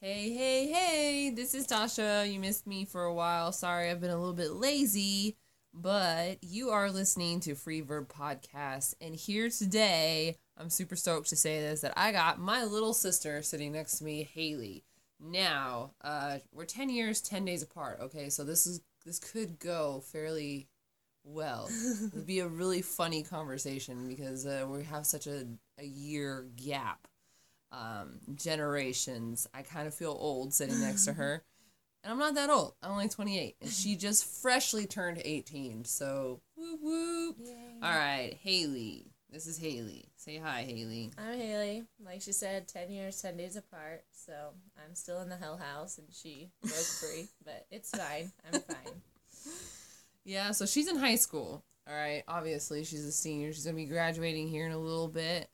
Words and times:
Hey, 0.00 0.30
hey, 0.30 0.68
hey, 0.68 1.30
this 1.30 1.56
is 1.56 1.66
Tasha. 1.66 2.32
You 2.32 2.38
missed 2.38 2.68
me 2.68 2.84
for 2.84 3.02
a 3.02 3.12
while. 3.12 3.50
Sorry, 3.50 3.90
I've 3.90 4.00
been 4.00 4.10
a 4.10 4.16
little 4.16 4.32
bit 4.32 4.52
lazy, 4.52 5.36
but 5.74 6.38
you 6.40 6.70
are 6.70 6.88
listening 6.88 7.40
to 7.40 7.56
Free 7.56 7.80
Verb 7.80 8.08
Podcast. 8.08 8.94
And 9.00 9.16
here 9.16 9.50
today, 9.50 10.36
I'm 10.56 10.70
super 10.70 10.94
stoked 10.94 11.30
to 11.30 11.36
say 11.36 11.60
this 11.60 11.80
that 11.80 11.94
I 11.96 12.12
got 12.12 12.38
my 12.38 12.62
little 12.62 12.94
sister 12.94 13.42
sitting 13.42 13.72
next 13.72 13.98
to 13.98 14.04
me, 14.04 14.22
Haley. 14.32 14.84
Now, 15.18 15.94
uh, 16.00 16.38
we're 16.52 16.64
10 16.64 16.90
years, 16.90 17.20
10 17.20 17.44
days 17.44 17.64
apart, 17.64 17.98
okay? 18.00 18.28
So 18.28 18.44
this 18.44 18.68
is 18.68 18.80
this 19.04 19.18
could 19.18 19.58
go 19.58 20.04
fairly 20.12 20.68
well. 21.24 21.68
It'd 22.12 22.24
be 22.24 22.38
a 22.38 22.46
really 22.46 22.82
funny 22.82 23.24
conversation 23.24 24.06
because 24.06 24.46
uh, 24.46 24.64
we 24.70 24.84
have 24.84 25.06
such 25.06 25.26
a, 25.26 25.44
a 25.76 25.84
year 25.84 26.46
gap 26.54 27.08
um, 27.72 28.20
generations. 28.34 29.46
I 29.54 29.62
kind 29.62 29.86
of 29.86 29.94
feel 29.94 30.16
old 30.18 30.54
sitting 30.54 30.80
next 30.80 31.04
to 31.06 31.12
her. 31.14 31.42
And 32.04 32.12
I'm 32.12 32.18
not 32.18 32.34
that 32.36 32.50
old. 32.50 32.74
I'm 32.82 32.92
only 32.92 33.08
28. 33.08 33.56
And 33.60 33.70
she 33.70 33.96
just 33.96 34.24
freshly 34.24 34.86
turned 34.86 35.20
18. 35.24 35.84
So, 35.84 36.40
whoop 36.56 36.80
whoop. 36.82 37.36
All 37.82 37.90
right, 37.90 38.36
Haley. 38.42 39.06
This 39.30 39.46
is 39.46 39.58
Haley. 39.58 40.08
Say 40.16 40.38
hi, 40.38 40.62
Haley. 40.62 41.10
I'm 41.18 41.38
Haley. 41.38 41.84
Like 42.02 42.22
she 42.22 42.32
said, 42.32 42.66
10 42.66 42.90
years, 42.90 43.20
10 43.20 43.36
days 43.36 43.56
apart. 43.56 44.04
So 44.10 44.32
I'm 44.82 44.94
still 44.94 45.20
in 45.20 45.28
the 45.28 45.36
hell 45.36 45.58
house 45.58 45.98
and 45.98 46.06
she 46.10 46.50
broke 46.62 46.72
free. 46.74 47.28
But 47.44 47.66
it's 47.70 47.90
fine. 47.90 48.32
I'm 48.46 48.60
fine. 48.60 49.02
Yeah, 50.24 50.50
so 50.50 50.66
she's 50.66 50.88
in 50.88 50.96
high 50.96 51.16
school. 51.16 51.64
All 51.88 51.94
right, 51.94 52.22
obviously, 52.28 52.84
she's 52.84 53.06
a 53.06 53.12
senior. 53.12 53.50
She's 53.50 53.64
going 53.64 53.76
to 53.76 53.82
be 53.82 53.88
graduating 53.88 54.48
here 54.48 54.66
in 54.66 54.72
a 54.72 54.78
little 54.78 55.08
bit. 55.08 55.48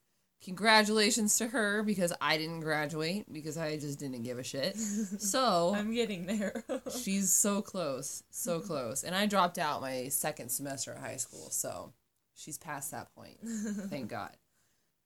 Congratulations 0.44 1.38
to 1.38 1.48
her 1.48 1.82
because 1.82 2.12
I 2.20 2.36
didn't 2.36 2.60
graduate 2.60 3.32
because 3.32 3.56
I 3.56 3.78
just 3.78 3.98
didn't 3.98 4.22
give 4.24 4.38
a 4.38 4.44
shit. 4.44 4.76
So, 5.18 5.74
I'm 5.74 5.94
getting 5.94 6.26
there. 6.26 6.64
She's 7.02 7.30
so 7.30 7.62
close, 7.62 8.22
so 8.30 8.60
close. 8.60 9.04
And 9.04 9.14
I 9.14 9.27
dropped 9.27 9.58
out 9.58 9.80
my 9.80 10.08
second 10.08 10.50
semester 10.50 10.92
of 10.92 10.98
high 10.98 11.16
school, 11.16 11.48
so 11.50 11.92
she's 12.34 12.58
past 12.58 12.91
that 12.91 13.14
point. 13.14 13.38
Thank 13.91 14.08
God. 14.08 14.36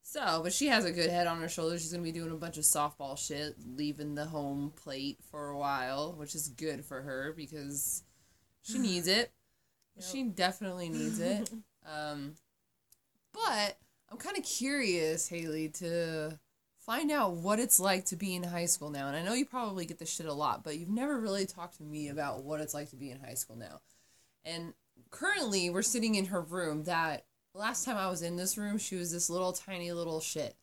So, 0.02 0.40
but 0.42 0.52
she 0.52 0.66
has 0.68 0.84
a 0.84 0.92
good 0.92 1.10
head 1.10 1.26
on 1.26 1.40
her 1.40 1.48
shoulders. 1.48 1.82
She's 1.82 1.92
going 1.92 2.02
to 2.02 2.12
be 2.12 2.18
doing 2.18 2.32
a 2.32 2.36
bunch 2.36 2.56
of 2.56 2.64
softball 2.64 3.16
shit, 3.18 3.54
leaving 3.76 4.14
the 4.14 4.24
home 4.24 4.72
plate 4.74 5.18
for 5.30 5.48
a 5.48 5.58
while, 5.58 6.14
which 6.14 6.34
is 6.34 6.48
good 6.48 6.84
for 6.84 7.02
her 7.02 7.32
because 7.36 8.02
she 8.62 8.78
needs 8.78 9.06
it. 9.06 9.30
Yep. 9.96 10.06
She 10.12 10.22
definitely 10.22 10.90
needs 10.90 11.18
it. 11.18 11.50
Um, 11.84 12.34
but 13.32 13.76
I'm 14.10 14.18
kind 14.18 14.38
of 14.38 14.44
curious, 14.44 15.28
Haley, 15.28 15.68
to 15.68 16.38
find 16.78 17.10
out 17.10 17.34
what 17.34 17.58
it's 17.58 17.78
like 17.78 18.06
to 18.06 18.16
be 18.16 18.34
in 18.34 18.42
high 18.42 18.64
school 18.66 18.88
now. 18.90 19.08
And 19.08 19.16
I 19.16 19.22
know 19.22 19.34
you 19.34 19.44
probably 19.44 19.84
get 19.84 19.98
this 19.98 20.12
shit 20.12 20.26
a 20.26 20.32
lot, 20.32 20.64
but 20.64 20.78
you've 20.78 20.88
never 20.88 21.20
really 21.20 21.44
talked 21.44 21.76
to 21.76 21.82
me 21.82 22.08
about 22.08 22.44
what 22.44 22.60
it's 22.60 22.72
like 22.72 22.88
to 22.90 22.96
be 22.96 23.10
in 23.10 23.20
high 23.20 23.34
school 23.34 23.56
now. 23.56 23.80
And 24.44 24.72
currently, 25.10 25.68
we're 25.68 25.82
sitting 25.82 26.14
in 26.14 26.26
her 26.26 26.40
room 26.40 26.84
that 26.84 27.26
last 27.52 27.84
time 27.84 27.98
I 27.98 28.08
was 28.08 28.22
in 28.22 28.36
this 28.36 28.56
room, 28.56 28.78
she 28.78 28.96
was 28.96 29.12
this 29.12 29.28
little 29.28 29.52
tiny 29.52 29.92
little 29.92 30.20
shit, 30.20 30.56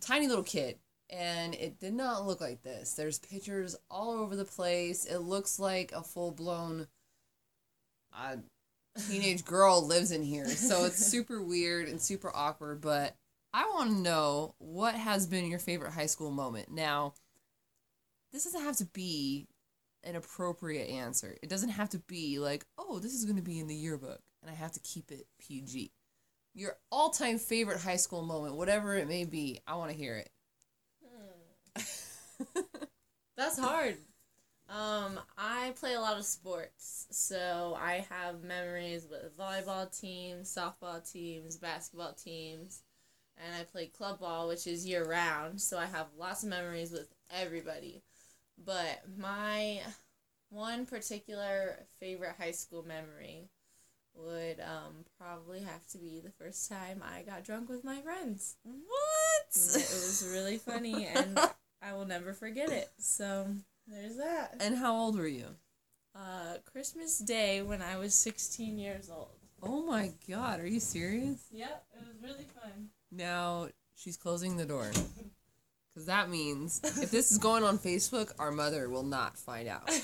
tiny 0.00 0.26
little 0.26 0.44
kid. 0.44 0.78
And 1.08 1.54
it 1.54 1.78
did 1.78 1.92
not 1.92 2.26
look 2.26 2.40
like 2.40 2.62
this. 2.62 2.94
There's 2.94 3.18
pictures 3.18 3.76
all 3.90 4.12
over 4.12 4.34
the 4.34 4.46
place. 4.46 5.04
It 5.04 5.18
looks 5.18 5.58
like 5.58 5.92
a 5.92 6.02
full 6.02 6.32
blown 6.32 6.88
uh, 8.16 8.36
teenage 9.08 9.44
girl 9.44 9.86
lives 9.86 10.10
in 10.10 10.22
here. 10.22 10.46
So 10.46 10.84
it's 10.84 11.06
super 11.06 11.42
weird 11.42 11.88
and 11.88 12.00
super 12.00 12.30
awkward. 12.34 12.80
But 12.80 13.16
I 13.52 13.64
want 13.66 13.90
to 13.90 13.96
know 13.96 14.54
what 14.58 14.94
has 14.94 15.26
been 15.26 15.50
your 15.50 15.58
favorite 15.58 15.92
high 15.92 16.06
school 16.06 16.30
moment. 16.30 16.70
Now, 16.70 17.14
this 18.32 18.44
doesn't 18.44 18.64
have 18.64 18.76
to 18.78 18.86
be 18.86 19.48
an 20.04 20.16
appropriate 20.16 20.88
answer. 20.88 21.36
It 21.42 21.48
doesn't 21.48 21.70
have 21.70 21.90
to 21.90 21.98
be 21.98 22.38
like, 22.38 22.64
oh, 22.78 22.98
this 22.98 23.14
is 23.14 23.24
going 23.24 23.36
to 23.36 23.42
be 23.42 23.60
in 23.60 23.66
the 23.66 23.74
yearbook 23.74 24.20
and 24.42 24.50
I 24.50 24.54
have 24.54 24.72
to 24.72 24.80
keep 24.80 25.10
it 25.10 25.26
PG. 25.38 25.92
Your 26.54 26.76
all 26.90 27.10
time 27.10 27.38
favorite 27.38 27.80
high 27.80 27.96
school 27.96 28.22
moment, 28.22 28.56
whatever 28.56 28.94
it 28.96 29.08
may 29.08 29.24
be, 29.24 29.60
I 29.66 29.76
want 29.76 29.90
to 29.90 29.96
hear 29.96 30.16
it. 30.16 30.30
Hmm. 31.06 32.60
That's 33.36 33.58
hard. 33.58 33.96
Um, 34.72 35.20
I 35.36 35.74
play 35.78 35.94
a 35.94 36.00
lot 36.00 36.18
of 36.18 36.24
sports, 36.24 37.06
so 37.10 37.76
I 37.78 38.06
have 38.08 38.42
memories 38.42 39.06
with 39.10 39.36
volleyball 39.36 39.98
teams, 40.00 40.54
softball 40.54 41.10
teams, 41.10 41.58
basketball 41.58 42.14
teams, 42.14 42.80
and 43.36 43.54
I 43.54 43.64
play 43.64 43.86
club 43.86 44.20
ball, 44.20 44.48
which 44.48 44.66
is 44.66 44.86
year 44.86 45.04
round. 45.04 45.60
So 45.60 45.76
I 45.78 45.84
have 45.84 46.06
lots 46.18 46.42
of 46.42 46.48
memories 46.48 46.90
with 46.90 47.08
everybody. 47.30 48.02
But 48.64 49.02
my 49.18 49.80
one 50.48 50.86
particular 50.86 51.86
favorite 52.00 52.36
high 52.38 52.52
school 52.52 52.82
memory 52.82 53.50
would 54.14 54.58
um, 54.60 55.04
probably 55.18 55.60
have 55.60 55.86
to 55.88 55.98
be 55.98 56.20
the 56.20 56.30
first 56.30 56.70
time 56.70 57.02
I 57.02 57.22
got 57.22 57.44
drunk 57.44 57.68
with 57.68 57.84
my 57.84 58.00
friends. 58.00 58.56
What? 58.62 59.48
It 59.54 59.74
was 59.74 60.26
really 60.32 60.56
funny, 60.56 61.06
and 61.06 61.38
I 61.82 61.92
will 61.92 62.06
never 62.06 62.32
forget 62.32 62.70
it. 62.70 62.90
So 62.98 63.48
there's 63.86 64.16
that. 64.16 64.56
And 64.60 64.76
how 64.76 64.94
old 64.94 65.16
were 65.16 65.26
you? 65.26 65.46
Uh, 66.14 66.58
Christmas 66.70 67.18
Day 67.18 67.62
when 67.62 67.80
I 67.82 67.96
was 67.96 68.14
16 68.14 68.78
years 68.78 69.10
old. 69.10 69.36
Oh 69.62 69.84
my 69.86 70.12
god, 70.28 70.60
are 70.60 70.66
you 70.66 70.80
serious? 70.80 71.46
Yep, 71.52 71.84
it 71.94 72.00
was 72.00 72.22
really 72.22 72.46
fun. 72.60 72.88
Now 73.10 73.68
she's 73.94 74.16
closing 74.16 74.56
the 74.56 74.66
door. 74.66 74.90
Because 75.92 76.06
that 76.06 76.30
means 76.30 76.80
if 76.82 77.10
this 77.10 77.30
is 77.30 77.38
going 77.38 77.64
on 77.64 77.78
Facebook, 77.78 78.32
our 78.38 78.50
mother 78.50 78.88
will 78.88 79.02
not 79.02 79.36
find 79.38 79.68
out. 79.68 79.90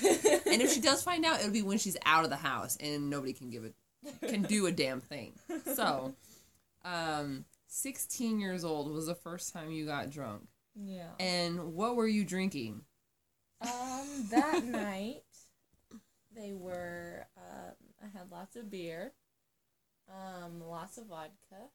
And 0.49 0.63
if 0.63 0.73
she 0.73 0.81
does 0.81 1.03
find 1.03 1.25
out, 1.25 1.41
it'll 1.41 1.51
be 1.51 1.61
when 1.61 1.77
she's 1.77 1.97
out 2.07 2.23
of 2.23 2.31
the 2.31 2.35
house 2.35 2.75
and 2.81 3.07
nobody 3.07 3.33
can 3.33 3.51
give 3.51 3.65
it 3.65 3.75
can 4.27 4.41
do 4.41 4.65
a 4.65 4.71
damn 4.71 4.99
thing. 5.01 5.33
So, 5.75 6.15
um, 6.83 7.45
16 7.67 8.39
years 8.39 8.63
old 8.63 8.91
was 8.91 9.05
the 9.05 9.15
first 9.15 9.53
time 9.53 9.71
you 9.71 9.85
got 9.85 10.09
drunk. 10.09 10.47
Yeah. 10.75 11.09
And 11.19 11.73
what 11.75 11.95
were 11.95 12.07
you 12.07 12.23
drinking? 12.23 12.81
Um, 13.61 14.27
that 14.31 14.63
night, 14.65 15.23
they 16.35 16.53
were. 16.53 17.25
Um, 17.37 17.73
I 18.03 18.17
had 18.17 18.31
lots 18.31 18.55
of 18.55 18.69
beer, 18.71 19.11
um, 20.09 20.61
lots 20.61 20.97
of 20.97 21.07
vodka, 21.07 21.67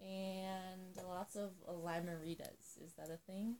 and 0.00 0.96
lots 1.08 1.36
of 1.36 1.50
Lime-A-Ritas. 1.68 2.82
Is 2.84 2.92
that 2.98 3.10
a 3.10 3.16
thing? 3.30 3.56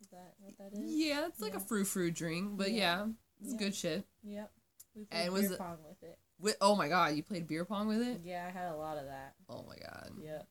Is 0.00 0.08
that 0.08 0.34
what 0.40 0.56
that 0.58 0.72
is? 0.78 0.92
Yeah, 0.92 1.26
it's 1.26 1.40
like 1.40 1.54
a 1.54 1.60
frou 1.60 1.84
frou 1.84 2.10
drink, 2.10 2.56
but 2.56 2.72
yeah, 2.72 3.04
Yeah. 3.06 3.06
it's 3.42 3.52
Yeah. 3.52 3.58
good 3.58 3.74
shit. 3.74 4.04
Yep. 4.22 4.52
We 4.94 5.04
played 5.04 5.20
And 5.24 5.32
was 5.32 5.42
beer 5.42 5.52
it- 5.52 5.78
with 5.88 6.02
it. 6.02 6.18
Wi- 6.38 6.56
oh 6.60 6.76
my 6.76 6.88
god, 6.88 7.16
you 7.16 7.22
played 7.22 7.46
beer 7.48 7.64
pong 7.64 7.88
with 7.88 8.00
it? 8.02 8.20
Yeah, 8.22 8.46
I 8.46 8.50
had 8.50 8.72
a 8.72 8.76
lot 8.76 8.96
of 8.98 9.06
that. 9.06 9.34
Oh 9.48 9.64
my 9.64 9.76
god. 9.76 10.12
Yep. 10.20 10.48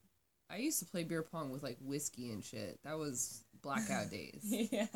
I 0.50 0.58
used 0.58 0.80
to 0.80 0.86
play 0.86 1.04
beer 1.04 1.24
pong 1.24 1.50
with 1.50 1.64
like 1.64 1.78
whiskey 1.82 2.32
and 2.32 2.44
shit. 2.44 2.80
That 2.84 2.98
was 2.98 3.44
blackout 3.62 4.10
days. 4.12 4.42
yeah. 4.44 4.88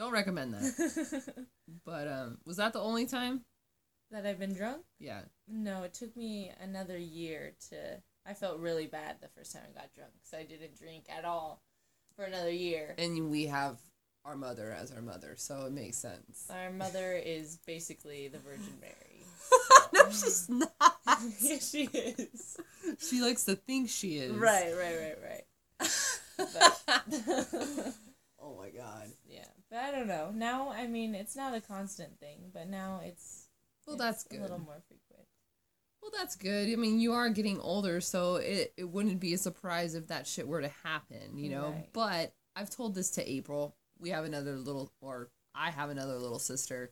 Don't 0.00 0.12
recommend 0.12 0.54
that. 0.54 1.34
But 1.84 2.08
um, 2.08 2.38
was 2.46 2.56
that 2.56 2.72
the 2.72 2.80
only 2.80 3.04
time? 3.04 3.42
that 4.10 4.24
I've 4.24 4.38
been 4.38 4.54
drunk? 4.54 4.82
Yeah. 4.98 5.20
No, 5.46 5.82
it 5.82 5.92
took 5.92 6.16
me 6.16 6.50
another 6.58 6.96
year 6.96 7.52
to. 7.68 8.02
I 8.26 8.32
felt 8.32 8.58
really 8.60 8.86
bad 8.86 9.16
the 9.20 9.28
first 9.28 9.52
time 9.52 9.62
I 9.68 9.78
got 9.78 9.92
drunk 9.94 10.12
because 10.14 10.32
I 10.38 10.44
didn't 10.44 10.78
drink 10.78 11.04
at 11.14 11.26
all 11.26 11.62
for 12.16 12.24
another 12.24 12.50
year. 12.50 12.94
And 12.96 13.30
we 13.30 13.44
have 13.46 13.76
our 14.24 14.36
mother 14.36 14.72
as 14.72 14.90
our 14.90 15.02
mother, 15.02 15.34
so 15.36 15.66
it 15.66 15.72
makes 15.72 15.98
sense. 15.98 16.46
Our 16.50 16.70
mother 16.70 17.12
is 17.12 17.58
basically 17.66 18.28
the 18.28 18.38
Virgin 18.38 18.80
Mary. 18.80 19.26
no, 19.92 20.10
she's 20.10 20.48
not. 20.48 20.72
yes, 21.42 21.70
she 21.72 21.84
is. 21.84 22.56
She 23.06 23.20
likes 23.20 23.44
to 23.44 23.54
think 23.54 23.90
she 23.90 24.16
is. 24.16 24.32
Right, 24.32 24.72
right, 24.74 24.96
right, 24.98 25.18
right. 25.22 25.44
Oh 28.42 28.56
my 28.56 28.70
god. 28.70 29.08
yeah, 29.28 29.44
but 29.70 29.78
I 29.80 29.90
don't 29.90 30.06
know. 30.08 30.30
Now, 30.34 30.70
I 30.70 30.86
mean, 30.86 31.14
it's 31.14 31.36
not 31.36 31.54
a 31.54 31.60
constant 31.60 32.18
thing, 32.18 32.50
but 32.52 32.68
now 32.68 33.00
it's. 33.04 33.46
Well, 33.86 33.94
it's 33.96 34.04
that's 34.04 34.26
A 34.26 34.28
good. 34.30 34.42
little 34.42 34.58
more 34.58 34.82
frequent. 34.88 35.26
Well, 36.02 36.10
that's 36.16 36.34
good. 36.34 36.70
I 36.70 36.76
mean, 36.76 36.98
you 36.98 37.12
are 37.12 37.28
getting 37.28 37.60
older, 37.60 38.00
so 38.00 38.36
it, 38.36 38.72
it 38.76 38.88
wouldn't 38.88 39.20
be 39.20 39.34
a 39.34 39.38
surprise 39.38 39.94
if 39.94 40.08
that 40.08 40.26
shit 40.26 40.48
were 40.48 40.62
to 40.62 40.70
happen, 40.82 41.36
you 41.36 41.50
know? 41.50 41.70
Right. 41.70 41.88
But 41.92 42.34
I've 42.56 42.70
told 42.70 42.94
this 42.94 43.10
to 43.12 43.30
April. 43.30 43.76
We 43.98 44.10
have 44.10 44.24
another 44.24 44.56
little, 44.56 44.90
or 45.02 45.28
I 45.54 45.70
have 45.70 45.90
another 45.90 46.14
little 46.16 46.38
sister, 46.38 46.90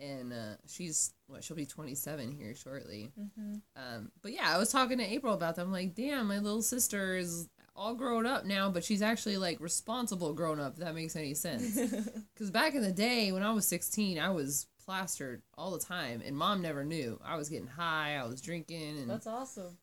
and 0.00 0.32
uh, 0.32 0.56
she's, 0.66 1.14
what, 1.28 1.44
she'll 1.44 1.56
be 1.56 1.66
27 1.66 2.32
here 2.32 2.54
shortly. 2.56 3.12
Mm-hmm. 3.18 3.54
Um, 3.76 4.10
but 4.22 4.32
yeah, 4.32 4.52
I 4.52 4.58
was 4.58 4.72
talking 4.72 4.98
to 4.98 5.04
April 5.04 5.34
about 5.34 5.54
that. 5.54 5.62
I'm 5.62 5.70
like, 5.70 5.94
damn, 5.94 6.26
my 6.26 6.38
little 6.40 6.62
sister 6.62 7.16
is 7.16 7.48
all 7.74 7.94
grown 7.94 8.26
up 8.26 8.44
now, 8.44 8.70
but 8.70 8.84
she's 8.84 9.02
actually 9.02 9.36
like 9.38 9.60
responsible 9.60 10.32
grown 10.34 10.60
up, 10.60 10.74
if 10.74 10.78
that 10.80 10.94
makes 10.94 11.16
any 11.16 11.34
sense. 11.34 11.78
Because 12.34 12.50
back 12.50 12.74
in 12.74 12.82
the 12.82 12.92
day 12.92 13.30
when 13.32 13.42
I 13.42 13.52
was 13.52 13.66
16, 13.66 14.18
I 14.18 14.30
was 14.30 14.66
plastered 14.84 15.42
all 15.56 15.70
the 15.70 15.78
time, 15.78 16.22
and 16.26 16.36
mom 16.36 16.60
never 16.60 16.84
knew. 16.84 17.20
I 17.24 17.36
was 17.36 17.48
getting 17.48 17.68
high, 17.68 18.16
I 18.16 18.26
was 18.26 18.40
drinking, 18.40 18.98
and 18.98 19.08
That's 19.10 19.26
awesome. 19.26 19.76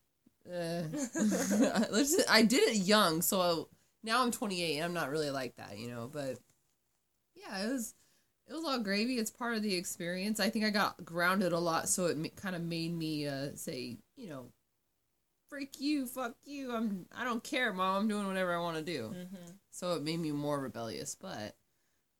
uh, 0.47 0.83
just- 1.94 2.30
I 2.30 2.41
did 2.44 2.63
it 2.69 2.77
young, 2.77 3.21
so 3.21 3.69
now 4.03 4.21
I'm 4.24 4.31
28, 4.31 4.75
and 4.77 4.85
I'm 4.85 4.94
not 4.94 5.09
really 5.09 5.30
like 5.31 5.56
that, 5.57 5.77
you 5.77 5.89
know. 5.89 6.09
But 6.12 6.38
yeah, 7.35 7.65
it 7.65 7.71
was 7.71 7.94
it 8.47 8.53
was 8.53 8.65
all 8.65 8.80
gravy. 8.80 9.18
It's 9.19 9.31
part 9.31 9.56
of 9.56 9.62
the 9.63 9.75
experience. 9.75 10.39
I 10.39 10.50
think 10.50 10.65
I 10.65 10.69
got 10.69 11.06
grounded 11.06 11.53
a 11.53 11.59
lot, 11.59 11.88
so 11.88 12.07
it 12.07 12.35
kind 12.35 12.56
of 12.56 12.62
made 12.63 12.94
me 12.94 13.27
uh, 13.27 13.50
say, 13.56 13.97
you 14.18 14.30
know, 14.30 14.47
freak 15.49 15.79
you, 15.79 16.05
fuck 16.05 16.35
you. 16.45 16.73
I'm 16.73 17.05
I 17.15 17.23
don't 17.23 17.43
care, 17.43 17.73
mom. 17.73 18.03
I'm 18.03 18.07
doing 18.07 18.27
whatever 18.27 18.55
I 18.55 18.59
want 18.59 18.77
to 18.77 18.83
do. 18.83 19.13
Mm-hmm. 19.15 19.51
So 19.71 19.93
it 19.95 20.03
made 20.03 20.19
me 20.19 20.31
more 20.31 20.59
rebellious. 20.59 21.15
But 21.19 21.55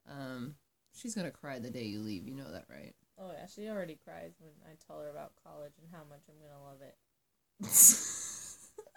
um, 0.09 0.55
she's 0.95 1.15
gonna 1.15 1.31
cry 1.31 1.59
the 1.59 1.69
day 1.69 1.83
you 1.83 1.99
leave. 1.99 2.27
You 2.27 2.35
know 2.35 2.51
that, 2.51 2.65
right? 2.69 2.93
Oh 3.19 3.31
yeah, 3.33 3.45
she 3.45 3.69
already 3.69 3.97
cries 4.03 4.33
when 4.39 4.53
I 4.65 4.75
tell 4.87 4.99
her 4.99 5.09
about 5.09 5.33
college 5.43 5.73
and 5.81 5.87
how 5.91 6.03
much 6.09 6.21
I'm 6.29 6.35
gonna 6.39 6.63
love 6.63 6.81
it. 6.81 8.15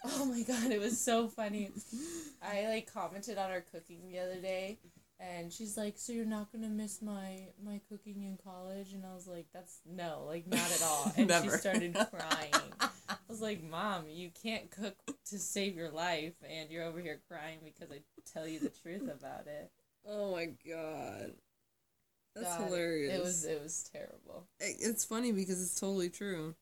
Oh 0.04 0.24
my 0.24 0.42
god, 0.42 0.72
it 0.72 0.80
was 0.80 1.00
so 1.00 1.28
funny. 1.28 1.70
I 2.42 2.66
like 2.66 2.92
commented 2.92 3.38
on 3.38 3.50
her 3.50 3.64
cooking 3.72 4.00
the 4.10 4.18
other 4.18 4.40
day 4.40 4.78
and 5.20 5.52
she's 5.52 5.76
like, 5.76 5.98
"So 5.98 6.12
you're 6.12 6.24
not 6.24 6.50
to 6.52 6.68
miss 6.68 7.00
my 7.02 7.48
my 7.64 7.80
cooking 7.88 8.22
in 8.24 8.36
college?" 8.42 8.92
And 8.92 9.04
I 9.04 9.14
was 9.14 9.26
like, 9.26 9.46
"That's 9.52 9.80
no, 9.86 10.24
like 10.26 10.46
not 10.46 10.70
at 10.72 10.82
all." 10.82 11.12
And 11.16 11.30
she 11.42 11.48
started 11.50 11.94
crying. 12.10 12.52
I 12.80 13.14
was 13.28 13.40
like, 13.40 13.62
"Mom, 13.62 14.04
you 14.08 14.30
can't 14.42 14.70
cook 14.70 14.96
to 15.26 15.38
save 15.38 15.76
your 15.76 15.90
life 15.90 16.34
and 16.48 16.70
you're 16.70 16.84
over 16.84 17.00
here 17.00 17.20
crying 17.28 17.58
because 17.64 17.90
I 17.90 18.00
tell 18.32 18.46
you 18.46 18.58
the 18.58 18.70
truth 18.70 19.02
about 19.08 19.46
it." 19.46 19.70
oh 20.04 20.32
my 20.32 20.46
god, 20.68 21.32
that's 22.34 22.56
God, 22.58 22.66
hilarious. 22.66 23.14
It 23.14 23.22
was 23.22 23.44
it 23.44 23.62
was 23.62 23.84
terrible. 23.92 24.48
It- 24.58 24.78
It's 24.80 25.04
funny 25.04 25.32
because 25.32 25.62
it's 25.62 25.78
totally 25.78 26.10
true. 26.10 26.54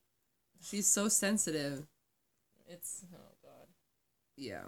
She's 0.62 0.87
so 0.87 1.08
sensitive. 1.08 1.87
It's 2.69 3.03
oh 3.14 3.35
god. 3.43 3.67
Yeah. 4.37 4.64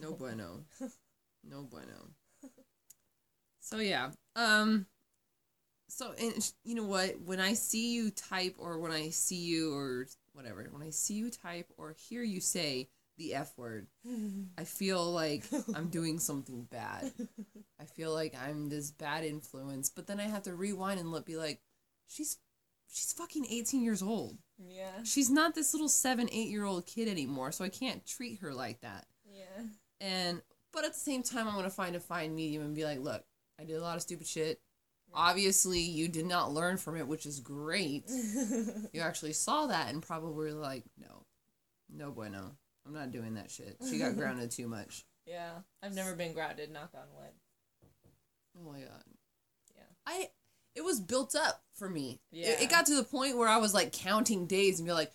No 0.00 0.12
bueno. 0.18 0.64
No 1.42 1.62
bueno. 1.62 2.14
So 3.64 3.78
yeah. 3.78 4.10
Um 4.36 4.86
so 5.88 6.12
and 6.20 6.52
you 6.64 6.74
know 6.74 6.84
what, 6.84 7.20
when 7.24 7.40
I 7.40 7.54
see 7.54 7.94
you 7.94 8.10
type 8.10 8.56
or 8.58 8.78
when 8.78 8.92
I 8.92 9.08
see 9.08 9.36
you 9.42 9.74
or 9.74 10.06
whatever, 10.34 10.68
when 10.70 10.86
I 10.86 10.90
see 10.90 11.14
you 11.14 11.30
type 11.30 11.72
or 11.78 11.94
hear 12.08 12.22
you 12.22 12.40
say 12.40 12.88
the 13.16 13.34
F 13.34 13.56
word, 13.56 13.86
I 14.58 14.64
feel 14.64 15.10
like 15.10 15.44
I'm 15.74 15.88
doing 15.88 16.18
something 16.18 16.66
bad. 16.70 17.12
I 17.80 17.84
feel 17.84 18.12
like 18.12 18.34
I'm 18.38 18.68
this 18.68 18.90
bad 18.90 19.24
influence, 19.24 19.88
but 19.88 20.06
then 20.06 20.20
I 20.20 20.24
have 20.24 20.42
to 20.42 20.54
rewind 20.54 21.00
and 21.00 21.10
look 21.10 21.24
be 21.24 21.36
like 21.36 21.60
she's 22.06 22.36
she's 22.92 23.14
fucking 23.14 23.46
18 23.48 23.82
years 23.82 24.02
old. 24.02 24.36
yeah. 24.58 25.02
She's 25.04 25.30
not 25.30 25.54
this 25.54 25.72
little 25.72 25.88
7 25.88 26.28
8 26.30 26.48
year 26.48 26.64
old 26.64 26.84
kid 26.86 27.08
anymore, 27.08 27.50
so 27.50 27.64
I 27.64 27.70
can't 27.70 28.04
treat 28.04 28.40
her 28.40 28.52
like 28.52 28.82
that. 28.82 29.06
Yeah. 29.24 29.64
And 30.02 30.42
but 30.70 30.84
at 30.84 30.92
the 30.92 30.98
same 30.98 31.22
time, 31.22 31.48
I'm 31.48 31.54
gonna 31.54 31.70
find 31.70 31.96
a 31.96 32.00
fine 32.00 32.34
medium 32.34 32.62
and 32.62 32.74
be 32.74 32.84
like, 32.84 32.98
look, 32.98 33.24
I 33.60 33.64
did 33.64 33.76
a 33.76 33.82
lot 33.82 33.96
of 33.96 34.02
stupid 34.02 34.26
shit. 34.26 34.60
Obviously, 35.12 35.80
you 35.80 36.08
did 36.08 36.26
not 36.26 36.52
learn 36.52 36.76
from 36.76 36.96
it, 36.96 37.06
which 37.06 37.24
is 37.26 37.40
great. 37.40 38.04
You 38.92 39.00
actually 39.00 39.32
saw 39.32 39.66
that 39.66 39.92
and 39.92 40.02
probably 40.02 40.32
were 40.32 40.52
like, 40.52 40.84
no, 41.00 41.24
no 41.92 42.10
bueno. 42.10 42.56
I'm 42.86 42.92
not 42.94 43.10
doing 43.12 43.34
that 43.34 43.50
shit. 43.50 43.76
She 43.88 43.98
got 43.98 44.16
grounded 44.16 44.50
too 44.50 44.68
much. 44.68 45.04
yeah. 45.26 45.50
I've 45.82 45.94
never 45.94 46.14
been 46.14 46.32
grounded, 46.32 46.70
knock 46.72 46.90
on 46.94 47.02
wood. 47.16 47.32
Oh 48.58 48.70
my 48.72 48.78
god. 48.80 49.02
Yeah. 49.74 49.82
I 50.06 50.28
it 50.76 50.82
was 50.84 51.00
built 51.00 51.34
up 51.36 51.62
for 51.74 51.88
me. 51.88 52.20
It, 52.32 52.38
Yeah. 52.38 52.60
it 52.62 52.70
got 52.70 52.86
to 52.86 52.94
the 52.96 53.04
point 53.04 53.36
where 53.36 53.48
I 53.48 53.56
was 53.58 53.74
like 53.74 53.92
counting 53.92 54.46
days 54.46 54.78
and 54.80 54.86
be 54.86 54.92
like 54.92 55.12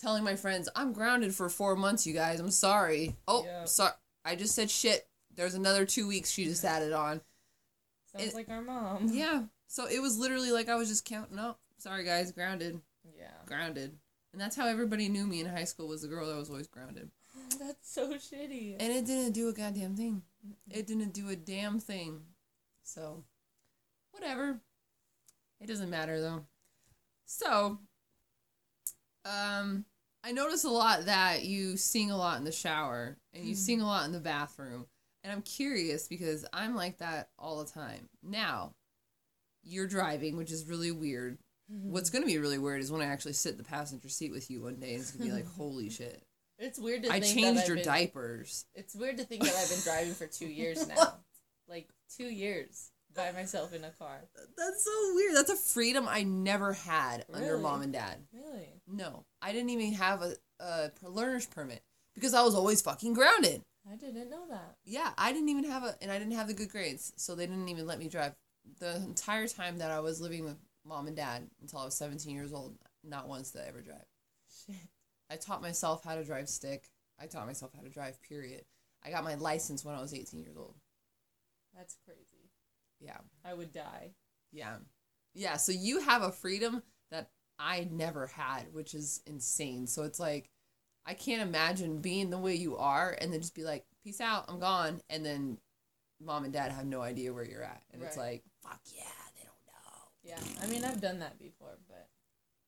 telling 0.00 0.24
my 0.24 0.36
friends, 0.36 0.68
I'm 0.76 0.92
grounded 0.92 1.34
for 1.34 1.48
four 1.48 1.74
months, 1.76 2.06
you 2.06 2.12
guys. 2.14 2.38
I'm 2.40 2.50
sorry. 2.50 3.16
Oh, 3.28 3.44
Yeah. 3.44 3.64
sorry. 3.64 3.92
I 4.24 4.34
just 4.36 4.54
said 4.54 4.70
shit. 4.70 5.06
There's 5.34 5.54
another 5.54 5.84
two 5.86 6.06
weeks 6.08 6.30
she 6.30 6.44
just 6.44 6.64
added 6.64 6.92
on. 6.92 7.20
Sounds 8.18 8.30
It- 8.32 8.34
like 8.34 8.48
our 8.48 8.62
mom. 8.62 9.08
Yeah. 9.12 9.44
So 9.68 9.86
it 9.86 10.00
was 10.00 10.16
literally 10.18 10.52
like 10.52 10.68
I 10.68 10.74
was 10.76 10.88
just 10.88 11.04
counting. 11.04 11.38
up. 11.38 11.58
sorry 11.78 12.04
guys, 12.04 12.32
grounded, 12.32 12.80
Yeah. 13.18 13.30
grounded. 13.46 13.98
And 14.32 14.40
that's 14.40 14.54
how 14.56 14.66
everybody 14.66 15.08
knew 15.08 15.26
me 15.26 15.40
in 15.40 15.46
high 15.46 15.64
school 15.64 15.88
was 15.88 16.02
the 16.02 16.08
girl 16.08 16.28
that 16.28 16.36
was 16.36 16.50
always 16.50 16.66
grounded. 16.68 17.10
That's 17.58 17.90
so 17.90 18.12
shitty. 18.14 18.76
And 18.78 18.92
it 18.92 19.06
didn't 19.06 19.32
do 19.32 19.48
a 19.48 19.52
goddamn 19.52 19.96
thing. 19.96 20.22
It 20.70 20.86
didn't 20.86 21.14
do 21.14 21.28
a 21.30 21.36
damn 21.36 21.80
thing. 21.80 22.20
So, 22.82 23.24
whatever. 24.12 24.60
It 25.60 25.66
doesn't 25.68 25.88
matter 25.88 26.20
though. 26.20 26.44
So, 27.24 27.78
um, 29.24 29.84
I 30.22 30.32
notice 30.32 30.64
a 30.64 30.70
lot 30.70 31.06
that 31.06 31.44
you 31.44 31.76
sing 31.76 32.10
a 32.10 32.16
lot 32.16 32.38
in 32.38 32.44
the 32.44 32.52
shower 32.52 33.16
and 33.32 33.44
you 33.44 33.54
sing 33.54 33.80
a 33.80 33.86
lot 33.86 34.04
in 34.06 34.12
the 34.12 34.20
bathroom. 34.20 34.86
And 35.26 35.32
I'm 35.32 35.42
curious 35.42 36.06
because 36.06 36.46
I'm 36.52 36.76
like 36.76 36.98
that 36.98 37.30
all 37.36 37.58
the 37.58 37.68
time. 37.68 38.08
Now, 38.22 38.74
you're 39.64 39.88
driving, 39.88 40.36
which 40.36 40.52
is 40.52 40.68
really 40.68 40.92
weird. 40.92 41.38
Mm-hmm. 41.68 41.90
What's 41.90 42.10
going 42.10 42.22
to 42.22 42.28
be 42.28 42.38
really 42.38 42.58
weird 42.58 42.80
is 42.80 42.92
when 42.92 43.02
I 43.02 43.06
actually 43.06 43.32
sit 43.32 43.50
in 43.50 43.58
the 43.58 43.64
passenger 43.64 44.08
seat 44.08 44.30
with 44.30 44.48
you 44.52 44.62
one 44.62 44.76
day 44.76 44.92
and 44.92 45.00
it's 45.00 45.10
going 45.10 45.28
to 45.28 45.34
be 45.34 45.42
like, 45.42 45.52
holy 45.56 45.90
shit. 45.90 46.22
It's 46.60 46.78
weird 46.78 47.02
to 47.02 47.10
I 47.10 47.18
think 47.18 47.34
changed 47.34 47.66
your 47.66 47.74
been, 47.74 47.84
diapers. 47.84 48.66
It's 48.76 48.94
weird 48.94 49.16
to 49.16 49.24
think 49.24 49.42
that 49.42 49.56
I've 49.56 49.68
been 49.68 49.80
driving 49.80 50.14
for 50.14 50.28
two 50.28 50.46
years 50.46 50.86
now. 50.86 51.14
like 51.68 51.88
two 52.16 52.28
years 52.28 52.92
by 53.16 53.32
myself 53.32 53.72
in 53.72 53.82
a 53.82 53.90
car. 53.90 54.20
That's 54.56 54.84
so 54.84 55.14
weird. 55.16 55.34
That's 55.34 55.50
a 55.50 55.56
freedom 55.56 56.06
I 56.08 56.22
never 56.22 56.72
had 56.72 57.24
under 57.34 57.58
mom 57.58 57.82
and 57.82 57.92
dad. 57.92 58.18
Really? 58.32 58.80
No, 58.86 59.24
I 59.42 59.50
didn't 59.50 59.70
even 59.70 59.94
have 59.94 60.22
a, 60.22 60.36
a 60.60 60.90
learner's 61.02 61.46
permit 61.46 61.82
because 62.14 62.32
I 62.32 62.42
was 62.42 62.54
always 62.54 62.80
fucking 62.80 63.14
grounded. 63.14 63.62
I 63.90 63.96
didn't 63.96 64.30
know 64.30 64.46
that. 64.50 64.76
Yeah, 64.84 65.10
I 65.16 65.32
didn't 65.32 65.48
even 65.48 65.64
have 65.64 65.84
a, 65.84 65.94
and 66.02 66.10
I 66.10 66.18
didn't 66.18 66.34
have 66.34 66.48
the 66.48 66.54
good 66.54 66.70
grades, 66.70 67.12
so 67.16 67.34
they 67.34 67.46
didn't 67.46 67.68
even 67.68 67.86
let 67.86 67.98
me 67.98 68.08
drive 68.08 68.34
the 68.80 68.96
entire 68.96 69.46
time 69.46 69.78
that 69.78 69.90
I 69.90 70.00
was 70.00 70.20
living 70.20 70.44
with 70.44 70.56
mom 70.84 71.06
and 71.06 71.16
dad 71.16 71.48
until 71.60 71.80
I 71.80 71.84
was 71.84 71.94
17 71.94 72.34
years 72.34 72.52
old. 72.52 72.76
Not 73.04 73.28
once 73.28 73.52
did 73.52 73.62
I 73.62 73.68
ever 73.68 73.80
drive. 73.80 74.04
Shit. 74.66 74.76
I 75.30 75.36
taught 75.36 75.62
myself 75.62 76.04
how 76.04 76.14
to 76.16 76.24
drive 76.24 76.48
stick. 76.48 76.88
I 77.20 77.26
taught 77.26 77.46
myself 77.46 77.72
how 77.74 77.82
to 77.82 77.88
drive, 77.88 78.20
period. 78.22 78.64
I 79.04 79.10
got 79.10 79.24
my 79.24 79.36
license 79.36 79.84
when 79.84 79.94
I 79.94 80.00
was 80.00 80.14
18 80.14 80.40
years 80.40 80.56
old. 80.56 80.74
That's 81.76 81.96
crazy. 82.04 82.50
Yeah. 83.00 83.18
I 83.44 83.54
would 83.54 83.72
die. 83.72 84.12
Yeah. 84.52 84.76
Yeah, 85.34 85.56
so 85.56 85.72
you 85.72 86.00
have 86.00 86.22
a 86.22 86.32
freedom 86.32 86.82
that 87.10 87.30
I 87.58 87.88
never 87.90 88.26
had, 88.26 88.72
which 88.72 88.94
is 88.94 89.22
insane. 89.26 89.86
So 89.86 90.02
it's 90.02 90.18
like 90.18 90.50
I 91.06 91.14
can't 91.14 91.42
imagine 91.42 92.00
being 92.00 92.30
the 92.30 92.38
way 92.38 92.54
you 92.54 92.76
are 92.76 93.16
and 93.20 93.32
then 93.32 93.40
just 93.40 93.54
be 93.54 93.62
like, 93.62 93.86
"Peace 94.02 94.20
out, 94.20 94.46
I'm 94.48 94.58
gone." 94.58 95.00
And 95.08 95.24
then 95.24 95.58
mom 96.20 96.44
and 96.44 96.52
dad 96.52 96.72
have 96.72 96.86
no 96.86 97.00
idea 97.02 97.32
where 97.32 97.44
you're 97.44 97.62
at. 97.62 97.82
And 97.92 98.02
it's 98.02 98.16
like, 98.16 98.42
"Fuck 98.62 98.80
yeah, 98.94 99.02
they 99.36 99.44
don't 99.44 99.66
know." 99.66 100.08
Yeah. 100.22 100.62
I 100.62 100.66
mean, 100.66 100.84
I've 100.84 101.00
done 101.00 101.20
that 101.20 101.38
before, 101.38 101.78
but 101.88 102.08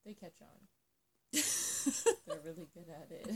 they 0.04 0.14
catch 0.14 0.40
on. 0.40 0.68
They're 2.26 2.40
really 2.44 2.66
good 2.74 2.86
at 2.88 3.10
it. 3.10 3.30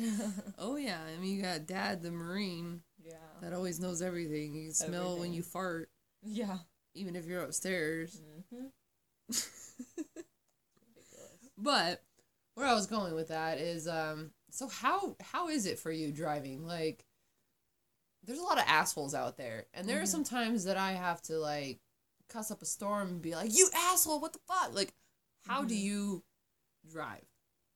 oh 0.59 0.77
yeah, 0.77 1.01
I 1.03 1.19
mean 1.21 1.37
you 1.37 1.43
got 1.43 1.67
dad 1.67 2.03
the 2.03 2.11
marine 2.11 2.83
yeah. 3.03 3.15
that 3.41 3.53
always 3.53 3.81
knows 3.81 4.03
everything. 4.03 4.55
You 4.55 4.65
can 4.67 4.75
smell 4.75 5.19
when 5.19 5.33
you 5.33 5.43
fart 5.43 5.91
Yeah. 6.23 6.59
even 6.95 7.17
if 7.17 7.27
you're 7.27 7.43
upstairs. 7.43 8.21
hmm 8.51 8.67
But 11.59 12.03
where 12.55 12.67
I 12.67 12.75
was 12.75 12.87
going 12.87 13.15
with 13.15 13.29
that 13.29 13.59
is 13.59 13.87
um 13.87 14.31
so 14.53 14.69
how 14.69 15.17
how 15.21 15.49
is 15.49 15.67
it 15.67 15.79
for 15.79 15.91
you 15.91 16.13
driving? 16.13 16.67
Like 16.67 17.05
there's 18.25 18.39
a 18.39 18.43
lot 18.45 18.59
of 18.59 18.65
assholes 18.69 19.15
out 19.15 19.37
there. 19.37 19.67
And 19.75 19.89
there 19.89 19.99
are 20.01 20.05
Mhm. 20.05 20.09
some 20.09 20.25
times 20.25 20.65
that 20.65 20.77
I 20.77 20.93
have 20.93 21.21
to 21.23 21.39
like 21.39 21.81
cuss 22.29 22.51
up 22.51 22.63
a 22.63 22.67
storm 22.67 23.09
and 23.09 23.23
be 23.23 23.35
like, 23.35 23.53
"You 23.53 23.69
asshole, 23.75 24.21
what 24.21 24.33
the 24.33 24.39
fuck?" 24.47 24.75
Like 24.75 24.95
how 25.47 25.65
do 25.65 25.75
Mhm. 25.75 25.81
you 25.81 26.25
drive? 26.89 27.27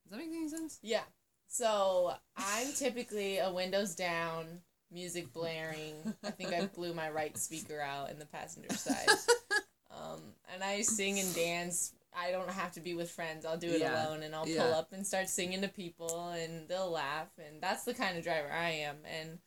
Does 0.04 0.11
that 0.11 0.18
make 0.18 0.28
any 0.28 0.49
sense? 0.49 0.78
Yeah. 0.83 1.04
So 1.49 2.16
I'm 2.37 2.73
typically 2.73 3.38
a 3.38 3.52
windows 3.52 3.95
down, 3.95 4.62
music 4.90 5.33
blaring. 5.33 6.14
I 6.23 6.30
think 6.30 6.52
I 6.52 6.66
blew 6.66 6.92
my 6.95 7.11
right 7.11 7.37
speaker 7.37 7.80
out 7.80 8.11
in 8.11 8.18
the 8.18 8.26
passenger 8.26 8.75
side. 8.76 9.09
Um, 9.88 10.35
and 10.52 10.62
I 10.62 10.83
sing 10.83 11.18
and 11.18 11.35
dance. 11.35 11.95
I 12.16 12.30
don't 12.30 12.50
have 12.50 12.73
to 12.73 12.80
be 12.80 12.94
with 12.94 13.11
friends. 13.11 13.44
I'll 13.44 13.58
do 13.58 13.68
it 13.70 13.80
Yeah. 13.80 14.06
alone 14.06 14.23
and 14.23 14.35
I'll 14.35 14.49
Yeah. 14.49 14.62
pull 14.62 14.75
up 14.75 14.92
and 14.92 15.06
start 15.06 15.28
singing 15.28 15.61
to 15.62 15.68
people 15.68 16.30
and 16.30 16.68
they'll 16.68 16.90
laugh. 16.90 17.28
And 17.38 17.61
that's 17.61 17.85
the 17.85 17.94
kind 17.94 18.16
of 18.16 18.25
driver 18.25 18.50
I 18.50 18.70
am. 18.70 18.96
And 19.04 19.38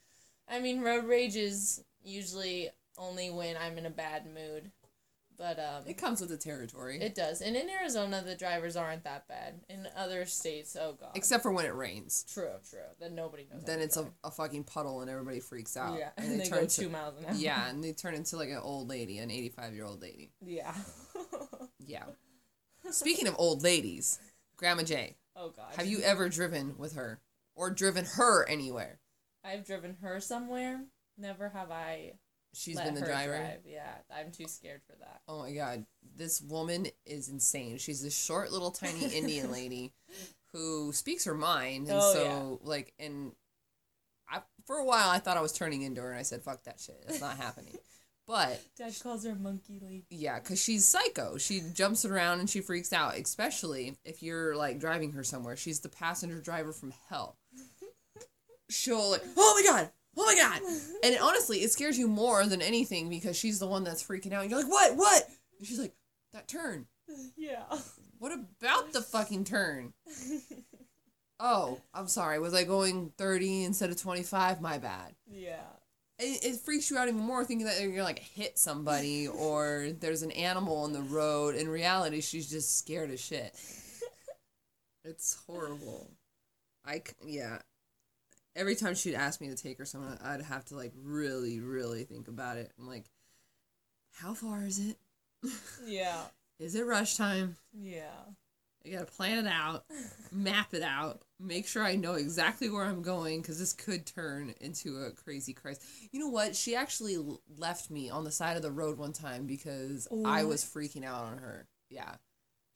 I 0.47 0.59
mean, 0.59 0.81
road 0.81 1.05
rage 1.05 1.35
is 1.35 1.83
usually 2.03 2.69
only 2.97 3.29
when 3.29 3.55
I'm 3.57 3.77
in 3.77 3.85
a 3.85 3.89
bad 3.89 4.25
mood. 4.25 4.71
But 5.37 5.57
um, 5.57 5.83
It 5.87 5.97
comes 5.97 6.19
with 6.19 6.29
the 6.29 6.35
territory. 6.37 6.99
it 6.99 7.15
does. 7.15 7.41
And 7.41 7.55
in 7.55 7.69
Arizona, 7.69 8.21
the 8.21 8.35
drivers 8.35 8.75
aren't 8.75 9.05
that 9.05 9.25
bad. 9.29 9.61
In 9.69 9.87
other 9.95 10.25
states, 10.25 10.75
oh 10.75 10.97
god. 10.99 11.11
Except 11.15 11.43
for 11.43 11.51
when 11.53 11.65
it 11.65 11.73
rains. 11.73 12.25
True, 12.33 12.51
true. 12.69 12.81
Then 12.99 13.15
nobody 13.15 13.47
knows. 13.49 13.63
Then 13.63 13.79
it's 13.79 13.95
a, 13.95 14.11
a 14.25 14.31
fucking 14.31 14.65
puddle 14.65 14.99
and 14.99 15.09
everybody 15.09 15.39
freaks 15.39 15.77
out. 15.77 15.97
yeah, 15.97 16.09
And, 16.17 16.25
and 16.33 16.33
they, 16.41 16.43
they 16.43 16.49
turn 16.49 16.59
go 16.59 16.65
to 16.67 16.81
two 16.81 16.89
miles 16.89 17.17
an 17.19 17.25
hour. 17.25 17.33
Yeah, 17.35 17.69
and 17.69 17.81
they 17.81 17.93
turn 17.93 18.15
into 18.15 18.35
like 18.35 18.49
an 18.49 18.57
old 18.57 18.89
lady, 18.89 19.19
an 19.19 19.31
85 19.31 19.73
year 19.75 19.85
old 19.85 20.01
lady. 20.01 20.31
yeah. 20.41 20.75
Yeah. 21.85 22.03
Speaking 22.91 23.27
of 23.27 23.35
old 23.37 23.63
ladies, 23.63 24.19
Grandma 24.57 24.83
J, 24.83 25.15
oh 25.35 25.49
god. 25.49 25.73
have 25.75 25.85
you 25.87 25.99
ever 26.01 26.29
driven 26.29 26.75
with 26.77 26.93
her 26.95 27.19
or 27.55 27.69
driven 27.69 28.05
her 28.05 28.47
anywhere? 28.47 28.99
I've 29.43 29.65
driven 29.65 29.97
her 30.01 30.19
somewhere. 30.19 30.81
Never 31.17 31.49
have 31.49 31.71
I 31.71 32.13
She's 32.53 32.75
let 32.75 32.85
been 32.85 32.95
the 32.95 33.01
her 33.01 33.05
driver. 33.05 33.37
drive. 33.37 33.59
Yeah, 33.65 33.93
I'm 34.11 34.31
too 34.31 34.47
scared 34.47 34.81
for 34.87 34.95
that. 34.99 35.21
Oh 35.27 35.41
my 35.43 35.51
god, 35.51 35.85
this 36.15 36.41
woman 36.41 36.87
is 37.05 37.29
insane. 37.29 37.77
She's 37.77 38.01
this 38.01 38.17
short 38.17 38.51
little 38.51 38.71
tiny 38.71 39.05
Indian 39.15 39.51
lady 39.51 39.93
who 40.51 40.91
speaks 40.91 41.25
her 41.25 41.35
mind, 41.35 41.87
and 41.89 41.97
Oh, 42.01 42.13
so 42.13 42.59
like, 42.63 42.93
and 42.99 43.33
I 44.27 44.41
for 44.65 44.77
a 44.77 44.85
while 44.85 45.09
I 45.09 45.19
thought 45.19 45.37
I 45.37 45.41
was 45.41 45.53
turning 45.53 45.83
into 45.83 46.01
her, 46.01 46.09
and 46.09 46.19
I 46.19 46.23
said, 46.23 46.41
"Fuck 46.41 46.63
that 46.63 46.79
shit, 46.79 47.03
it's 47.07 47.21
not 47.21 47.37
happening." 47.37 47.75
But 48.29 48.61
Dad 48.77 48.93
calls 49.01 49.25
her 49.25 49.33
Monkey 49.33 49.79
Lady. 49.81 50.05
yeah, 50.11 50.37
cause 50.39 50.61
she's 50.61 50.85
psycho. 50.85 51.39
She 51.39 51.63
jumps 51.73 52.05
around 52.05 52.39
and 52.39 52.47
she 52.47 52.61
freaks 52.61 52.93
out, 52.93 53.17
especially 53.17 53.97
if 54.05 54.21
you're 54.21 54.55
like 54.55 54.79
driving 54.79 55.13
her 55.13 55.23
somewhere. 55.23 55.55
She's 55.57 55.79
the 55.79 55.89
passenger 55.89 56.39
driver 56.39 56.71
from 56.71 56.93
hell. 57.09 57.37
She'll 58.69 59.09
like, 59.09 59.23
oh 59.35 59.59
my 59.59 59.67
god, 59.67 59.89
oh 60.15 60.25
my 60.27 60.35
god, 60.35 60.61
and 61.03 61.17
honestly, 61.19 61.63
it 61.63 61.71
scares 61.71 61.97
you 61.97 62.07
more 62.07 62.45
than 62.45 62.61
anything 62.61 63.09
because 63.09 63.35
she's 63.35 63.57
the 63.57 63.65
one 63.65 63.83
that's 63.83 64.03
freaking 64.03 64.31
out. 64.31 64.43
And 64.43 64.51
you're 64.51 64.61
like, 64.61 64.71
what, 64.71 64.95
what? 64.95 65.23
And 65.57 65.67
she's 65.67 65.79
like, 65.79 65.95
that 66.33 66.47
turn. 66.47 66.85
Yeah. 67.35 67.63
What 68.19 68.31
about 68.31 68.93
the 68.93 69.01
fucking 69.01 69.45
turn? 69.45 69.93
Oh, 71.39 71.79
I'm 71.93 72.09
sorry. 72.09 72.37
Was 72.37 72.53
I 72.53 72.65
going 72.65 73.13
30 73.17 73.63
instead 73.63 73.89
of 73.91 74.01
25? 74.01 74.59
My 74.59 74.77
bad. 74.77 75.15
yeah. 75.25 75.61
It, 76.19 76.43
it 76.43 76.55
freaks 76.57 76.91
you 76.91 76.97
out 76.97 77.07
even 77.07 77.21
more 77.21 77.45
thinking 77.45 77.65
that 77.65 77.79
you're 77.79 77.91
gonna 77.91 78.03
like 78.03 78.19
hit 78.19 78.57
somebody 78.59 79.27
or 79.27 79.89
there's 79.99 80.21
an 80.21 80.31
animal 80.31 80.77
on 80.83 80.91
the 80.91 81.01
road. 81.01 81.55
In 81.55 81.69
reality, 81.69 82.21
she's 82.21 82.49
just 82.49 82.77
scared 82.77 83.09
as 83.09 83.21
shit. 83.21 83.55
It's 85.05 85.37
horrible. 85.47 86.11
I 86.85 87.01
yeah. 87.25 87.59
Every 88.55 88.75
time 88.75 88.95
she'd 88.95 89.15
ask 89.15 89.39
me 89.39 89.47
to 89.47 89.55
take 89.55 89.77
her 89.77 89.85
somewhere, 89.85 90.17
I'd 90.23 90.41
have 90.41 90.65
to 90.65 90.75
like 90.75 90.91
really, 91.01 91.61
really 91.61 92.03
think 92.03 92.27
about 92.27 92.57
it. 92.57 92.71
I'm 92.77 92.87
like, 92.87 93.05
how 94.13 94.33
far 94.33 94.63
is 94.63 94.79
it? 94.79 94.97
Yeah. 95.85 96.23
Is 96.59 96.75
it 96.75 96.85
rush 96.85 97.15
time? 97.15 97.55
Yeah. 97.73 98.11
I 98.85 98.89
gotta 98.89 99.05
plan 99.05 99.45
it 99.45 99.47
out, 99.47 99.85
map 100.31 100.73
it 100.73 100.81
out, 100.81 101.21
make 101.39 101.67
sure 101.67 101.83
I 101.83 101.95
know 101.95 102.13
exactly 102.13 102.69
where 102.69 102.85
I'm 102.85 103.01
going 103.01 103.41
because 103.41 103.59
this 103.59 103.73
could 103.73 104.05
turn 104.05 104.53
into 104.61 105.03
a 105.03 105.11
crazy 105.11 105.53
crisis. 105.53 105.85
You 106.11 106.19
know 106.19 106.29
what? 106.29 106.55
She 106.55 106.75
actually 106.75 107.17
left 107.57 107.89
me 107.89 108.09
on 108.09 108.23
the 108.23 108.31
side 108.31 108.55
of 108.55 108.63
the 108.63 108.71
road 108.71 108.97
one 108.97 109.13
time 109.13 109.45
because 109.45 110.07
I 110.25 110.43
was 110.45 110.63
freaking 110.63 111.03
out 111.03 111.25
on 111.25 111.39
her. 111.39 111.67
Yeah. 111.89 112.15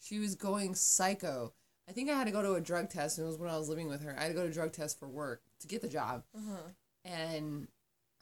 She 0.02 0.20
was 0.20 0.36
going 0.36 0.76
psycho. 0.76 1.54
I 1.88 1.94
think 1.94 2.10
I 2.10 2.14
had 2.14 2.28
to 2.28 2.32
go 2.32 2.42
to 2.42 2.56
a 2.56 2.62
drug 2.62 2.90
test, 2.90 3.18
and 3.18 3.26
it 3.26 3.30
was 3.30 3.38
when 3.38 3.50
I 3.50 3.58
was 3.58 3.70
living 3.70 3.88
with 3.88 4.04
her. 4.04 4.16
I 4.18 4.24
had 4.24 4.28
to 4.30 4.34
go 4.34 4.44
to 4.44 4.50
a 4.50 4.54
drug 4.54 4.74
test 4.74 5.00
for 5.00 5.08
work 5.08 5.42
to 5.62 5.68
get 5.68 5.82
the 5.82 5.88
job. 5.88 6.24
Uh-huh. 6.36 6.70
And 7.06 7.68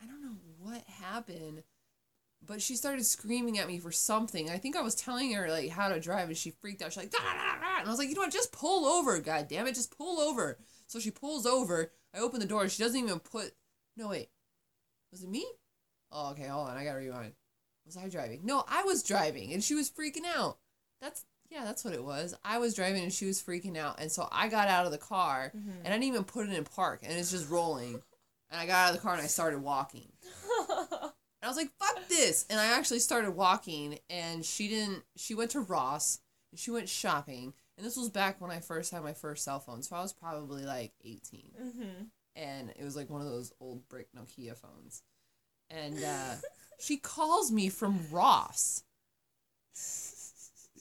I 0.02 0.06
don't 0.06 0.22
know 0.24 0.38
what 0.60 0.84
happened, 0.88 1.64
but 2.46 2.62
she 2.62 2.76
started 2.76 3.06
screaming 3.06 3.60
at 3.60 3.68
me 3.68 3.80
for 3.80 3.92
something. 3.92 4.50
I 4.50 4.58
think 4.58 4.76
I 4.76 4.82
was 4.82 4.96
telling 4.96 5.32
her 5.34 5.50
like 5.50 5.70
how 5.70 5.90
to 5.90 6.00
drive, 6.00 6.28
and 6.28 6.38
she 6.38 6.52
freaked 6.52 6.82
out. 6.82 6.92
She's 6.94 6.98
like, 7.04 7.12
"Da, 7.12 7.18
da, 7.20 7.34
da, 7.34 7.60
da," 7.60 7.80
and 7.80 7.88
I 7.88 7.90
was 7.90 8.00
like, 8.00 8.10
you 8.10 8.16
know 8.16 8.22
what? 8.22 8.32
Just 8.32 8.52
pull 8.52 8.86
over, 8.86 9.20
god 9.20 9.48
damn 9.48 9.68
it, 9.68 9.76
just 9.76 9.96
pull 9.98 10.20
over. 10.20 10.58
So 10.88 11.00
she 11.00 11.12
pulls 11.12 11.46
over. 11.46 11.92
I 12.14 12.20
open 12.20 12.40
the 12.40 12.46
door. 12.46 12.68
She 12.70 12.84
doesn't 12.84 13.00
even 13.02 13.20
put. 13.20 13.52
No 13.98 14.08
wait, 14.10 14.30
was 15.12 15.24
it 15.24 15.30
me? 15.30 15.46
Oh 16.12 16.32
okay, 16.32 16.48
hold 16.48 16.70
on. 16.70 16.78
I 16.78 16.84
gotta 16.84 17.00
rewind. 17.00 17.34
Was 17.86 17.98
I 17.98 18.10
driving? 18.10 18.42
No, 18.44 18.64
I 18.68 18.84
was 18.84 19.04
driving, 19.04 19.54
and 19.54 19.64
she 19.64 19.76
was 19.76 19.90
freaking 19.90 20.26
out. 20.36 20.58
That's 21.02 21.26
yeah, 21.50 21.64
that's 21.66 21.84
what 21.84 21.94
it 21.94 22.04
was. 22.04 22.34
I 22.46 22.58
was 22.60 22.74
driving, 22.76 23.04
and 23.04 23.12
she 23.14 23.26
was 23.26 23.42
freaking 23.42 23.78
out, 23.78 24.00
and 24.00 24.12
so 24.12 24.28
I 24.32 24.48
got 24.48 24.68
out 24.70 24.86
of 24.86 24.92
the 24.92 24.98
car, 24.98 25.52
Mm-hmm. 25.56 25.70
and 25.84 25.88
I 25.88 25.92
didn't 25.92 26.04
even 26.06 26.24
put 26.24 26.48
it 26.48 26.54
in 26.54 26.64
park, 26.64 27.02
and 27.04 27.12
it's 27.18 27.32
just 27.32 27.50
rolling. 27.50 28.02
And 28.50 28.60
I 28.60 28.66
got 28.66 28.88
out 28.88 28.90
of 28.90 28.96
the 28.98 29.02
car 29.02 29.14
and 29.14 29.22
I 29.22 29.28
started 29.28 29.62
walking. 29.62 30.12
And 31.42 31.48
I 31.48 31.50
was 31.50 31.58
like, 31.58 31.72
fuck 31.80 32.08
this. 32.08 32.46
And 32.50 32.60
I 32.60 32.78
actually 32.78 33.00
started 33.00 33.32
walking 33.32 34.00
and 34.10 34.46
she 34.46 34.68
didn't 34.68 35.04
she 35.16 35.34
went 35.34 35.52
to 35.52 35.62
Ross 35.62 36.20
and 36.52 36.60
she 36.60 36.72
went 36.72 36.88
shopping. 36.90 37.54
And 37.78 37.86
this 37.86 37.98
was 37.98 38.10
back 38.10 38.40
when 38.40 38.52
I 38.52 38.60
first 38.60 38.92
had 38.92 39.04
my 39.04 39.14
first 39.14 39.44
cell 39.44 39.60
phone. 39.60 39.82
So 39.82 39.96
I 39.96 40.02
was 40.02 40.14
probably 40.14 40.64
like 40.64 40.92
18. 41.04 41.20
mm-hmm. 41.60 42.04
And 42.36 42.70
it 42.78 42.84
was 42.84 42.96
like 42.96 43.10
one 43.10 43.22
of 43.22 43.28
those 43.28 43.52
old 43.60 43.88
brick 43.90 44.08
Nokia 44.16 44.56
phones. 44.56 45.02
And 45.70 45.98
uh, 46.04 46.36
she 46.80 46.98
calls 46.98 47.52
me 47.52 47.70
from 47.70 48.00
Ross. 48.12 48.84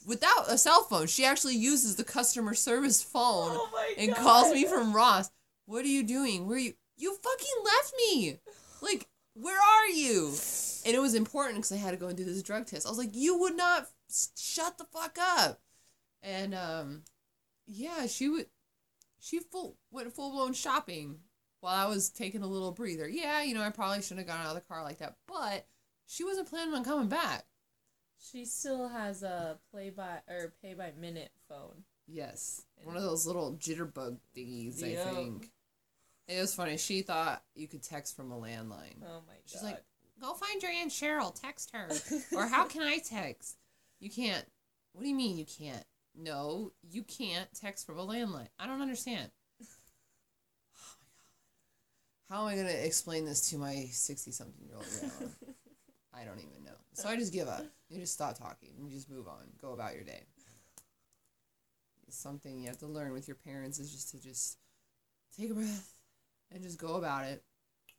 Without 0.07 0.49
a 0.51 0.57
cell 0.59 0.83
phone, 0.83 1.07
she 1.07 1.25
actually 1.25 1.57
uses 1.57 1.97
the 1.97 2.05
customer 2.05 2.55
service 2.55 3.03
phone 3.03 3.51
Oh 3.53 3.95
and 3.99 4.15
god. 4.15 4.19
calls 4.19 4.53
me 4.53 4.65
from 4.67 4.95
Ross. 4.95 5.31
What 5.67 5.85
are 5.85 5.89
you 5.89 6.03
doing? 6.03 6.47
Where 6.47 6.57
are 6.57 6.61
you? 6.61 6.75
You 6.97 7.17
fucking 7.23 7.65
left 7.65 7.95
me. 7.97 8.39
Like, 8.83 9.07
where 9.35 9.59
are 9.59 9.89
you? 9.89 10.35
And 10.85 10.95
it 10.95 11.01
was 11.01 11.15
important 11.15 11.57
because 11.57 11.73
I 11.73 11.77
had 11.77 11.93
to 11.93 11.97
go 11.97 12.09
and 12.09 12.17
do 12.17 12.25
this 12.25 12.43
drug 12.43 12.67
test. 12.67 12.87
I 12.87 12.91
was 12.91 12.99
like, 12.99 13.15
you 13.15 13.39
would 13.39 13.57
not 13.57 13.87
shut 14.37 14.79
the 14.79 14.85
fuck 14.85 15.19
up. 15.21 15.61
And 16.23 16.55
um, 16.55 17.03
yeah, 17.67 18.07
she 18.07 18.29
would. 18.29 18.47
She 19.21 19.39
full 19.39 19.77
went 19.91 20.13
full 20.13 20.33
blown 20.33 20.55
shopping 20.55 21.19
while 21.61 21.75
I 21.75 21.89
was 21.89 22.09
taking 22.11 22.43
a 22.43 22.47
little 22.47 22.73
breather. 22.73 23.09
Yeah, 23.09 23.43
you 23.43 23.55
know, 23.55 23.63
I 23.63 23.71
probably 23.71 24.03
shouldn't 24.03 24.21
have 24.21 24.27
gotten 24.27 24.47
out 24.47 24.57
of 24.57 24.63
the 24.63 24.69
car 24.69 24.83
like 24.83 24.99
that, 24.99 25.17
but 25.27 25.67
she 26.07 26.25
wasn't 26.25 26.49
planning 26.49 26.75
on 26.75 26.85
coming 26.85 27.09
back. 27.09 27.45
She 28.19 28.45
still 28.45 28.89
has 28.89 29.23
a 29.23 29.59
play 29.71 29.91
by 29.91 30.21
or 30.29 30.55
pay 30.63 30.75
by 30.75 30.93
minute 30.99 31.33
phone. 31.49 31.85
Yes, 32.07 32.63
one 32.83 32.97
of 32.97 33.03
those 33.03 33.27
little 33.27 33.55
jitterbug 33.55 34.19
thingies. 34.37 34.81
Yep. 34.81 35.07
I 35.07 35.11
think 35.11 35.51
it 36.31 36.41
was 36.41 36.55
funny. 36.55 36.77
She 36.77 37.03
thought 37.03 37.43
you 37.55 37.67
could 37.67 37.83
text 37.83 38.17
from 38.17 38.31
a 38.31 38.37
landline. 38.37 39.03
Oh 39.05 39.23
my 39.27 39.35
She's 39.47 39.61
god. 39.61 39.73
like, 39.73 39.85
"Go 40.21 40.35
find 40.35 40.63
your 40.63 40.71
aunt 40.71 40.91
Cheryl. 40.91 41.39
Text 41.39 41.71
her." 41.73 41.89
or 42.37 42.47
how 42.47 42.67
can 42.67 42.83
I 42.83 42.99
text? 42.99 43.57
You 43.99 44.11
can't. 44.11 44.45
What 44.93 45.03
do 45.03 45.09
you 45.09 45.15
mean 45.15 45.37
you 45.37 45.45
can't? 45.47 45.85
No, 46.17 46.73
you 46.83 47.03
can't 47.03 47.49
text 47.55 47.87
from 47.87 47.99
a 47.99 48.07
landline. 48.07 48.49
I 48.59 48.67
don't 48.67 48.83
understand. 48.83 49.31
Oh 49.61 49.67
my 50.99 52.37
god. 52.37 52.43
How 52.43 52.43
am 52.43 52.53
I 52.53 52.57
gonna 52.57 52.85
explain 52.85 53.25
this 53.25 53.51
to 53.51 53.59
my 53.59 53.87
sixty-something 53.91 54.65
year 54.65 54.77
old 54.77 54.87
grandma? 54.99 55.33
I 56.15 56.25
don't 56.25 56.39
even 56.39 56.65
know. 56.65 56.77
So 56.95 57.09
I 57.09 57.17
just 57.17 57.33
give 57.33 57.49
up. 57.49 57.65
You 57.89 58.01
just 58.01 58.13
stop 58.13 58.39
talking. 58.39 58.71
You 58.79 58.91
just 58.91 59.11
move 59.11 59.29
on. 59.29 59.47
Go 59.61 59.73
about 59.73 59.95
your 59.95 60.05
day. 60.05 60.25
It's 62.07 62.19
something 62.19 62.59
you 62.61 62.67
have 62.69 62.79
to 62.79 62.87
learn 62.87 63.13
with 63.13 63.29
your 63.29 63.37
parents 63.37 63.79
is 63.79 63.93
just 63.93 64.11
to 64.11 64.21
just 64.21 64.59
take 65.37 65.51
a 65.51 65.55
breath 65.55 65.95
and 66.51 66.63
just 66.63 66.79
go 66.79 66.95
about 66.95 67.25
it. 67.25 67.43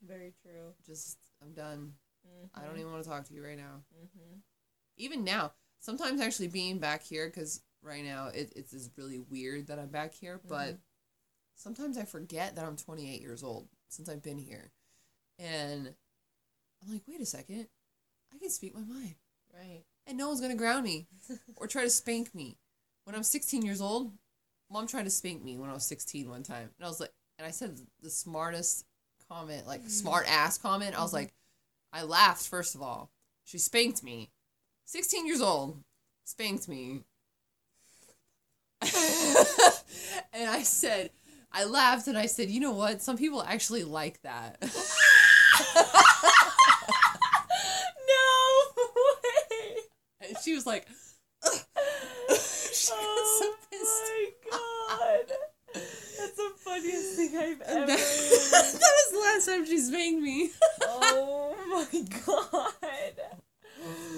Very 0.06 0.32
true. 0.42 0.72
Just 0.86 1.18
I'm 1.42 1.52
done. 1.52 1.92
Mm-hmm. 2.26 2.60
I 2.60 2.66
don't 2.66 2.78
even 2.78 2.92
want 2.92 3.02
to 3.04 3.08
talk 3.08 3.24
to 3.24 3.34
you 3.34 3.44
right 3.44 3.56
now. 3.56 3.82
Mm-hmm. 3.96 4.38
Even 4.96 5.24
now, 5.24 5.52
sometimes 5.80 6.20
actually 6.20 6.48
being 6.48 6.78
back 6.78 7.02
here 7.02 7.26
because 7.26 7.62
right 7.82 8.04
now 8.04 8.28
it, 8.28 8.52
it's 8.56 8.72
is 8.72 8.90
really 8.96 9.18
weird 9.18 9.66
that 9.68 9.78
I'm 9.78 9.88
back 9.88 10.14
here, 10.14 10.40
but 10.48 10.78
sometimes 11.56 11.98
I 11.98 12.04
forget 12.04 12.56
that 12.56 12.64
I'm 12.64 12.76
28 12.76 13.20
years 13.20 13.42
old 13.42 13.68
since 13.88 14.08
I've 14.08 14.22
been 14.22 14.38
here, 14.38 14.70
and 15.38 15.94
I'm 16.82 16.92
like, 16.92 17.02
wait 17.06 17.20
a 17.20 17.26
second, 17.26 17.66
I 18.32 18.38
can 18.38 18.50
speak 18.50 18.74
my 18.74 18.80
mind, 18.80 19.14
Right. 19.52 19.82
and 20.06 20.16
no 20.16 20.28
one's 20.28 20.40
gonna 20.40 20.54
ground 20.54 20.84
me 20.84 21.08
or 21.56 21.66
try 21.66 21.82
to 21.82 21.90
spank 21.90 22.34
me. 22.34 22.58
When 23.04 23.16
I'm 23.16 23.24
16 23.24 23.62
years 23.62 23.80
old, 23.80 24.12
mom 24.70 24.86
tried 24.86 25.04
to 25.04 25.10
spank 25.10 25.42
me 25.42 25.56
when 25.56 25.68
I 25.70 25.74
was 25.74 25.84
16 25.84 26.28
one 26.30 26.42
time, 26.42 26.70
and 26.78 26.86
I 26.86 26.88
was 26.88 27.00
like, 27.00 27.12
and 27.42 27.48
I 27.48 27.50
said 27.50 27.76
the 28.00 28.08
smartest 28.08 28.84
comment, 29.28 29.66
like 29.66 29.80
mm-hmm. 29.80 29.88
smart 29.88 30.26
ass 30.30 30.58
comment. 30.58 30.96
I 30.96 31.02
was 31.02 31.10
mm-hmm. 31.10 31.16
like, 31.16 31.34
I 31.92 32.04
laughed 32.04 32.46
first 32.46 32.76
of 32.76 32.82
all. 32.82 33.10
She 33.42 33.58
spanked 33.58 34.04
me. 34.04 34.30
16 34.84 35.26
years 35.26 35.40
old, 35.40 35.82
spanked 36.22 36.68
me. 36.68 37.00
and 38.82 38.92
I 40.48 40.62
said, 40.62 41.10
I 41.50 41.64
laughed 41.64 42.06
and 42.06 42.16
I 42.16 42.26
said, 42.26 42.48
you 42.48 42.60
know 42.60 42.74
what? 42.74 43.02
Some 43.02 43.18
people 43.18 43.42
actually 43.42 43.82
like 43.82 44.22
that. 44.22 44.58
no 44.62 44.68
way. 49.20 49.76
and 50.28 50.36
she 50.44 50.54
was 50.54 50.64
like, 50.64 50.86
she. 52.72 52.92
Oh 52.92 54.30
my 54.52 55.18
god. 55.18 55.32
That's 55.74 56.36
the 56.36 56.52
funniest 56.72 57.16
thing 57.16 57.36
I've 57.36 57.58
that, 57.66 57.68
ever 57.68 57.86
that 57.86 57.98
heard. 57.98 58.80
was 58.80 59.10
the 59.12 59.18
last 59.18 59.46
time 59.46 59.66
she 59.66 59.78
spanked 59.78 60.22
me. 60.22 60.50
oh 60.82 61.54
my 61.92 62.00
god. 62.26 63.14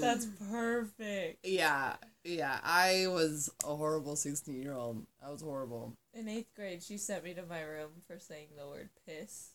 That's 0.00 0.26
perfect. 0.50 1.38
yeah, 1.46 1.94
yeah. 2.24 2.58
I 2.62 3.06
was 3.08 3.50
a 3.64 3.74
horrible 3.74 4.16
16 4.16 4.62
year 4.62 4.74
old. 4.74 5.06
I 5.24 5.30
was 5.30 5.40
horrible. 5.40 5.94
In 6.12 6.28
eighth 6.28 6.54
grade, 6.54 6.82
she 6.82 6.98
sent 6.98 7.24
me 7.24 7.32
to 7.34 7.44
my 7.46 7.62
room 7.62 7.90
for 8.06 8.18
saying 8.18 8.48
the 8.58 8.66
word 8.66 8.90
piss. 9.06 9.50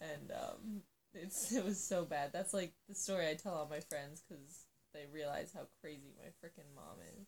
And 0.00 0.30
um, 0.32 0.82
it's 1.14 1.52
it 1.52 1.64
was 1.64 1.78
so 1.78 2.04
bad. 2.04 2.32
That's 2.32 2.54
like 2.54 2.72
the 2.88 2.94
story 2.94 3.28
I 3.28 3.34
tell 3.34 3.54
all 3.54 3.68
my 3.70 3.80
friends 3.80 4.22
because 4.26 4.64
they 4.94 5.04
realize 5.12 5.52
how 5.54 5.66
crazy 5.80 6.12
my 6.18 6.28
freaking 6.42 6.74
mom 6.74 6.96
is. 7.20 7.26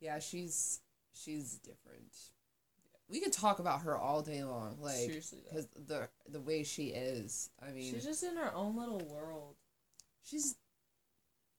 Yeah, 0.00 0.18
she's 0.18 0.80
she's 1.14 1.58
different. 1.58 2.12
We 3.08 3.20
could 3.20 3.32
talk 3.32 3.58
about 3.58 3.82
her 3.82 3.96
all 3.96 4.22
day 4.22 4.42
long, 4.44 4.76
like 4.80 5.08
because 5.08 5.68
the 5.74 6.08
the 6.28 6.40
way 6.40 6.62
she 6.64 6.88
is. 6.88 7.50
I 7.66 7.70
mean, 7.72 7.92
she's 7.92 8.04
just 8.04 8.22
in 8.22 8.36
her 8.36 8.52
own 8.54 8.76
little 8.76 8.98
world. 9.00 9.54
she's 10.24 10.56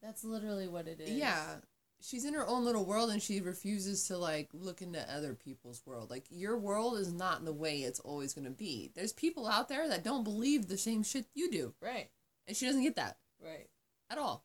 That's 0.02 0.24
literally 0.24 0.68
what 0.68 0.88
it 0.88 1.00
is. 1.00 1.10
yeah, 1.12 1.56
she's 2.02 2.26
in 2.26 2.34
her 2.34 2.46
own 2.46 2.66
little 2.66 2.86
world, 2.86 3.10
and 3.10 3.22
she 3.22 3.40
refuses 3.42 4.08
to 4.08 4.18
like 4.18 4.50
look 4.54 4.82
into 4.82 5.00
other 5.14 5.34
people's 5.34 5.82
world. 5.86 6.10
Like 6.10 6.26
your 6.30 6.58
world 6.58 6.98
is 6.98 7.12
not 7.14 7.46
the 7.46 7.54
way 7.54 7.78
it's 7.80 8.00
always 8.02 8.34
gonna 8.34 8.50
be. 8.52 8.92
There's 8.96 9.14
people 9.14 9.48
out 9.48 9.70
there 9.70 9.88
that 9.90 10.04
don't 10.04 10.24
believe 10.24 10.68
the 10.68 10.78
same 10.78 11.04
shit 11.04 11.26
you 11.34 11.50
do, 11.50 11.74
Right. 11.82 12.10
and 12.46 12.56
she 12.58 12.66
doesn't 12.66 12.84
get 12.84 12.96
that. 12.96 13.18
Right. 13.42 13.68
at 14.10 14.18
all. 14.18 14.44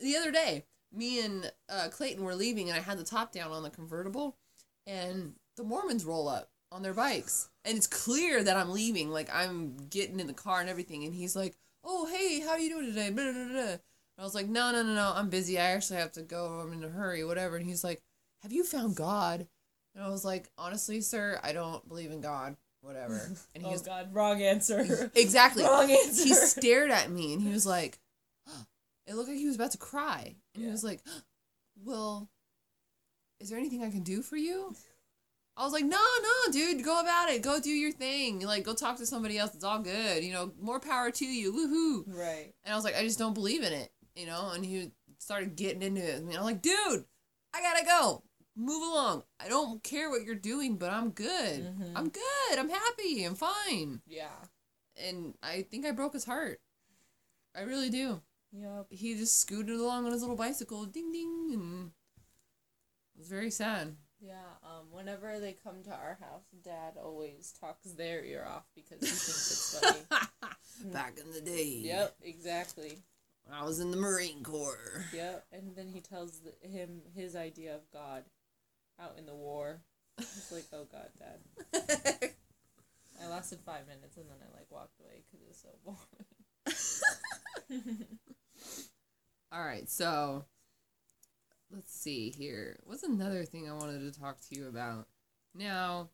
The 0.00 0.16
other 0.16 0.30
day, 0.32 0.64
me 0.92 1.24
and 1.24 1.52
uh, 1.68 1.88
Clayton 1.90 2.24
were 2.24 2.34
leaving, 2.34 2.68
and 2.68 2.76
I 2.78 2.82
had 2.82 2.98
the 2.98 3.04
top 3.04 3.32
down 3.32 3.52
on 3.52 3.62
the 3.62 3.70
convertible, 3.70 4.36
and 4.86 5.34
the 5.56 5.64
Mormons 5.64 6.04
roll 6.04 6.28
up 6.28 6.48
on 6.72 6.82
their 6.82 6.94
bikes, 6.94 7.48
and 7.64 7.76
it's 7.76 7.86
clear 7.86 8.42
that 8.42 8.56
I'm 8.56 8.70
leaving. 8.72 9.10
Like 9.10 9.28
I'm 9.34 9.76
getting 9.90 10.20
in 10.20 10.26
the 10.26 10.32
car 10.32 10.60
and 10.60 10.68
everything, 10.68 11.04
and 11.04 11.14
he's 11.14 11.36
like, 11.36 11.56
"Oh, 11.82 12.06
hey, 12.06 12.40
how 12.40 12.56
you 12.56 12.70
doing 12.70 12.86
today?" 12.86 13.10
Blah, 13.10 13.32
blah, 13.32 13.48
blah, 13.48 13.76
I 14.18 14.22
was 14.22 14.34
like, 14.34 14.48
"No, 14.48 14.72
no, 14.72 14.82
no, 14.82 14.94
no, 14.94 15.12
I'm 15.14 15.28
busy. 15.30 15.58
I 15.58 15.72
actually 15.72 15.98
have 15.98 16.12
to 16.12 16.22
go. 16.22 16.60
I'm 16.60 16.72
in 16.72 16.84
a 16.84 16.88
hurry, 16.88 17.24
whatever." 17.24 17.56
And 17.56 17.66
he's 17.66 17.84
like, 17.84 18.02
"Have 18.42 18.52
you 18.52 18.64
found 18.64 18.96
God?" 18.96 19.46
And 19.94 20.04
I 20.04 20.08
was 20.08 20.24
like, 20.24 20.50
"Honestly, 20.58 21.00
sir, 21.00 21.38
I 21.42 21.52
don't 21.52 21.86
believe 21.88 22.10
in 22.10 22.20
God. 22.20 22.56
Whatever." 22.80 23.30
And 23.54 23.64
oh 23.64 23.70
he's 23.70 23.82
God, 23.82 24.12
wrong 24.12 24.42
answer. 24.42 25.10
exactly 25.14 25.62
wrong 25.64 25.90
answer. 25.90 26.24
he 26.24 26.34
stared 26.34 26.90
at 26.90 27.10
me 27.10 27.32
and 27.32 27.42
he 27.42 27.50
was 27.50 27.64
like, 27.66 27.98
it 29.06 29.14
looked 29.14 29.28
like 29.28 29.38
he 29.38 29.46
was 29.46 29.56
about 29.56 29.72
to 29.72 29.78
cry. 29.78 30.34
And 30.54 30.64
he 30.64 30.70
was 30.70 30.82
like, 30.84 31.00
well, 31.84 32.28
is 33.40 33.50
there 33.50 33.58
anything 33.58 33.82
I 33.82 33.90
can 33.90 34.02
do 34.02 34.22
for 34.22 34.36
you? 34.36 34.74
I 35.56 35.62
was 35.64 35.72
like, 35.72 35.84
no, 35.84 35.98
no, 36.22 36.52
dude, 36.52 36.84
go 36.84 37.00
about 37.00 37.28
it. 37.30 37.42
Go 37.42 37.60
do 37.60 37.70
your 37.70 37.92
thing. 37.92 38.40
Like, 38.40 38.64
go 38.64 38.74
talk 38.74 38.96
to 38.96 39.06
somebody 39.06 39.38
else. 39.38 39.54
It's 39.54 39.62
all 39.64 39.78
good. 39.78 40.24
You 40.24 40.32
know, 40.32 40.52
more 40.60 40.80
power 40.80 41.10
to 41.12 41.24
you. 41.24 41.52
Woohoo. 41.52 42.04
right. 42.18 42.52
And 42.64 42.72
I 42.72 42.76
was 42.76 42.84
like, 42.84 42.96
I 42.96 43.02
just 43.02 43.18
don't 43.20 43.34
believe 43.34 43.62
in 43.62 43.72
it. 43.72 43.92
You 44.16 44.26
know, 44.26 44.50
and 44.52 44.64
he 44.64 44.90
started 45.18 45.54
getting 45.56 45.82
into 45.82 46.02
it. 46.02 46.16
And 46.20 46.34
I'm 46.36 46.42
like, 46.44 46.60
dude, 46.62 47.04
I 47.54 47.60
gotta 47.62 47.84
go. 47.84 48.22
Move 48.56 48.82
along. 48.82 49.24
I 49.40 49.48
don't 49.48 49.82
care 49.82 50.08
what 50.10 50.22
you're 50.24 50.34
doing, 50.36 50.76
but 50.76 50.90
I'm 50.92 51.10
good. 51.10 51.64
Mhm. 51.64 51.92
I'm 51.96 52.08
good. 52.08 52.58
I'm 52.58 52.68
happy. 52.70 53.24
I'm 53.24 53.34
fine 53.34 54.00
Yeah. 54.06 54.30
and 54.96 55.34
I 55.42 55.62
think 55.62 55.84
I 55.84 55.90
broke 55.90 56.12
his 56.12 56.24
heart. 56.24 56.60
I 57.56 57.62
really 57.62 57.90
do. 57.90 58.20
Yep. 58.52 58.86
He 58.90 59.14
just 59.16 59.40
scooted 59.40 59.76
along 59.80 60.06
on 60.06 60.12
his 60.12 60.20
little 60.20 60.36
bicycle, 60.36 60.84
ding 60.84 61.10
ding, 61.10 61.50
and 61.52 61.90
it 63.16 63.18
was 63.18 63.28
very 63.28 63.50
sad. 63.50 63.96
Yeah. 64.24 64.34
Um. 64.64 64.86
Whenever 64.90 65.38
they 65.38 65.52
come 65.52 65.82
to 65.84 65.90
our 65.90 66.18
house, 66.20 66.44
Dad 66.64 66.94
always 67.02 67.52
talks 67.60 67.92
their 67.92 68.24
ear 68.24 68.46
off 68.48 68.64
because 68.74 69.00
he 69.00 69.06
thinks 69.06 69.50
it's 69.50 69.78
funny. 69.78 70.92
Back 70.92 71.18
in 71.18 71.32
the 71.32 71.40
day, 71.40 71.80
yep. 71.82 72.16
Exactly. 72.22 72.98
when 73.44 73.58
I 73.58 73.64
was 73.64 73.80
in 73.80 73.90
the 73.90 73.96
Marine 73.96 74.42
Corps. 74.42 75.04
Yep. 75.12 75.46
And 75.52 75.76
then 75.76 75.88
he 75.88 76.00
tells 76.00 76.40
the, 76.40 76.68
him 76.68 77.02
his 77.14 77.36
idea 77.36 77.74
of 77.74 77.82
God 77.92 78.24
out 79.00 79.16
in 79.18 79.26
the 79.26 79.34
war. 79.34 79.80
It's 80.18 80.52
like, 80.52 80.64
oh 80.72 80.86
God, 80.90 81.08
Dad. 81.18 81.40
I 83.22 83.28
lasted 83.28 83.60
five 83.64 83.86
minutes 83.86 84.16
and 84.16 84.26
then 84.28 84.36
I 84.40 84.56
like 84.56 84.66
walked 84.70 85.00
away 85.00 85.22
because 85.24 85.40
it 85.40 85.48
was 85.48 85.58
so 85.62 85.68
boring. 87.70 88.08
All 89.52 89.64
right, 89.64 89.88
so 89.88 90.44
let's 91.70 91.92
see 91.94 92.30
here. 92.30 92.78
What's 92.84 93.02
another 93.02 93.44
thing 93.44 93.68
I 93.68 93.72
wanted 93.74 94.00
to 94.12 94.18
talk 94.20 94.38
to 94.48 94.58
you 94.58 94.68
about? 94.68 95.08
Now, 95.54 96.10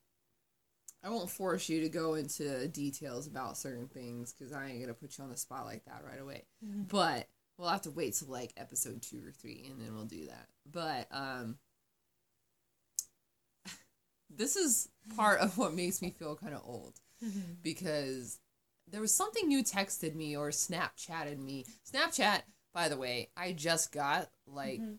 I 1.03 1.09
won't 1.11 1.31
force 1.31 1.69
you 1.69 1.81
to 1.81 1.89
go 1.89 2.15
into 2.15 2.69
details 2.69 3.27
about 3.27 3.57
certain 3.57 3.89
things 3.89 4.33
because 4.33 4.53
I 4.53 4.67
ain't 4.69 4.81
gonna 4.81 4.95
put 4.95 5.17
you 5.19 5.25
on 5.25 5.31
the 5.31 5.37
spot 5.37 5.65
like 5.65 5.85
that 5.87 6.03
right 6.07 6.21
away. 6.21 6.45
But 6.89 7.29
we'll 7.57 7.69
have 7.69 7.83
to 7.83 7.91
wait 7.91 8.15
till 8.15 8.29
like 8.29 8.53
episode 8.57 9.03
two 9.03 9.23
or 9.27 9.31
three, 9.33 9.67
and 9.71 9.81
then 9.81 9.95
we'll 9.95 10.05
do 10.05 10.27
that. 10.27 10.49
But 10.71 11.09
um, 11.11 11.59
this 14.31 14.57
is 14.57 14.89
part 15.17 15.41
of 15.41 15.57
what 15.59 15.75
makes 15.75 16.03
me 16.03 16.11
feel 16.11 16.37
kind 16.37 16.55
of 16.55 16.63
old 16.65 16.95
because 17.63 18.39
there 18.91 19.01
was 19.01 19.13
something 19.15 19.51
you 19.51 19.63
texted 19.63 20.15
me 20.15 20.37
or 20.37 20.49
Snapchatted 20.51 21.39
me. 21.39 21.65
Snapchat, 21.91 22.43
by 22.73 22.89
the 22.89 22.97
way, 22.97 23.31
I 23.37 23.53
just 23.53 23.93
got 23.93 24.31
like 24.47 24.81
Mhm. 24.81 24.99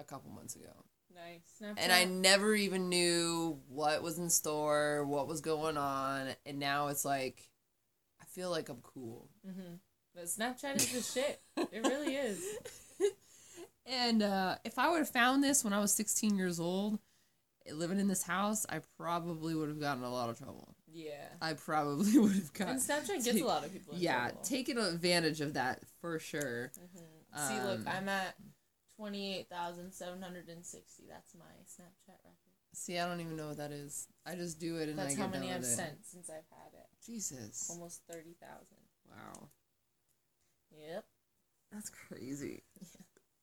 A 0.00 0.04
couple 0.04 0.30
months 0.32 0.56
ago. 0.56 0.72
Nice. 1.14 1.42
Snapchat. 1.60 1.74
And 1.78 1.92
I 1.92 2.04
never 2.04 2.54
even 2.54 2.88
knew 2.88 3.60
what 3.68 4.02
was 4.02 4.18
in 4.18 4.30
store, 4.30 5.04
what 5.04 5.28
was 5.28 5.40
going 5.40 5.76
on, 5.76 6.28
and 6.46 6.58
now 6.58 6.88
it's 6.88 7.04
like 7.04 7.48
I 8.20 8.24
feel 8.26 8.50
like 8.50 8.68
I'm 8.68 8.80
cool. 8.82 9.28
Mm-hmm. 9.46 9.74
But 10.14 10.24
Snapchat 10.24 10.76
is 10.76 10.92
the 11.14 11.20
shit. 11.20 11.40
It 11.72 11.86
really 11.86 12.14
is. 12.16 12.42
And 13.86 14.22
uh, 14.22 14.56
if 14.64 14.78
I 14.78 14.88
would 14.90 14.98
have 14.98 15.08
found 15.08 15.42
this 15.42 15.64
when 15.64 15.72
I 15.72 15.80
was 15.80 15.92
16 15.94 16.36
years 16.36 16.60
old, 16.60 17.00
living 17.72 17.98
in 17.98 18.06
this 18.06 18.22
house, 18.22 18.64
I 18.68 18.80
probably 18.96 19.54
would 19.54 19.68
have 19.68 19.80
gotten 19.80 20.04
a 20.04 20.10
lot 20.12 20.30
of 20.30 20.38
trouble. 20.38 20.76
Yeah. 20.92 21.26
I 21.42 21.54
probably 21.54 22.16
would 22.18 22.32
have 22.32 22.52
gotten. 22.52 22.74
And 22.74 22.82
Snapchat 22.82 23.08
gets 23.24 23.24
take- 23.32 23.42
a 23.42 23.46
lot 23.46 23.64
of 23.64 23.72
people. 23.72 23.94
In 23.94 24.00
yeah, 24.00 24.26
trouble. 24.28 24.40
taking 24.44 24.78
advantage 24.78 25.40
of 25.40 25.54
that 25.54 25.80
for 26.00 26.20
sure. 26.20 26.70
Mhm. 26.78 27.48
See, 27.48 27.60
look, 27.62 27.80
Um, 27.80 27.88
I'm 27.88 28.08
at 28.08 28.36
twenty-eight 29.00 29.48
thousand 29.48 29.92
seven 29.92 30.20
hundred 30.20 30.48
and 30.48 30.64
sixty. 30.64 31.04
That's 31.08 31.34
my 31.34 31.44
Snapchat 31.64 32.18
record. 32.22 32.36
See, 32.74 32.98
I 32.98 33.06
don't 33.08 33.20
even 33.20 33.36
know 33.36 33.48
what 33.48 33.56
that 33.56 33.72
is. 33.72 34.06
I 34.26 34.34
just 34.36 34.60
do 34.60 34.76
it 34.76 34.88
and 34.88 34.98
That's 34.98 35.14
I 35.14 35.16
get 35.16 35.22
how 35.26 35.30
many 35.30 35.52
I've 35.52 35.62
it. 35.62 35.64
sent 35.64 36.04
since 36.04 36.30
I've 36.30 36.46
had 36.50 36.72
it. 36.74 36.86
Jesus. 37.04 37.68
Almost 37.70 38.02
thirty 38.10 38.36
thousand. 38.40 38.78
Wow. 39.08 39.48
Yep. 40.70 41.04
That's 41.72 41.90
crazy. 41.90 42.62
Yeah. 42.80 42.86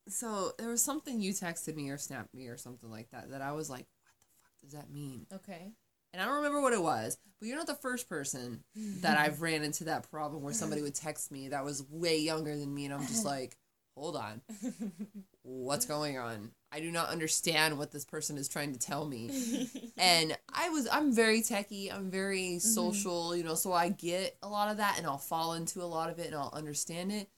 So 0.10 0.52
there 0.58 0.70
was 0.70 0.82
something 0.82 1.20
you 1.20 1.34
texted 1.34 1.76
me 1.76 1.90
or 1.90 1.98
snapped 1.98 2.34
me 2.34 2.48
or 2.48 2.58
something 2.58 2.90
like 2.90 3.10
that 3.12 3.32
that 3.32 3.42
I 3.42 3.52
was 3.52 3.70
like, 3.70 3.86
what 4.04 4.16
the 4.20 4.26
fuck 4.42 4.62
does 4.62 4.72
that 4.72 4.90
mean? 4.90 5.26
Okay. 5.34 5.74
And 6.14 6.22
I 6.22 6.26
don't 6.26 6.38
remember 6.38 6.62
what 6.62 6.72
it 6.72 6.82
was, 6.82 7.18
but 7.40 7.48
you're 7.48 7.58
not 7.58 7.68
the 7.68 7.76
first 7.76 8.08
person 8.08 8.64
that 9.02 9.18
I've 9.18 9.42
ran 9.42 9.64
into 9.64 9.84
that 9.86 10.10
problem 10.10 10.42
where 10.44 10.54
somebody 10.54 10.82
would 10.82 10.96
text 10.96 11.32
me 11.32 11.50
that 11.50 11.66
was 11.66 11.84
way 11.90 12.20
younger 12.20 12.56
than 12.58 12.74
me 12.74 12.86
and 12.86 12.94
I'm 12.94 13.06
just 13.08 13.26
like, 13.36 13.58
hold 13.96 14.16
on, 14.16 14.42
what's 15.48 15.86
going 15.86 16.18
on? 16.18 16.52
I 16.72 16.82
do 16.82 16.92
not 16.92 17.10
understand 17.10 17.78
what 17.78 17.92
this 17.92 18.04
person 18.04 18.38
is 18.38 18.50
trying 18.50 18.74
to 18.74 18.80
tell 18.80 19.08
me. 19.08 19.70
and 19.98 20.38
I 20.54 20.70
was 20.70 20.88
I'm 20.92 21.14
very 21.14 21.42
techie, 21.42 21.94
I'm 21.94 22.12
very 22.12 22.42
mm-hmm. 22.42 22.60
social, 22.60 23.36
you 23.36 23.44
know, 23.44 23.56
so 23.56 23.72
I 23.72 23.90
get 23.90 24.38
a 24.44 24.50
lot 24.50 24.70
of 24.70 24.78
that 24.78 24.98
and 24.98 25.08
I'll 25.08 25.18
fall 25.18 25.54
into 25.54 25.82
a 25.82 25.86
lot 25.86 26.10
of 26.10 26.20
it 26.20 26.28
and 26.28 26.36
I'll 26.36 26.54
understand 26.54 27.12
it. 27.12 27.30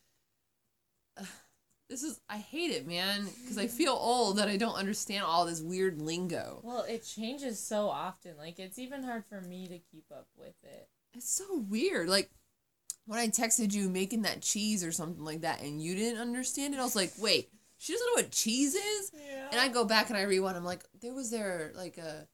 This 1.89 2.03
is 2.03 2.19
I 2.29 2.37
hate 2.37 2.71
it, 2.71 2.87
man, 2.87 3.27
because 3.41 3.57
I 3.57 3.67
feel 3.67 3.93
old 3.99 4.37
that 4.37 4.47
I 4.47 4.57
don't 4.57 4.75
understand 4.75 5.25
all 5.25 5.45
this 5.45 5.61
weird 5.61 6.01
lingo. 6.01 6.59
well, 6.63 6.85
it 6.87 7.03
changes 7.03 7.59
so 7.59 7.89
often. 7.89 8.37
Like 8.37 8.59
it's 8.59 8.79
even 8.79 9.03
hard 9.03 9.25
for 9.25 9.41
me 9.41 9.67
to 9.67 9.79
keep 9.91 10.05
up 10.11 10.27
with 10.37 10.55
it. 10.63 10.87
It's 11.13 11.29
so 11.29 11.65
weird. 11.67 12.09
Like 12.09 12.29
when 13.05 13.19
I 13.19 13.27
texted 13.27 13.73
you 13.73 13.89
making 13.89 14.21
that 14.23 14.41
cheese 14.41 14.83
or 14.83 14.91
something 14.91 15.23
like 15.23 15.41
that 15.41 15.61
and 15.61 15.81
you 15.81 15.95
didn't 15.95 16.21
understand 16.21 16.73
it, 16.75 16.79
I 16.79 16.83
was 16.83 16.95
like, 16.95 17.11
wait, 17.19 17.49
she 17.79 17.93
doesn't 17.93 18.07
know 18.07 18.21
what 18.21 18.31
cheese 18.31 18.75
is? 18.75 19.11
Yeah. 19.13 19.47
And 19.51 19.59
I 19.59 19.69
go 19.69 19.85
back 19.85 20.09
and 20.09 20.17
I 20.17 20.23
rewind. 20.23 20.57
I'm 20.57 20.65
like, 20.65 20.83
there 21.01 21.13
was 21.13 21.31
there 21.31 21.71
like 21.75 21.97
a, 21.97 22.27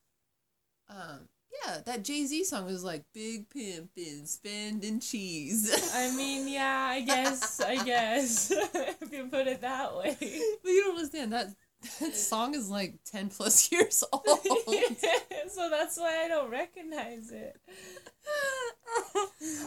um, 0.90 1.30
yeah, 1.64 1.78
that 1.86 2.04
Jay 2.04 2.26
Z 2.26 2.44
song 2.46 2.66
was 2.66 2.84
like 2.84 3.04
big 3.14 3.48
pimpin' 3.50 4.28
spending 4.28 5.00
cheese. 5.00 5.72
I 5.96 6.16
mean, 6.16 6.48
yeah, 6.48 6.88
I 6.90 7.02
guess, 7.02 7.62
I 7.62 7.76
guess, 7.86 8.52
if 8.52 9.12
you 9.12 9.28
put 9.28 9.48
it 9.48 9.62
that 9.62 9.96
way. 9.96 10.18
but 10.20 10.70
you 10.70 10.84
don't 10.84 10.96
understand 10.96 11.32
that 11.34 11.50
that 12.00 12.16
song 12.16 12.56
is 12.56 12.70
like 12.70 12.96
ten 13.06 13.30
plus 13.30 13.72
years 13.72 14.04
old. 14.14 14.24
so 14.26 15.70
that's 15.70 15.98
why 15.98 16.24
I 16.24 16.28
don't 16.28 16.50
recognize 16.50 17.32
it. 17.32 17.58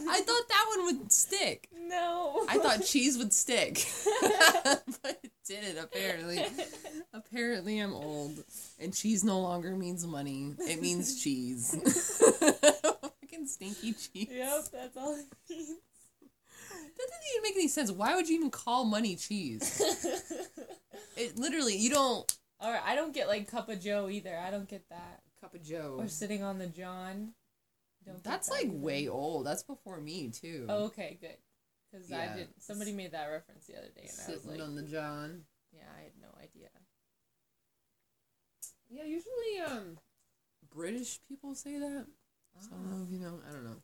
I 0.09 0.21
thought 0.21 0.49
that 0.49 0.65
one 0.77 0.85
would 0.87 1.13
stick. 1.13 1.69
No. 1.77 2.45
I 2.49 2.59
thought 2.59 2.85
cheese 2.85 3.17
would 3.19 3.33
stick, 3.33 3.87
but 5.03 5.21
it 5.23 5.31
didn't. 5.47 5.79
Apparently, 5.79 6.45
apparently 7.13 7.79
I'm 7.79 7.95
old, 7.95 8.43
and 8.81 8.93
cheese 8.93 9.23
no 9.23 9.41
longer 9.41 9.77
means 9.77 10.07
money. 10.07 10.55
It 10.59 10.81
means 10.83 11.23
cheese. 11.23 11.75
Fucking 12.83 13.47
stinky 13.47 13.93
cheese. 13.93 14.29
Yep, 14.31 14.65
that's 14.73 14.97
all 14.97 15.15
it 15.15 15.27
means. 15.49 15.79
That 16.99 17.07
doesn't 17.07 17.27
even 17.35 17.43
make 17.43 17.55
any 17.57 17.69
sense. 17.69 17.91
Why 17.93 18.15
would 18.17 18.29
you 18.29 18.37
even 18.37 18.51
call 18.51 18.85
money 18.85 19.17
cheese? 19.17 19.81
It 21.17 21.37
literally, 21.37 21.77
you 21.77 21.91
don't. 21.91 22.33
All 22.61 22.71
right, 22.73 22.83
I 22.85 22.95
don't 22.95 23.13
get 23.13 23.27
like 23.27 23.49
cup 23.51 23.69
of 23.69 23.81
Joe 23.81 24.09
either. 24.09 24.37
I 24.39 24.53
don't 24.53 24.69
get 24.69 24.89
that. 24.89 25.21
Cup 25.41 25.53
of 25.55 25.65
Joe. 25.65 25.97
Or 25.99 26.07
sitting 26.07 26.45
on 26.45 26.59
the 26.61 26.67
John. 26.69 27.33
Don't 28.07 28.23
That's 28.23 28.47
that 28.49 28.55
like 28.55 28.65
either. 28.67 28.77
way 28.77 29.09
old. 29.09 29.45
That's 29.45 29.65
before 29.65 30.01
me 30.01 30.31
too. 30.31 30.67
Oh, 30.69 30.85
okay, 30.87 31.19
good. 31.21 31.37
Because 31.91 32.09
Yeah. 32.09 32.31
I 32.33 32.37
did. 32.37 32.49
Somebody 32.61 32.93
made 32.93 33.13
that 33.13 33.27
reference 33.27 33.67
the 33.67 33.77
other 33.79 33.89
day, 33.97 34.09
and 34.09 34.11
I 34.11 34.31
was 34.31 34.43
Sitting 34.43 34.59
like, 34.61 34.69
on 34.69 34.77
the 34.77 34.83
John. 34.83 35.43
yeah, 35.73 35.83
I 35.99 36.03
had 36.03 36.13
no 36.21 36.29
idea. 36.41 36.69
Yeah, 38.89 39.05
usually 39.05 39.61
um 39.67 39.99
British 40.73 41.19
people 41.29 41.55
say 41.57 41.79
that. 41.79 42.07
So 42.61 42.69
I 42.73 42.77
don't 42.77 42.91
know 42.91 43.05
if 43.05 43.13
you 43.13 43.19
know. 43.19 43.41
I 43.49 43.53
don't 43.53 43.65
know. 43.65 43.83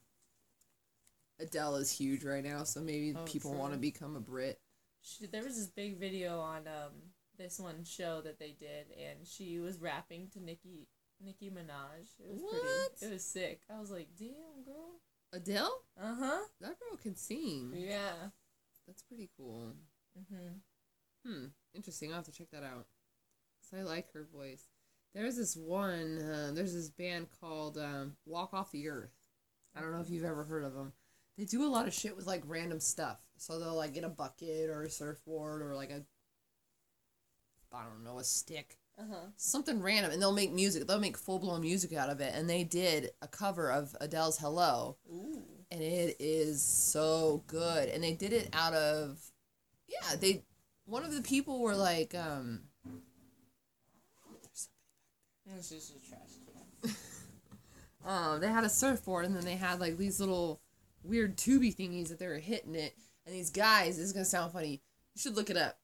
Adele 1.40 1.76
is 1.76 1.90
huge 1.90 2.24
right 2.24 2.44
now, 2.44 2.64
so 2.64 2.80
maybe 2.80 3.14
Oh, 3.16 3.24
people 3.24 3.54
want 3.54 3.72
to 3.72 3.78
become 3.78 4.16
a 4.16 4.20
Brit. 4.20 4.60
She, 5.02 5.26
there 5.26 5.42
was 5.42 5.56
this 5.56 5.66
big 5.66 5.98
video 5.98 6.40
on 6.40 6.66
um 6.68 6.92
this 7.36 7.58
one 7.58 7.84
show 7.84 8.20
that 8.22 8.38
they 8.38 8.54
did, 8.58 8.86
and 8.96 9.26
she 9.26 9.58
was 9.58 9.78
rapping 9.80 10.28
to 10.34 10.40
Nicki 10.40 10.86
Nicki 11.20 11.50
Minaj. 11.50 12.08
It 12.20 12.30
was 12.32 12.40
What? 12.40 12.52
pretty. 12.98 13.06
It 13.06 13.12
was 13.14 13.24
sick. 13.24 13.62
I 13.74 13.80
was 13.80 13.90
like, 13.90 14.08
damn, 14.18 14.62
girl. 14.64 15.00
Adele? 15.32 15.82
Uh 16.00 16.14
huh. 16.18 16.40
That 16.60 16.78
girl 16.78 16.96
can 17.02 17.16
sing. 17.16 17.72
Yeah. 17.76 18.12
That's 18.86 19.02
pretty 19.02 19.30
cool. 19.36 19.72
Mhm. 20.18 20.60
Hmm. 21.26 21.46
Interesting. 21.74 22.10
I'll 22.10 22.16
have 22.16 22.26
to 22.26 22.32
check 22.32 22.50
that 22.52 22.62
out. 22.62 22.86
Cause 23.62 23.78
I 23.78 23.82
like 23.82 24.12
her 24.12 24.26
voice. 24.32 24.68
There's 25.14 25.36
this 25.36 25.56
one. 25.56 26.18
Uh, 26.20 26.52
there's 26.54 26.74
this 26.74 26.90
band 26.90 27.28
called 27.40 27.78
um, 27.78 28.16
Walk 28.26 28.52
Off 28.52 28.70
the 28.72 28.88
Earth. 28.88 29.14
I 29.74 29.80
don't 29.80 29.92
know 29.92 30.00
if 30.00 30.10
you've 30.10 30.24
ever 30.24 30.44
heard 30.44 30.64
of 30.64 30.74
them. 30.74 30.92
They 31.36 31.44
do 31.44 31.64
a 31.64 31.68
lot 31.68 31.86
of 31.88 31.94
shit 31.94 32.16
with 32.16 32.26
like 32.26 32.42
random 32.46 32.80
stuff. 32.80 33.18
So 33.36 33.58
they'll 33.58 33.74
like 33.74 33.94
get 33.94 34.04
a 34.04 34.08
bucket 34.08 34.70
or 34.70 34.82
a 34.84 34.90
surfboard 34.90 35.62
or 35.62 35.74
like 35.74 35.90
a 35.90 36.02
I 37.72 37.82
don't 37.84 38.04
know 38.04 38.18
a 38.20 38.24
stick, 38.24 38.78
Uh 38.96 39.02
huh. 39.10 39.26
something 39.36 39.82
random, 39.82 40.12
and 40.12 40.22
they'll 40.22 40.32
make 40.32 40.52
music. 40.52 40.86
They'll 40.86 41.00
make 41.00 41.18
full 41.18 41.40
blown 41.40 41.62
music 41.62 41.92
out 41.92 42.08
of 42.08 42.20
it. 42.20 42.32
And 42.36 42.48
they 42.48 42.62
did 42.62 43.10
a 43.20 43.26
cover 43.26 43.68
of 43.72 43.96
Adele's 44.00 44.38
Hello, 44.38 44.96
Ooh. 45.12 45.42
and 45.72 45.82
it 45.82 46.16
is 46.20 46.62
so 46.62 47.42
good. 47.48 47.88
And 47.88 48.02
they 48.04 48.12
did 48.14 48.32
it 48.32 48.48
out 48.52 48.74
of 48.74 49.18
yeah. 49.88 50.14
They 50.16 50.44
one 50.84 51.04
of 51.04 51.12
the 51.14 51.22
people 51.22 51.60
were 51.60 51.74
like 51.74 52.14
um. 52.14 52.60
This 55.46 55.72
is 55.72 55.92
a 55.96 56.08
trash 56.08 56.30
can. 56.82 56.94
um, 58.10 58.40
they 58.40 58.48
had 58.48 58.64
a 58.64 58.68
surfboard 58.68 59.24
and 59.26 59.36
then 59.36 59.44
they 59.44 59.56
had 59.56 59.78
like 59.78 59.98
these 59.98 60.18
little 60.20 60.60
weird 61.04 61.36
tubey 61.36 61.74
thingies 61.74 62.08
that 62.08 62.18
they 62.18 62.26
were 62.26 62.38
hitting 62.38 62.74
it. 62.74 62.96
And 63.26 63.34
these 63.34 63.50
guys, 63.50 63.96
this 63.96 64.06
is 64.06 64.12
gonna 64.12 64.24
sound 64.24 64.52
funny. 64.52 64.82
You 65.14 65.20
should 65.20 65.36
look 65.36 65.50
it 65.50 65.56
up. 65.56 65.78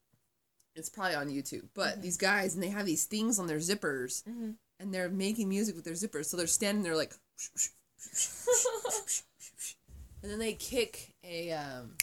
It's 0.75 0.89
probably 0.89 1.15
on 1.15 1.29
YouTube. 1.29 1.69
But 1.75 2.03
these 2.03 2.17
guys, 2.17 2.55
and 2.55 2.63
they 2.63 2.69
have 2.69 2.87
these 2.87 3.05
things 3.05 3.39
on 3.39 3.47
their 3.47 3.59
zippers, 3.59 4.23
Mhm. 4.25 4.57
and 4.79 4.95
they're 4.95 5.09
making 5.09 5.49
music 5.49 5.75
with 5.77 5.85
their 5.85 5.95
zippers. 5.95 6.27
So 6.27 6.37
they're 6.37 6.47
standing 6.47 6.83
there 6.83 6.97
like, 6.97 7.15
and 10.23 10.31
then 10.31 10.39
they 10.39 10.55
kick 10.55 11.15
a 11.25 11.53
um, 11.53 11.97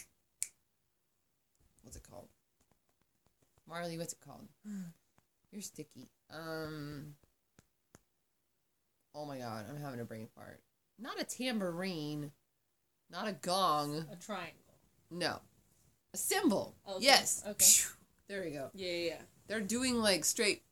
what's 1.83 1.97
it 1.97 2.03
called? 2.09 2.27
Marley, 3.67 3.97
what's 3.97 4.13
it 4.13 4.19
called? 4.25 4.47
You're 5.51 5.61
sticky. 5.61 6.09
Um. 6.29 7.15
Oh 9.15 9.25
my 9.25 9.39
god, 9.39 9.65
I'm 9.69 9.81
having 9.81 9.99
a 9.99 10.05
brain 10.05 10.27
fart. 10.35 10.61
Not 10.99 11.19
a 11.19 11.23
tambourine, 11.23 12.31
not 13.11 13.27
a 13.27 13.33
gong. 13.33 14.05
a 14.11 14.15
triangle. 14.15 14.53
No, 15.11 15.39
a 16.13 16.17
symbol. 16.17 16.75
Okay, 16.89 17.05
Yes. 17.05 17.43
okay. 17.47 17.65
There 18.27 18.43
we 18.43 18.51
go. 18.51 18.69
Yeah, 18.73 18.91
yeah. 18.91 19.05
yeah. 19.07 19.21
They're 19.47 19.61
doing 19.61 19.95
like 19.95 20.25
straight. 20.25 20.63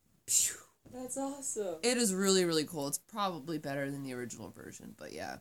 That's 0.94 1.18
awesome. 1.18 1.78
It 1.84 1.98
is 1.98 2.14
really 2.14 2.46
really 2.46 2.66
cool. 2.66 2.88
It's 2.88 2.98
probably 2.98 3.58
better 3.58 3.90
than 3.90 4.04
the 4.04 4.14
original 4.14 4.50
version, 4.50 4.94
but 4.98 5.14
yeah. 5.14 5.38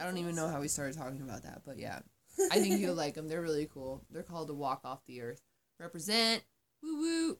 I 0.00 0.04
don't 0.04 0.18
even 0.18 0.34
know 0.36 0.48
how 0.48 0.60
we 0.60 0.68
started 0.68 0.96
talking 0.96 1.20
about 1.22 1.42
that, 1.42 1.62
but 1.66 1.78
yeah. 1.78 2.00
I 2.52 2.60
think 2.60 2.78
you'll 2.80 2.94
like 2.94 3.14
them. 3.14 3.26
They're 3.28 3.42
really 3.42 3.68
cool. 3.72 4.04
They're 4.10 4.22
called 4.22 4.46
to 4.48 4.54
walk 4.54 4.82
off 4.84 5.04
the 5.06 5.20
earth. 5.22 5.42
Represent. 5.80 6.42
Woo 6.82 7.00
woo. 7.00 7.38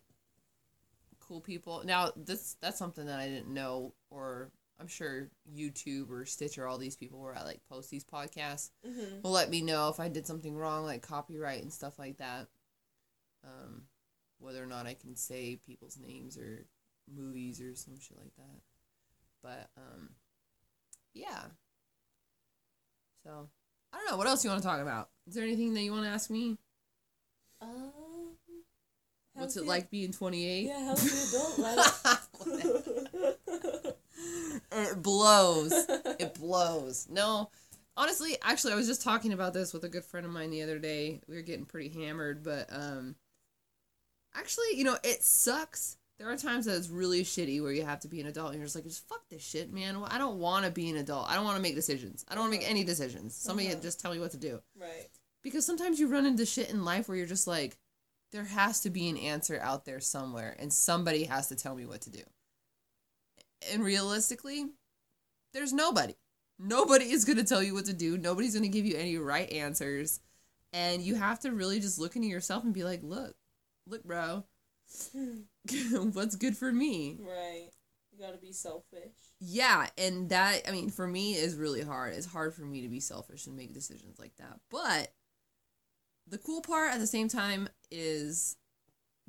Cool 1.21 1.41
people. 1.41 1.83
Now 1.85 2.11
this 2.17 2.57
that's 2.61 2.79
something 2.79 3.07
that 3.07 3.21
I 3.21 3.29
didn't 3.29 3.53
know, 3.53 3.95
or 4.11 4.51
I'm 4.81 4.87
sure 4.87 5.29
YouTube 5.53 6.11
or 6.11 6.25
Stitcher, 6.25 6.67
all 6.67 6.79
these 6.79 6.97
people 6.97 7.21
where 7.21 7.35
I 7.37 7.43
like 7.43 7.61
post 7.69 7.91
these 7.91 8.05
podcasts 8.05 8.71
Mhm. 8.87 9.23
will 9.23 9.33
let 9.33 9.51
me 9.51 9.61
know 9.61 9.89
if 9.89 9.99
I 9.99 10.09
did 10.09 10.27
something 10.27 10.57
wrong, 10.57 10.85
like 10.85 11.03
copyright 11.03 11.63
and 11.63 11.73
stuff 11.73 11.99
like 11.99 12.19
that. 12.19 12.49
Um, 13.45 13.89
whether 14.39 14.63
or 14.63 14.67
not 14.67 14.87
I 14.87 14.95
can 14.95 15.17
say 15.17 15.57
people's 15.57 15.99
names 15.99 16.39
or 16.39 16.65
movies 17.13 17.61
or 17.61 17.75
some 17.75 17.99
shit 17.99 18.17
like 18.19 18.35
that. 18.37 18.61
But 19.43 19.71
um, 19.77 20.11
yeah. 21.13 21.47
So 23.25 23.49
I 23.93 23.97
don't 23.99 24.11
know. 24.11 24.17
What 24.17 24.27
else 24.29 24.45
you 24.45 24.51
want 24.51 24.63
to 24.63 24.69
talk 24.69 24.81
about? 24.81 25.11
Is 25.27 25.35
there 25.35 25.45
anything 25.45 25.75
that 25.75 25.83
you 25.83 25.91
want 25.93 26.05
to 26.05 26.11
ask 26.11 26.31
me? 26.31 26.57
Um. 27.61 27.93
What's 29.35 29.57
it 29.57 29.67
like 29.67 29.89
being 29.91 30.11
28? 30.13 30.67
Yeah, 30.67 30.79
healthy 30.85 31.09
adult 31.29 31.59
life. 31.77 32.85
it 34.73 35.03
blows. 35.03 35.73
It 36.19 36.35
blows. 36.35 37.07
No, 37.09 37.51
honestly, 37.97 38.37
actually, 38.43 38.73
I 38.73 38.77
was 38.77 38.89
just 38.89 39.03
talking 39.03 39.33
about 39.33 39.55
this 39.55 39.73
with 39.73 39.85
a 39.85 39.89
good 39.89 40.05
friend 40.05 40.27
of 40.27 40.33
mine 40.33 40.51
the 40.51 40.63
other 40.63 40.79
day. 40.81 41.21
We 41.29 41.37
were 41.37 41.43
getting 41.43 41.65
pretty 41.65 41.89
hammered, 41.91 42.43
but 42.43 42.67
um, 42.73 43.15
actually, 44.35 44.67
you 44.75 44.85
know, 44.85 44.97
it 45.05 45.23
sucks. 45.23 45.97
There 46.19 46.29
are 46.29 46.37
times 46.37 46.65
that 46.67 46.77
it's 46.77 46.89
really 46.89 47.23
shitty 47.23 47.63
where 47.63 47.71
you 47.71 47.85
have 47.85 48.01
to 48.01 48.09
be 48.09 48.21
an 48.21 48.27
adult 48.27 48.49
and 48.49 48.57
you're 48.57 48.65
just 48.67 48.75
like, 48.75 48.83
just 48.85 49.07
fuck 49.09 49.21
this 49.29 49.43
shit, 49.47 49.73
man. 49.73 49.97
I 50.09 50.19
don't 50.19 50.39
want 50.41 50.65
to 50.65 50.71
be 50.73 50.91
an 50.91 50.97
adult. 50.97 51.31
I 51.31 51.35
don't 51.37 51.45
want 51.45 51.57
to 51.57 51.63
make 51.63 51.77
decisions. 51.77 52.25
I 52.29 52.35
don't 52.35 52.43
want 52.45 52.55
to 52.55 52.59
make 52.59 52.69
any 52.69 52.83
decisions. 52.83 53.37
Somebody 53.37 53.69
Uh-huh. 53.69 53.79
just 53.81 54.01
tell 54.01 54.13
me 54.13 54.19
what 54.19 54.33
to 54.33 54.37
do. 54.39 54.61
right. 54.77 55.07
Because 55.45 55.65
sometimes 55.65 56.01
you 56.01 56.09
run 56.09 56.27
into 56.27 56.45
shit 56.45 56.69
in 56.71 56.85
life 56.85 57.07
where 57.09 57.17
you're 57.17 57.25
just 57.27 57.47
like, 57.47 57.79
there 58.33 58.43
has 58.45 58.81
to 58.81 58.91
be 58.91 59.09
an 59.09 59.17
answer 59.17 59.59
out 59.63 59.85
there 59.85 60.01
somewhere, 60.01 60.57
and 60.59 60.73
somebody 60.73 61.25
has 61.25 61.47
to 61.47 61.55
tell 61.55 61.77
me 61.77 61.87
what 61.87 62.01
to 62.03 62.11
do. 62.11 62.23
And 63.73 63.83
realistically, 63.83 64.67
there's 65.53 65.73
nobody. 65.73 66.15
Nobody 66.59 67.11
is 67.11 67.25
going 67.25 67.39
to 67.39 67.45
tell 67.45 67.63
you 67.63 67.75
what 67.75 67.85
to 67.87 67.93
do. 67.93 68.19
Nobody's 68.19 68.55
going 68.55 68.65
to 68.65 68.69
give 68.69 68.87
you 68.87 68.97
any 68.97 69.17
right 69.17 69.51
answers. 69.53 70.21
And 70.73 71.03
you 71.03 71.15
have 71.15 71.41
to 71.41 71.53
really 71.53 71.81
just 71.81 71.99
look 71.99 72.17
into 72.17 72.29
yourself 72.29 72.65
and 72.65 72.75
be 72.75 72.85
like, 72.85 73.03
look, 73.03 73.35
look, 73.87 74.05
bro, 74.05 74.45
what's 76.13 76.37
good 76.37 76.57
for 76.57 76.73
me? 76.73 77.19
Right. 77.21 77.71
You 78.13 78.25
gotta 78.27 78.39
be 78.39 78.53
selfish. 78.53 79.13
Yeah, 79.41 79.87
and 79.97 80.29
that 80.31 80.63
I 80.67 80.73
mean 80.73 80.91
for 80.91 81.07
me 81.07 81.35
is 81.35 81.55
really 81.55 81.83
hard. 81.83 82.15
It's 82.15 82.27
hard 82.27 82.55
for 82.55 82.63
me 82.63 82.83
to 82.83 82.89
be 82.89 83.01
selfish 83.01 83.47
and 83.47 83.57
make 83.57 83.73
decisions 83.73 84.19
like 84.19 84.35
that. 84.39 84.59
But 84.71 85.13
the 86.27 86.39
cool 86.39 86.61
part 86.61 86.93
at 86.93 86.99
the 86.99 87.07
same 87.07 87.29
time 87.29 87.69
is 87.91 88.57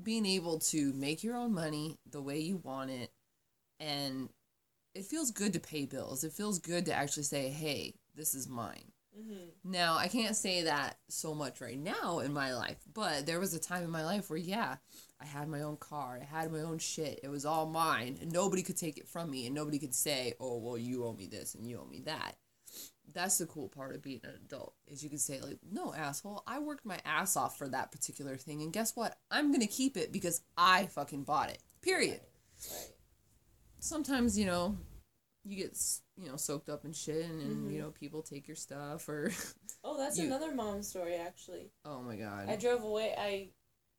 being 0.01 0.25
able 0.25 0.59
to 0.59 0.91
make 0.93 1.23
your 1.23 1.35
own 1.35 1.53
money 1.53 1.99
the 2.09 2.21
way 2.21 2.39
you 2.39 2.57
want 2.57 2.89
it 2.89 3.11
and 3.79 4.29
it 4.95 5.05
feels 5.05 5.31
good 5.31 5.53
to 5.53 5.59
pay 5.59 5.85
bills. 5.85 6.23
It 6.23 6.33
feels 6.33 6.59
good 6.59 6.85
to 6.85 6.93
actually 6.93 7.23
say, 7.23 7.49
"Hey, 7.49 7.95
this 8.15 8.33
is 8.35 8.47
mine." 8.47 8.91
Mm-hmm. 9.17 9.71
Now, 9.71 9.97
I 9.97 10.07
can't 10.07 10.35
say 10.35 10.63
that 10.63 10.97
so 11.09 11.33
much 11.33 11.61
right 11.61 11.77
now 11.77 12.19
in 12.19 12.31
my 12.31 12.53
life, 12.53 12.77
but 12.93 13.25
there 13.25 13.39
was 13.39 13.53
a 13.53 13.59
time 13.59 13.83
in 13.83 13.89
my 13.89 14.05
life 14.05 14.29
where, 14.29 14.39
yeah, 14.39 14.77
I 15.19 15.25
had 15.25 15.49
my 15.49 15.61
own 15.61 15.77
car, 15.77 16.19
I 16.21 16.25
had 16.25 16.51
my 16.51 16.59
own 16.59 16.77
shit. 16.77 17.19
It 17.23 17.29
was 17.29 17.45
all 17.45 17.65
mine, 17.65 18.17
and 18.21 18.31
nobody 18.31 18.61
could 18.61 18.77
take 18.77 18.97
it 18.97 19.07
from 19.07 19.29
me, 19.29 19.45
and 19.45 19.55
nobody 19.55 19.79
could 19.79 19.95
say, 19.95 20.35
oh, 20.39 20.57
well, 20.59 20.77
you 20.77 21.05
owe 21.05 21.13
me 21.13 21.27
this 21.27 21.55
and 21.55 21.67
you 21.67 21.79
owe 21.79 21.89
me 21.89 22.01
that. 22.05 22.37
That's 23.11 23.39
the 23.39 23.47
cool 23.47 23.67
part 23.67 23.95
of 23.95 24.03
being 24.03 24.21
an 24.23 24.35
adult, 24.45 24.75
is 24.87 25.03
you 25.03 25.09
can 25.09 25.17
say, 25.17 25.41
like, 25.41 25.57
no, 25.69 25.93
asshole, 25.93 26.43
I 26.45 26.59
worked 26.59 26.85
my 26.85 26.99
ass 27.03 27.35
off 27.35 27.57
for 27.57 27.67
that 27.67 27.91
particular 27.91 28.37
thing, 28.37 28.61
and 28.61 28.71
guess 28.71 28.95
what? 28.95 29.17
I'm 29.31 29.51
gonna 29.51 29.67
keep 29.67 29.97
it 29.97 30.13
because 30.13 30.41
I 30.55 30.85
fucking 30.85 31.23
bought 31.23 31.49
it. 31.49 31.61
Period. 31.81 32.21
Right. 32.71 32.89
Sometimes, 33.79 34.37
you 34.37 34.45
know, 34.45 34.77
you 35.45 35.55
get, 35.55 35.77
you 36.17 36.29
know, 36.29 36.35
soaked 36.35 36.69
up 36.69 36.85
in 36.85 36.93
shit, 36.93 37.25
and, 37.25 37.41
and 37.41 37.67
Mhm. 37.69 37.73
you 37.73 37.81
know, 37.81 37.91
people 37.91 38.21
take 38.21 38.47
your 38.47 38.55
stuff, 38.55 39.07
or, 39.07 39.31
Oh, 39.83 39.97
that's 39.97 40.17
You- 40.17 40.25
another 40.25 40.53
mom 40.53 40.83
story 40.83 41.15
actually. 41.15 41.71
oh 41.85 42.01
my 42.01 42.17
god. 42.17 42.49
I 42.49 42.55
drove 42.57 42.83
away. 42.83 43.15
I 43.17 43.51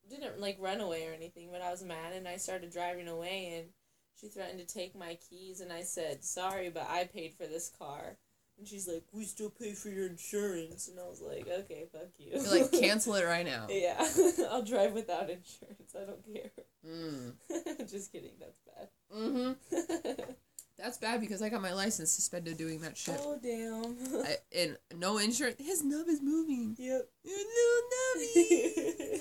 didn't 0.09 0.39
like 0.41 0.59
run 0.61 0.81
away 0.81 1.07
or 1.07 1.13
anything, 1.13 1.51
but 1.51 1.63
I 1.63 1.71
was 1.71 1.83
mad 1.83 2.13
and 2.13 2.29
I 2.29 2.37
started 2.37 2.71
driving 2.71 3.09
away 3.09 3.55
and 3.59 3.73
she 4.21 4.29
threatened 4.29 4.59
to 4.59 4.67
take 4.67 4.95
my 4.95 5.15
keys 5.15 5.61
and 5.61 5.73
I 5.73 5.83
said, 5.83 6.25
"Sorry, 6.25 6.69
but 6.69 6.87
I 6.89 7.05
paid 7.05 7.35
for 7.35 7.47
this 7.47 7.71
car." 7.71 8.19
And 8.61 8.69
she's 8.69 8.87
like, 8.87 9.05
"We 9.11 9.25
still 9.25 9.49
pay 9.49 9.73
for 9.73 9.89
your 9.89 10.07
insurance." 10.07 10.87
And 10.87 11.01
I 11.01 11.09
was 11.09 11.23
like, 11.23 11.49
"Okay, 11.49 11.87
fuck 11.91 12.11
you." 12.19 12.33
You're 12.33 12.61
like, 12.61 12.71
cancel 12.79 13.15
it 13.15 13.25
right 13.25 13.47
now. 13.47 13.67
yeah, 13.71 14.07
I'll 14.51 14.63
drive 14.63 14.93
without 14.93 15.31
insurance. 15.31 15.97
I 15.97 16.05
don't 16.05 16.23
care. 16.23 16.51
Mm. 16.87 17.89
Just 17.91 18.13
kidding. 18.13 18.33
That's 18.39 18.61
bad. 18.61 18.89
Mm-hmm. 19.17 20.33
That's 20.79 20.99
bad 20.99 21.23
because 21.23 21.41
I 21.41 21.49
got 21.49 21.63
my 21.63 21.73
license 21.73 22.11
suspended 22.11 22.59
doing 22.59 22.81
that 22.83 22.99
shit. 22.99 23.19
oh 23.21 23.39
damn. 23.43 23.97
I, 24.25 24.37
and 24.55 24.77
no 24.95 25.17
insurance. 25.17 25.57
His 25.59 25.83
nub 25.83 26.07
is 26.09 26.21
moving. 26.23 26.77
yep. 26.79 27.09
Your 27.25 27.39
little 27.39 27.83
nubby. 28.17 29.21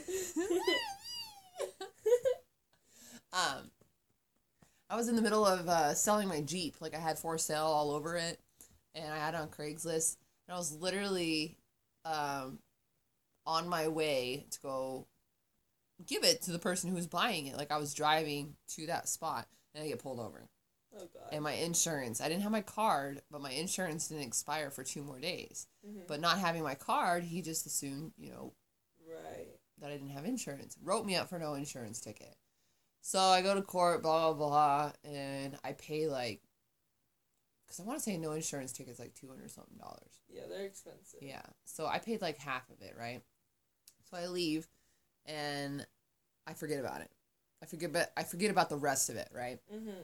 um, 3.33 3.71
I 4.89 4.95
was 4.95 5.07
in 5.07 5.15
the 5.15 5.21
middle 5.21 5.45
of 5.45 5.67
uh, 5.69 5.93
selling 5.93 6.27
my 6.27 6.41
Jeep. 6.41 6.75
Like 6.81 6.93
I 6.95 6.99
had 6.99 7.17
for 7.17 7.37
sale 7.37 7.63
all 7.65 7.91
over 7.91 8.15
it, 8.17 8.39
and 8.95 9.11
I 9.13 9.17
had 9.17 9.33
it 9.33 9.39
on 9.39 9.49
Craigslist. 9.49 10.17
And 10.47 10.55
I 10.55 10.57
was 10.57 10.71
literally 10.73 11.57
um, 12.05 12.59
on 13.45 13.67
my 13.67 13.87
way 13.87 14.45
to 14.51 14.59
go 14.61 15.07
give 16.05 16.23
it 16.23 16.41
to 16.43 16.51
the 16.51 16.59
person 16.59 16.89
who 16.89 16.95
was 16.95 17.07
buying 17.07 17.47
it. 17.47 17.57
Like 17.57 17.71
I 17.71 17.77
was 17.77 17.93
driving 17.93 18.55
to 18.75 18.87
that 18.87 19.07
spot, 19.09 19.47
and 19.73 19.83
I 19.83 19.87
get 19.87 19.99
pulled 20.01 20.19
over. 20.19 20.49
Oh 20.95 21.07
god. 21.13 21.29
and 21.31 21.43
my 21.43 21.51
insurance. 21.53 22.19
I 22.19 22.27
didn't 22.29 22.41
have 22.41 22.51
my 22.51 22.61
card, 22.63 23.21
but 23.29 23.41
my 23.41 23.51
insurance 23.51 24.07
didn't 24.07 24.23
expire 24.23 24.71
for 24.71 24.83
two 24.83 25.03
more 25.03 25.19
days. 25.19 25.67
Mhm. 25.87 26.07
But 26.07 26.19
not 26.19 26.39
having 26.39 26.63
my 26.63 26.73
card, 26.73 27.23
he 27.25 27.43
just 27.43 27.67
assumed, 27.67 28.13
you 28.17 28.31
know, 28.31 28.53
right. 29.07 29.47
that 29.77 29.91
I 29.91 29.93
didn't 29.93 30.09
have 30.09 30.25
insurance. 30.25 30.75
Wrote 30.81 31.05
me 31.05 31.15
up 31.15 31.29
for 31.29 31.37
no 31.37 31.53
insurance 31.53 31.99
ticket. 32.01 32.35
So 33.01 33.19
I 33.19 33.43
go 33.43 33.53
to 33.53 33.61
court, 33.61 34.01
blah 34.01 34.33
blah 34.33 34.47
blah, 34.47 34.91
and 35.03 35.57
I 35.63 35.73
pay 35.73 36.07
like, 36.07 36.41
cause 37.69 37.79
I 37.79 37.83
want 37.83 37.99
to 37.99 38.03
say 38.03 38.17
no 38.17 38.31
insurance 38.33 38.73
ticket's 38.73 38.99
like 38.99 39.13
two 39.15 39.27
hundred 39.29 39.51
something 39.51 39.77
dollars. 39.77 40.19
Yeah, 40.27 40.43
they're 40.49 40.65
expensive. 40.65 41.19
Yeah. 41.21 41.41
So 41.65 41.85
I 41.87 41.99
paid 41.99 42.21
like 42.21 42.37
half 42.37 42.69
of 42.69 42.81
it, 42.81 42.95
right? 42.99 43.21
So 44.09 44.17
I 44.17 44.27
leave, 44.27 44.67
and 45.25 45.85
I 46.47 46.53
forget 46.53 46.79
about 46.79 47.01
it. 47.01 47.11
I 47.61 47.65
forget, 47.65 47.93
but 47.93 48.11
I 48.17 48.23
forget 48.23 48.51
about 48.51 48.69
the 48.69 48.77
rest 48.77 49.09
of 49.09 49.15
it, 49.15 49.29
right? 49.33 49.59
Mhm. 49.73 50.03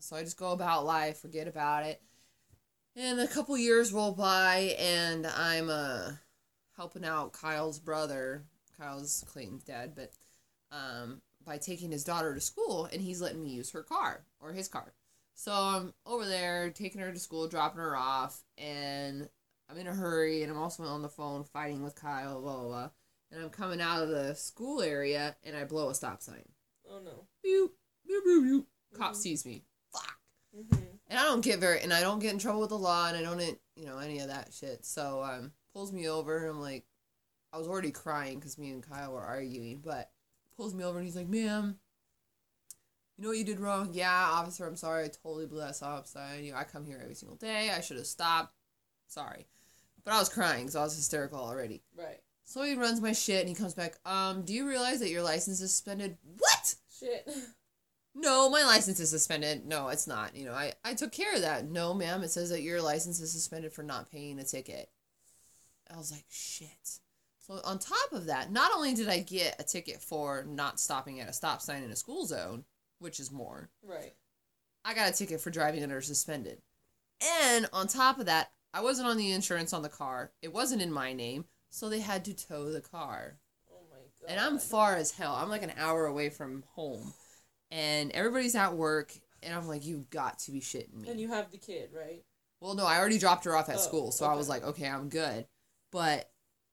So 0.00 0.16
I 0.16 0.22
just 0.24 0.36
go 0.38 0.50
about 0.52 0.84
life, 0.84 1.18
forget 1.18 1.46
about 1.46 1.84
it. 1.84 2.02
And 2.96 3.20
a 3.20 3.28
couple 3.28 3.56
years 3.56 3.92
roll 3.92 4.12
by, 4.12 4.76
and 4.78 5.26
I'm 5.26 5.70
uh, 5.70 6.12
helping 6.76 7.04
out 7.04 7.32
Kyle's 7.32 7.78
brother. 7.78 8.44
Kyle's 8.78 9.24
Clayton's 9.28 9.62
dad, 9.64 9.94
but 9.94 10.12
um, 10.72 11.20
by 11.44 11.58
taking 11.58 11.90
his 11.92 12.02
daughter 12.04 12.34
to 12.34 12.40
school, 12.40 12.88
and 12.92 13.00
he's 13.00 13.20
letting 13.20 13.42
me 13.42 13.50
use 13.50 13.70
her 13.70 13.82
car 13.82 14.24
or 14.40 14.52
his 14.52 14.66
car. 14.68 14.92
So 15.34 15.52
I'm 15.52 15.94
over 16.06 16.26
there 16.26 16.70
taking 16.70 17.00
her 17.00 17.12
to 17.12 17.18
school, 17.18 17.48
dropping 17.48 17.80
her 17.80 17.96
off, 17.96 18.42
and 18.58 19.28
I'm 19.68 19.78
in 19.78 19.86
a 19.86 19.94
hurry, 19.94 20.42
and 20.42 20.52
I'm 20.52 20.58
also 20.58 20.84
on 20.84 21.02
the 21.02 21.08
phone 21.08 21.44
fighting 21.44 21.82
with 21.82 21.94
Kyle, 21.94 22.40
blah 22.40 22.56
blah 22.56 22.68
blah. 22.68 22.90
And 23.30 23.42
I'm 23.42 23.50
coming 23.50 23.80
out 23.80 24.02
of 24.02 24.08
the 24.10 24.34
school 24.34 24.82
area, 24.82 25.36
and 25.42 25.56
I 25.56 25.64
blow 25.64 25.88
a 25.88 25.94
stop 25.94 26.22
sign. 26.22 26.44
Oh 26.88 27.00
no. 27.00 27.26
Boop, 27.44 27.70
boop, 28.08 28.26
boop, 28.26 28.44
boop. 28.50 28.66
Cop 28.94 29.12
Mhm. 29.12 29.16
sees 29.16 29.46
me. 29.46 29.64
Fuck 29.92 30.18
Mhm. 30.54 30.98
and 31.08 31.18
I 31.18 31.24
don't 31.24 31.40
get 31.40 31.58
very, 31.58 31.80
and 31.80 31.92
I 31.92 32.02
don't 32.02 32.18
get 32.18 32.32
in 32.32 32.38
trouble 32.38 32.60
with 32.60 32.68
the 32.70 32.78
law, 32.78 33.08
and 33.08 33.16
I 33.16 33.22
don't, 33.22 33.40
you 33.74 33.86
know, 33.86 33.98
any 33.98 34.18
of 34.20 34.28
that 34.28 34.52
shit. 34.52 34.84
So 34.84 35.22
um, 35.22 35.52
pulls 35.72 35.92
me 35.92 36.08
over, 36.08 36.36
and 36.38 36.50
I'm 36.50 36.60
like, 36.60 36.84
I 37.54 37.58
was 37.58 37.66
already 37.68 37.90
crying 37.90 38.38
because 38.38 38.58
me 38.58 38.70
and 38.70 38.82
Kyle 38.82 39.12
were 39.12 39.22
arguing, 39.24 39.80
but 39.80 40.10
pulls 40.56 40.74
me 40.74 40.84
over, 40.84 40.98
and 40.98 41.06
he's 41.06 41.16
like, 41.16 41.28
"Ma'am, 41.28 41.78
you 43.16 43.22
know 43.22 43.28
what 43.28 43.38
you 43.38 43.44
did 43.44 43.60
wrong? 43.60 43.90
Yeah, 43.92 44.10
officer, 44.10 44.66
I'm 44.66 44.76
sorry. 44.76 45.04
I 45.04 45.08
totally 45.08 45.46
blew 45.46 45.60
that 45.60 45.76
stop 45.76 46.06
sign. 46.06 46.44
You 46.44 46.52
know, 46.52 46.58
I 46.58 46.64
come 46.64 46.86
here 46.86 47.00
every 47.02 47.14
single 47.14 47.36
day. 47.36 47.70
I 47.70 47.80
should 47.80 47.96
have 47.98 48.06
stopped. 48.06 48.54
Sorry." 49.06 49.46
But 50.04 50.14
I 50.14 50.18
was 50.18 50.28
crying 50.28 50.62
because 50.62 50.76
I 50.76 50.82
was 50.82 50.96
hysterical 50.96 51.38
already. 51.38 51.82
Right. 51.96 52.20
So 52.44 52.62
he 52.62 52.74
runs 52.74 53.00
my 53.00 53.12
shit, 53.12 53.40
and 53.40 53.48
he 53.48 53.54
comes 53.54 53.74
back. 53.74 53.98
Um, 54.04 54.42
do 54.42 54.52
you 54.52 54.68
realize 54.68 55.00
that 55.00 55.10
your 55.10 55.22
license 55.22 55.60
is 55.60 55.70
suspended? 55.72 56.16
What? 56.38 56.74
Shit. 56.98 57.28
no, 58.14 58.50
my 58.50 58.62
license 58.64 59.00
is 59.00 59.10
suspended. 59.10 59.64
No, 59.64 59.88
it's 59.88 60.06
not. 60.06 60.34
You 60.34 60.46
know, 60.46 60.52
I, 60.52 60.72
I 60.84 60.94
took 60.94 61.12
care 61.12 61.34
of 61.34 61.42
that. 61.42 61.70
No, 61.70 61.94
ma'am, 61.94 62.22
it 62.22 62.30
says 62.30 62.50
that 62.50 62.62
your 62.62 62.82
license 62.82 63.20
is 63.20 63.32
suspended 63.32 63.72
for 63.72 63.82
not 63.82 64.10
paying 64.10 64.38
a 64.38 64.44
ticket. 64.44 64.90
I 65.92 65.96
was 65.96 66.10
like, 66.10 66.24
shit. 66.30 66.98
So 67.38 67.60
on 67.64 67.78
top 67.78 68.12
of 68.12 68.26
that, 68.26 68.52
not 68.52 68.72
only 68.74 68.94
did 68.94 69.08
I 69.08 69.20
get 69.20 69.60
a 69.60 69.64
ticket 69.64 70.00
for 70.00 70.44
not 70.44 70.80
stopping 70.80 71.20
at 71.20 71.28
a 71.28 71.32
stop 71.32 71.60
sign 71.60 71.82
in 71.82 71.90
a 71.90 71.96
school 71.96 72.24
zone, 72.24 72.64
which 73.02 73.20
is 73.20 73.30
more, 73.30 73.68
Right. 73.82 74.14
I 74.84 74.94
got 74.94 75.10
a 75.10 75.12
ticket 75.12 75.40
for 75.40 75.50
driving 75.50 75.82
under 75.82 76.00
suspended. 76.00 76.60
And 77.44 77.68
on 77.72 77.86
top 77.86 78.18
of 78.18 78.26
that, 78.26 78.50
I 78.74 78.80
wasn't 78.80 79.08
on 79.08 79.16
the 79.16 79.32
insurance 79.32 79.72
on 79.72 79.82
the 79.82 79.88
car. 79.88 80.32
It 80.42 80.52
wasn't 80.52 80.82
in 80.82 80.90
my 80.92 81.12
name, 81.12 81.44
so 81.70 81.88
they 81.88 82.00
had 82.00 82.24
to 82.24 82.34
tow 82.34 82.72
the 82.72 82.80
car. 82.80 83.38
Oh 83.70 83.76
my 83.90 83.98
god. 84.20 84.30
And 84.30 84.40
I'm 84.40 84.58
far 84.58 84.96
as 84.96 85.12
hell. 85.12 85.34
I'm 85.34 85.48
like 85.50 85.62
an 85.62 85.72
hour 85.76 86.06
away 86.06 86.30
from 86.30 86.64
home. 86.74 87.12
And 87.70 88.10
everybody's 88.12 88.54
at 88.56 88.74
work. 88.74 89.12
And 89.42 89.54
I'm 89.54 89.66
like, 89.68 89.84
you 89.84 90.06
got 90.10 90.38
to 90.40 90.52
be 90.52 90.60
shitting 90.60 90.94
me. 90.94 91.08
And 91.10 91.20
you 91.20 91.28
have 91.28 91.50
the 91.50 91.58
kid, 91.58 91.90
right? 91.92 92.22
well, 92.60 92.74
no, 92.74 92.86
I 92.86 92.98
already 92.98 93.18
dropped 93.18 93.44
her 93.44 93.56
off 93.56 93.68
at 93.68 93.76
Oh, 93.76 93.78
school. 93.80 94.12
So 94.12 94.24
I 94.24 94.34
was 94.36 94.48
like, 94.48 94.62
okay, 94.64 94.88
I'm 94.88 95.08
good. 95.08 95.46
But 95.90 96.30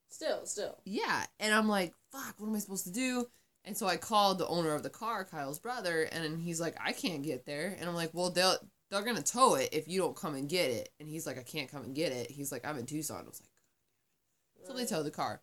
Still, 0.09 0.45
still. 0.45 0.77
yeah. 0.85 1.25
And 1.39 1.53
I'm 1.53 1.67
like, 1.67 1.93
fuck, 2.11 2.35
what 2.37 2.47
am 2.47 2.55
I 2.55 2.59
supposed 2.59 2.85
to 2.85 2.91
do? 2.91 3.25
And 3.65 3.77
so 3.77 3.87
I 3.87 3.97
called 3.97 4.37
the 4.39 4.47
owner 4.47 4.73
of 4.73 4.83
the 4.83 4.89
car, 4.89 5.25
Kyle's 5.25 5.59
brother. 5.59 6.03
And 6.03 6.41
he's 6.41 6.59
like, 6.61 6.75
I 6.83 6.91
can't 6.93 7.23
get 7.23 7.45
there. 7.45 7.75
And 7.79 7.87
I'm 7.89 7.95
like, 7.95 8.11
well, 8.13 8.29
they'll. 8.29 8.57
They're 8.91 9.03
gonna 9.03 9.21
tow 9.21 9.53
it 9.53 9.69
if 9.71 9.87
you 9.87 9.99
don't 9.99 10.15
come 10.15 10.33
and 10.33 10.49
get 10.49 10.71
it. 10.71 10.89
And 10.99 11.07
he's 11.07 11.27
like, 11.27 11.37
I 11.37 11.43
can't 11.43 11.69
come 11.69 11.83
and 11.83 11.93
get 11.93 12.11
it. 12.11 12.31
He's 12.31 12.51
like, 12.51 12.65
I'm 12.67 12.79
in 12.79 12.87
Tucson. 12.87 13.17
I 13.23 13.27
was 13.29 13.39
like, 13.39 14.65
so 14.65 14.73
they 14.73 14.85
tow 14.87 15.03
the 15.03 15.11
car. 15.11 15.41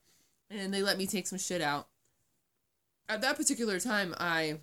And 0.51 0.75
they 0.75 0.83
let 0.83 0.99
me 0.99 1.07
take 1.07 1.29
some 1.29 1.39
shit 1.39 1.61
out. 1.61 1.87
At 3.09 3.21
that 3.21 3.37
particular 3.37 3.79
time, 3.79 4.17
I 4.19 4.59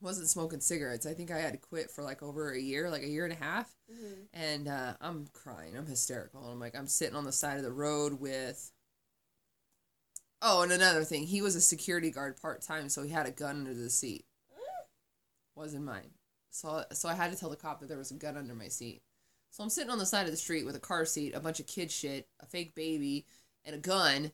wasn't 0.00 0.28
smoking 0.30 0.60
cigarettes. 0.60 1.04
I 1.04 1.12
think 1.12 1.30
I 1.30 1.38
had 1.38 1.52
to 1.52 1.58
quit 1.58 1.90
for 1.90 2.02
like 2.02 2.22
over 2.22 2.50
a 2.50 2.58
year, 2.58 2.88
like 2.88 3.02
a 3.02 3.08
year 3.08 3.24
and 3.24 3.32
a 3.34 3.44
half. 3.44 3.70
Mhm. 3.92 4.14
And 4.32 4.68
uh, 4.68 4.94
I'm 5.02 5.26
crying. 5.34 5.76
I'm 5.76 5.86
hysterical. 5.86 6.42
And 6.44 6.52
I'm 6.52 6.60
like, 6.60 6.74
I'm 6.76 6.86
sitting 6.86 7.16
on 7.16 7.24
the 7.24 7.32
side 7.32 7.58
of 7.58 7.62
the 7.62 7.72
road 7.72 8.14
with. 8.20 8.72
Oh, 10.40 10.62
and 10.62 10.72
another 10.72 11.04
thing. 11.04 11.24
He 11.24 11.42
was 11.42 11.56
a 11.56 11.60
security 11.60 12.10
guard 12.10 12.40
part 12.40 12.62
time, 12.62 12.88
so 12.88 13.02
he 13.02 13.10
had 13.10 13.26
a 13.26 13.32
gun 13.32 13.58
under 13.58 13.74
the 13.74 13.90
seat. 13.90 14.24
Wasn't 15.56 15.84
mine. 15.84 16.10
So, 16.50 16.84
so 16.92 17.08
I 17.08 17.14
had 17.14 17.32
to 17.32 17.38
tell 17.38 17.50
the 17.50 17.56
cop 17.56 17.80
that 17.80 17.88
there 17.88 17.98
was 17.98 18.12
a 18.12 18.14
gun 18.14 18.36
under 18.36 18.54
my 18.54 18.68
seat. 18.68 19.02
So 19.50 19.64
I'm 19.64 19.70
sitting 19.70 19.90
on 19.90 19.98
the 19.98 20.06
side 20.06 20.26
of 20.26 20.30
the 20.30 20.36
street 20.36 20.64
with 20.64 20.76
a 20.76 20.80
car 20.80 21.04
seat, 21.04 21.34
a 21.34 21.40
bunch 21.40 21.58
of 21.58 21.66
kid 21.66 21.90
shit, 21.90 22.28
a 22.40 22.46
fake 22.46 22.74
baby, 22.74 23.26
and 23.64 23.74
a 23.74 23.78
gun, 23.78 24.30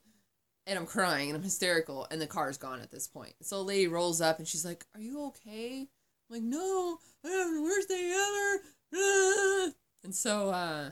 and 0.67 0.79
I'm 0.79 0.87
crying 0.87 1.31
and 1.31 1.37
I'm 1.37 1.43
hysterical, 1.43 2.07
and 2.11 2.21
the 2.21 2.27
car's 2.27 2.59
gone 2.59 2.81
at 2.81 2.91
this 2.91 3.07
point. 3.07 3.35
So 3.43 3.59
a 3.59 3.63
lady 3.63 3.87
rolls 3.87 4.21
up 4.21 4.39
and 4.39 4.47
she's 4.47 4.65
like, 4.65 4.85
"Are 4.95 5.01
you 5.01 5.27
okay?" 5.29 5.81
I'm 5.81 6.37
like, 6.37 6.43
"No, 6.43 6.99
I 7.25 7.29
have 7.29 7.55
the 7.55 7.63
worst 7.63 7.89
day 7.89 8.13
ever." 8.13 8.65
Ah." 8.95 9.71
And 10.05 10.15
so 10.15 10.51
uh, 10.51 10.91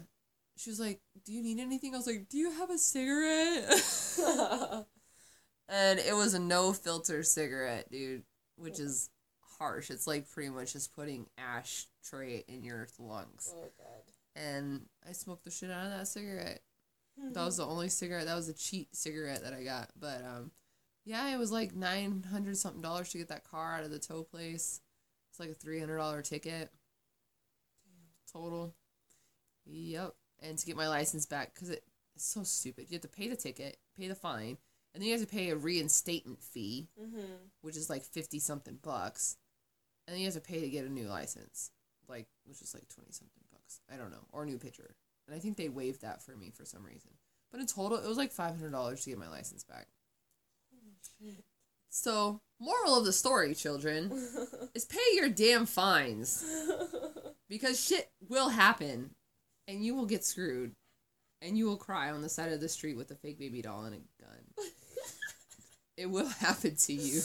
she 0.57 0.71
was 0.71 0.81
like, 0.81 1.03
"Do 1.27 1.35
you 1.35 1.43
need 1.43 1.61
anything?" 1.61 1.95
I 1.95 1.99
was 1.99 2.07
like, 2.07 2.31
"Do 2.31 2.39
you 2.39 2.51
have 2.53 2.71
a 2.71 2.79
cigarette?" 2.79 3.69
and 5.69 5.99
it 5.99 6.15
was 6.15 6.35
a 6.35 6.39
no 6.39 6.73
filter 6.73 7.23
cigarette, 7.23 7.91
dude, 7.91 8.23
which 8.57 8.79
is 8.79 9.11
harsh. 9.59 9.91
It's 9.91 10.07
like 10.07 10.31
pretty 10.31 10.51
much 10.51 10.73
just 10.73 10.95
putting 10.95 11.27
ashtray 11.39 12.45
in 12.49 12.65
your 12.65 12.89
lungs. 12.99 13.55
oh 13.57 13.69
god. 13.79 14.13
And 14.35 14.87
I 15.09 15.13
smoked 15.13 15.45
the 15.45 15.51
shit 15.51 15.71
out 15.71 15.87
of 15.87 15.93
that 15.93 16.09
cigarette. 16.09 16.63
That 17.33 17.45
was 17.45 17.59
the 17.59 17.67
only 17.67 17.91
cigarette. 17.91 18.27
That 18.27 18.37
was 18.37 18.49
a 18.49 18.55
cheap 18.55 18.89
cigarette 18.93 19.43
that 19.43 19.53
I 19.53 19.63
got. 19.63 19.91
But 20.01 20.25
um, 20.25 20.51
yeah, 21.05 21.29
it 21.33 21.39
was 21.39 21.53
like 21.53 21.75
nine 21.75 22.25
hundred 22.31 22.57
something 22.57 22.81
dollars 22.81 23.11
to 23.11 23.19
get 23.19 23.29
that 23.29 23.45
car 23.45 23.75
out 23.75 23.85
of 23.85 23.91
the 23.91 23.99
tow 23.99 24.23
place. 24.23 24.81
It's 25.31 25.39
like 25.39 25.51
a 25.51 25.55
three 25.55 25.79
hundred 25.79 25.99
dollar 25.99 26.23
ticket 26.23 26.71
total. 28.33 28.75
Yep, 29.67 30.15
and 30.41 30.59
to 30.59 30.67
get 30.67 30.77
my 30.77 30.89
license 30.89 31.27
back 31.27 31.55
because 31.55 31.71
it, 31.71 31.85
it's 32.15 32.25
so 32.25 32.43
stupid. 32.43 32.87
You 32.89 32.95
have 32.95 33.03
to 33.03 33.09
pay 33.09 33.29
the 33.29 33.37
ticket, 33.37 33.77
pay 33.97 34.09
the 34.09 34.15
fine, 34.15 34.57
and 34.95 35.03
then 35.03 35.09
you 35.09 35.13
have 35.19 35.27
to 35.27 35.33
pay 35.33 35.51
a 35.51 35.57
reinstatement 35.57 36.43
fee, 36.43 36.89
Mhm. 37.01 37.51
which 37.61 37.77
is 37.77 37.89
like 37.91 38.03
fifty 38.05 38.39
something 38.39 38.77
bucks, 38.77 39.37
and 40.07 40.15
then 40.15 40.21
you 40.21 40.27
have 40.27 40.35
to 40.35 40.41
pay 40.41 40.61
to 40.61 40.69
get 40.71 40.85
a 40.85 40.89
new 40.89 41.07
license, 41.09 41.71
like 42.09 42.29
which 42.45 42.61
is 42.63 42.75
like 42.75 42.89
twenty 42.89 43.13
something 43.13 43.45
bucks. 43.51 43.81
I 43.91 43.97
don't 43.97 44.11
know, 44.11 44.27
or 44.33 44.43
a 44.43 44.47
new 44.47 44.59
picture. 44.59 44.97
And 45.27 45.37
I 45.37 45.39
think 45.39 45.57
they 45.57 45.69
waived 45.69 46.03
that 46.03 46.21
for 46.23 46.37
me 46.37 46.51
for 46.51 46.65
some 46.65 46.85
reason. 46.85 47.11
But 47.51 47.61
in 47.61 47.67
total, 47.67 47.99
it 47.99 48.09
was 48.09 48.19
like 48.19 48.33
five 48.33 48.55
hundred 48.57 48.73
dollars 48.73 49.03
to 49.05 49.11
get 49.11 49.19
my 49.19 49.29
license 49.29 49.63
back. 49.65 49.89
So, 51.91 52.41
moral 52.59 52.97
of 52.97 53.05
the 53.05 53.13
story, 53.13 53.55
children, 53.55 54.11
is 54.75 54.85
pay 54.87 54.99
your 55.15 55.29
damn 55.29 55.67
fines 55.67 56.43
because 57.49 57.85
shit 57.85 58.11
will 58.29 58.49
happen, 58.49 59.15
and 59.69 59.85
you 59.85 59.95
will 59.95 60.07
get 60.07 60.25
screwed, 60.25 60.75
and 61.43 61.57
you 61.59 61.67
will 61.67 61.77
cry 61.77 62.11
on 62.11 62.23
the 62.23 62.31
side 62.31 62.51
of 62.51 62.61
the 62.61 62.69
street 62.69 62.97
with 62.97 63.11
a 63.11 63.15
fake 63.15 63.39
baby 63.39 63.61
doll 63.61 63.85
and 63.85 63.95
a 63.95 64.23
gun. 64.23 64.45
it 65.97 66.11
will 66.11 66.29
happen 66.41 66.77
to 66.77 66.93
you. 66.93 67.21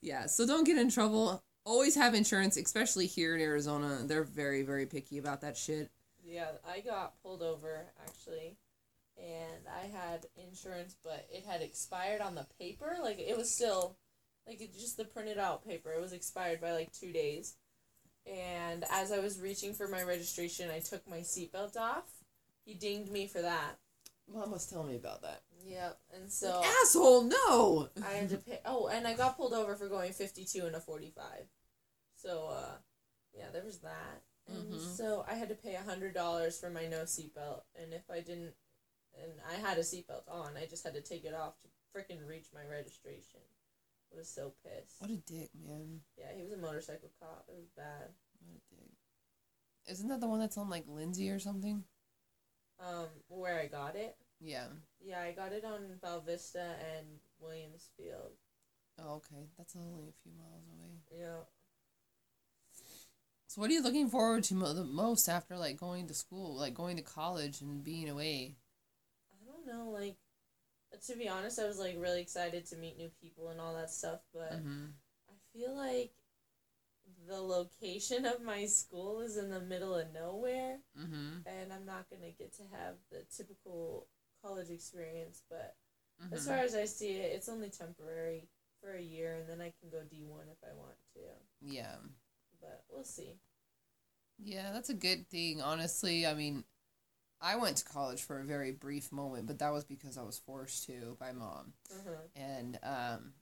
yeah, 0.00 0.26
so 0.26 0.46
don't 0.46 0.64
get 0.64 0.78
in 0.78 0.90
trouble. 0.90 1.42
Always 1.64 1.94
have 1.96 2.14
insurance, 2.14 2.56
especially 2.56 3.06
here 3.06 3.34
in 3.34 3.40
Arizona. 3.40 3.98
They're 4.04 4.24
very, 4.24 4.62
very 4.62 4.86
picky 4.86 5.18
about 5.18 5.42
that 5.42 5.56
shit. 5.56 5.90
Yeah, 6.24 6.48
I 6.68 6.80
got 6.80 7.20
pulled 7.22 7.42
over 7.42 7.86
actually, 8.06 8.56
and 9.16 9.66
I 9.66 9.86
had 9.86 10.26
insurance, 10.36 10.96
but 11.02 11.26
it 11.30 11.44
had 11.46 11.62
expired 11.62 12.20
on 12.20 12.34
the 12.34 12.46
paper. 12.58 12.96
Like 13.02 13.18
it 13.18 13.36
was 13.36 13.54
still, 13.54 13.96
like 14.46 14.60
it 14.60 14.74
just 14.74 14.96
the 14.96 15.04
printed 15.04 15.38
out 15.38 15.66
paper. 15.66 15.92
It 15.92 16.00
was 16.00 16.12
expired 16.12 16.60
by 16.60 16.72
like 16.72 16.92
two 16.92 17.12
days, 17.12 17.54
and 18.26 18.84
as 18.90 19.10
I 19.12 19.20
was 19.20 19.40
reaching 19.40 19.72
for 19.72 19.88
my 19.88 20.02
registration, 20.02 20.70
I 20.70 20.80
took 20.80 21.08
my 21.08 21.18
seatbelt 21.18 21.76
off. 21.76 22.04
He 22.64 22.74
dinged 22.74 23.10
me 23.10 23.26
for 23.26 23.40
that. 23.40 23.78
Mom 24.32 24.50
was 24.50 24.66
telling 24.66 24.88
me 24.88 24.96
about 24.96 25.22
that. 25.22 25.42
Yep, 25.64 25.98
and 26.14 26.30
so 26.32 26.62
Asshole, 26.82 27.24
no! 27.24 27.88
I 28.04 28.10
had 28.12 28.30
to 28.30 28.36
pay. 28.38 28.60
Oh, 28.64 28.86
and 28.88 29.06
I 29.06 29.14
got 29.14 29.36
pulled 29.36 29.52
over 29.52 29.76
for 29.76 29.88
going 29.88 30.12
fifty 30.12 30.44
two 30.44 30.66
and 30.66 30.74
a 30.76 30.80
forty 30.80 31.10
five. 31.10 31.46
So, 32.14 32.48
uh, 32.50 32.76
yeah, 33.36 33.50
there 33.52 33.64
was 33.64 33.78
that. 33.80 34.22
And 34.46 34.72
Mhm. 34.72 34.80
so 34.80 35.24
I 35.28 35.34
had 35.34 35.48
to 35.50 35.54
pay 35.54 35.74
a 35.74 35.82
hundred 35.82 36.14
dollars 36.14 36.58
for 36.58 36.70
my 36.70 36.86
no 36.86 37.02
seatbelt, 37.02 37.64
and 37.74 37.92
if 37.92 38.08
I 38.10 38.20
didn't, 38.20 38.54
and 39.14 39.40
I 39.46 39.54
had 39.54 39.78
a 39.78 39.82
seatbelt 39.82 40.28
on, 40.28 40.56
I 40.56 40.66
just 40.66 40.84
had 40.84 40.94
to 40.94 41.02
take 41.02 41.24
it 41.24 41.34
off 41.34 41.60
to 41.60 41.68
freaking 41.94 42.26
reach 42.26 42.46
my 42.54 42.64
registration. 42.64 43.40
I 44.12 44.16
was 44.16 44.28
so 44.28 44.54
pissed. 44.64 45.00
What 45.00 45.10
a 45.10 45.16
dick, 45.16 45.50
man. 45.54 46.00
Yeah, 46.16 46.32
he 46.34 46.42
was 46.42 46.52
a 46.52 46.56
motorcycle 46.56 47.10
cop. 47.20 47.44
It 47.48 47.56
was 47.56 47.68
bad. 47.76 48.14
What 48.40 48.56
a 48.56 48.74
dick. 48.74 48.92
Isn't 49.86 50.08
that 50.08 50.20
the 50.20 50.28
one 50.28 50.40
that's 50.40 50.56
on 50.56 50.70
like 50.70 50.86
Lindsay 50.86 51.30
or 51.30 51.38
something? 51.38 51.84
Um, 52.78 53.08
where 53.28 53.58
I 53.58 53.66
got 53.66 53.96
it? 53.96 54.16
Yeah. 54.40 54.66
Yeah, 55.00 55.20
I 55.20 55.32
got 55.32 55.52
it 55.52 55.64
on 55.64 55.98
Val 56.00 56.20
Vista 56.20 56.76
and 56.96 57.06
Williamsfield. 57.42 58.32
Oh, 59.00 59.14
okay. 59.16 59.46
That's 59.56 59.76
only 59.76 60.08
a 60.08 60.12
few 60.22 60.32
miles 60.32 60.64
away. 60.68 61.20
Yeah. 61.20 61.42
So, 63.46 63.60
what 63.60 63.70
are 63.70 63.72
you 63.74 63.82
looking 63.82 64.08
forward 64.08 64.44
to 64.44 64.54
mo- 64.54 64.74
the 64.74 64.84
most 64.84 65.28
after 65.28 65.56
like 65.56 65.78
going 65.78 66.06
to 66.08 66.14
school, 66.14 66.54
like 66.56 66.74
going 66.74 66.96
to 66.96 67.02
college 67.02 67.60
and 67.60 67.82
being 67.82 68.08
away? 68.08 68.56
I 69.32 69.44
don't 69.50 69.66
know, 69.66 69.90
like, 69.90 70.16
to 71.06 71.16
be 71.16 71.28
honest, 71.28 71.58
I 71.58 71.66
was 71.66 71.78
like 71.78 71.96
really 71.98 72.20
excited 72.20 72.66
to 72.66 72.76
meet 72.76 72.98
new 72.98 73.10
people 73.20 73.48
and 73.48 73.60
all 73.60 73.74
that 73.74 73.90
stuff, 73.90 74.20
but 74.34 74.52
Mm-hmm. 74.52 74.86
I 75.28 75.58
feel 75.58 75.74
like 75.74 76.12
the 77.26 77.40
location 77.40 78.26
of 78.26 78.42
my 78.42 78.66
school 78.66 79.20
is 79.20 79.36
in 79.38 79.48
the 79.50 79.60
middle 79.60 79.94
of 79.94 80.12
nowhere, 80.12 80.78
Mm-hmm. 80.98 81.38
and 81.46 81.72
I'm 81.72 81.86
not 81.86 82.06
gonna 82.10 82.32
get 82.38 82.52
to 82.56 82.62
have 82.76 82.96
the 83.10 83.24
typical 83.34 84.06
college 84.42 84.70
experience. 84.70 85.42
But 85.48 85.74
mm-hmm. 86.22 86.34
as 86.34 86.46
far 86.46 86.58
as 86.58 86.74
I 86.74 86.84
see 86.84 87.12
it, 87.12 87.32
it's 87.34 87.48
only 87.48 87.70
temporary 87.70 88.48
for 88.80 88.94
a 88.94 89.02
year, 89.02 89.34
and 89.34 89.48
then 89.48 89.60
I 89.60 89.72
can 89.80 89.90
go 89.90 89.98
D 90.08 90.24
one 90.26 90.46
if 90.50 90.58
I 90.62 90.74
want 90.76 90.96
to. 91.14 91.20
Yeah. 91.60 91.96
But 92.60 92.84
we'll 92.90 93.04
see. 93.04 93.34
Yeah, 94.38 94.70
that's 94.72 94.90
a 94.90 94.94
good 94.94 95.28
thing, 95.28 95.60
honestly. 95.60 96.26
I 96.26 96.34
mean, 96.34 96.64
I 97.40 97.56
went 97.56 97.78
to 97.78 97.84
college 97.84 98.22
for 98.22 98.40
a 98.40 98.44
very 98.44 98.72
brief 98.72 99.12
moment, 99.12 99.46
but 99.46 99.58
that 99.58 99.72
was 99.72 99.84
because 99.84 100.18
I 100.18 100.22
was 100.22 100.38
forced 100.38 100.86
to 100.86 101.16
by 101.18 101.32
mom. 101.32 101.72
Uh-huh. 101.90 102.22
And 102.36 102.78
um, 102.82 103.32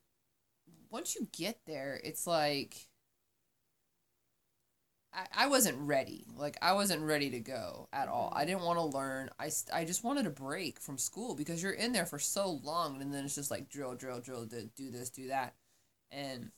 once 0.90 1.14
you 1.14 1.28
get 1.36 1.60
there, 1.66 2.00
it's 2.02 2.26
like 2.26 2.76
I, 5.16 5.44
I 5.44 5.46
wasn't 5.48 5.78
ready. 5.78 6.26
Like 6.36 6.58
I 6.60 6.74
wasn't 6.74 7.02
ready 7.02 7.30
to 7.30 7.40
go 7.40 7.88
at 7.92 8.08
all. 8.08 8.32
I 8.34 8.40
mm-hmm. 8.40 8.48
didn't 8.48 8.62
want 8.62 8.78
to 8.78 8.84
learn. 8.84 9.30
I, 9.40 9.50
I 9.72 9.84
just 9.84 10.04
wanted 10.04 10.26
a 10.26 10.30
break 10.30 10.78
from 10.78 10.98
school 10.98 11.34
because 11.34 11.62
you're 11.62 11.72
in 11.72 11.92
there 11.92 12.06
for 12.06 12.18
so 12.18 12.60
long 12.62 13.00
and 13.00 13.12
then 13.12 13.24
it's 13.24 13.34
just 13.34 13.50
like 13.50 13.70
drill, 13.70 13.94
drill, 13.94 14.20
drill, 14.20 14.44
do, 14.44 14.68
do 14.76 14.90
this, 14.90 15.10
do 15.10 15.28
that. 15.28 15.54
And 16.12 16.50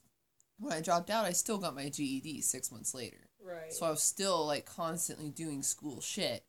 when 0.59 0.73
I 0.73 0.81
dropped 0.81 1.09
out, 1.09 1.25
I 1.25 1.33
still 1.33 1.59
got 1.59 1.77
my 1.77 1.89
GED 1.89 2.43
six 2.43 2.73
months 2.73 2.95
later. 2.95 3.29
Right. 3.43 3.73
So 3.73 3.87
I 3.87 3.91
was 3.91 4.03
still 4.03 4.47
like 4.47 4.67
constantly 4.67 5.31
doing 5.31 5.63
school 5.63 6.01
shit. 6.01 6.45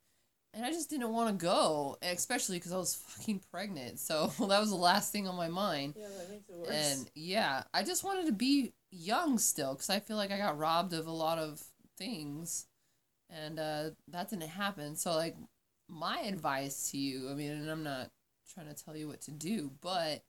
And 0.55 0.65
I 0.65 0.71
just 0.71 0.89
didn't 0.89 1.13
want 1.13 1.29
to 1.29 1.45
go, 1.45 1.97
especially 2.01 2.57
because 2.57 2.71
I 2.71 2.77
was 2.77 2.95
fucking 2.95 3.41
pregnant. 3.51 3.99
So 3.99 4.27
that 4.39 4.59
was 4.59 4.71
the 4.71 4.75
last 4.75 5.11
thing 5.11 5.27
on 5.27 5.35
my 5.35 5.47
mind. 5.47 5.93
yeah, 5.95 6.07
that 6.17 6.29
makes 6.31 6.49
it 6.49 6.55
worse. 6.57 6.69
And 6.69 7.11
yeah, 7.13 7.63
I 7.71 7.83
just 7.83 8.03
wanted 8.03 8.25
to 8.25 8.31
be 8.31 8.73
young 8.89 9.37
still 9.37 9.75
because 9.75 9.91
I 9.91 9.99
feel 9.99 10.17
like 10.17 10.31
I 10.31 10.39
got 10.39 10.57
robbed 10.57 10.93
of 10.93 11.05
a 11.05 11.11
lot 11.11 11.37
of 11.37 11.63
things. 11.99 12.65
And 13.29 13.59
uh, 13.59 13.91
that 14.07 14.31
didn't 14.31 14.49
happen. 14.49 14.95
So, 14.95 15.11
like, 15.15 15.35
my 15.87 16.19
advice 16.19 16.91
to 16.91 16.97
you 16.97 17.29
I 17.29 17.33
mean, 17.33 17.51
and 17.51 17.69
I'm 17.69 17.83
not 17.83 18.09
trying 18.53 18.73
to 18.73 18.83
tell 18.83 18.95
you 18.95 19.07
what 19.07 19.21
to 19.21 19.31
do, 19.31 19.71
but 19.81 20.23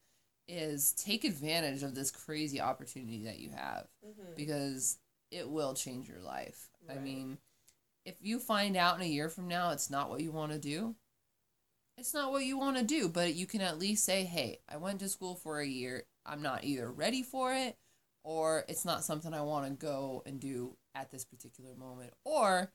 is 0.49 0.93
take 0.93 1.25
advantage 1.25 1.83
of 1.83 1.95
this 1.95 2.11
crazy 2.11 2.61
opportunity 2.61 3.25
that 3.25 3.39
you 3.39 3.51
have 3.51 3.87
Mhm. 4.05 4.37
because 4.37 4.99
it 5.31 5.49
will 5.49 5.75
change 5.75 6.09
your 6.09 6.21
life. 6.21 6.71
I 6.89 6.97
mean, 6.97 7.39
if 8.05 8.17
you 8.21 8.41
find 8.41 8.77
out 8.77 8.97
in 8.97 9.03
a 9.03 9.09
year 9.09 9.29
from 9.29 9.47
now 9.47 9.71
it's 9.71 9.91
not 9.91 10.11
what 10.11 10.21
you 10.21 10.33
want 10.33 10.53
to 10.53 10.59
do, 10.59 10.97
it's 11.97 12.15
not 12.15 12.33
what 12.33 12.45
you 12.45 12.59
want 12.59 12.79
to 12.79 12.85
do, 12.85 13.09
but 13.09 13.35
you 13.35 13.47
can 13.47 13.61
at 13.61 13.79
least 13.79 14.05
say, 14.05 14.25
hey, 14.25 14.61
I 14.69 14.77
went 14.79 15.01
to 15.01 15.09
school 15.09 15.35
for 15.37 15.61
a 15.61 15.67
year. 15.67 16.07
I'm 16.25 16.43
not 16.43 16.65
either 16.65 16.91
ready 16.91 17.23
for 17.23 17.55
it 17.55 17.79
or 18.25 18.65
it's 18.69 18.85
not 18.85 19.05
something 19.05 19.33
I 19.35 19.43
want 19.43 19.67
to 19.67 19.87
go 19.87 20.23
and 20.27 20.41
do 20.41 20.77
at 20.95 21.11
this 21.11 21.25
particular 21.25 21.75
moment 21.75 22.13
or 22.25 22.73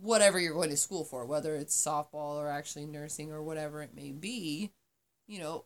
whatever 0.00 0.38
you're 0.38 0.54
going 0.54 0.70
to 0.70 0.76
school 0.76 1.04
for, 1.04 1.26
whether 1.26 1.54
it's 1.54 1.76
softball 1.76 2.36
or 2.36 2.48
actually 2.48 2.86
nursing 2.86 3.30
or 3.30 3.42
whatever 3.42 3.82
it 3.82 3.94
may 3.94 4.10
be, 4.10 4.72
you 5.26 5.38
know, 5.38 5.64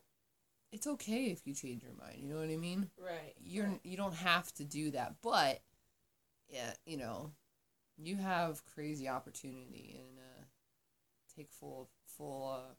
it's 0.71 0.85
okay 0.87 1.25
if 1.25 1.47
you 1.47 1.53
change 1.53 1.81
your 1.81 1.93
mind. 1.93 2.17
You 2.17 2.27
know 2.27 2.39
what 2.39 2.49
I 2.49 2.57
mean? 2.57 2.89
right. 2.99 3.33
you're 3.41 3.67
right. 3.67 3.79
you 3.83 3.95
don't 3.95 4.15
have 4.15 4.51
to 4.55 4.65
do 4.65 4.91
that 4.91 5.15
but 5.21 5.61
yeah 6.49 6.73
you 6.85 6.97
know 6.97 7.31
you 7.97 8.15
have 8.17 8.65
crazy 8.65 9.07
opportunity 9.07 9.99
and 9.99 10.17
uh 10.17 10.43
take 11.35 11.51
full 11.51 11.89
full 12.05 12.53
uh 12.53 12.73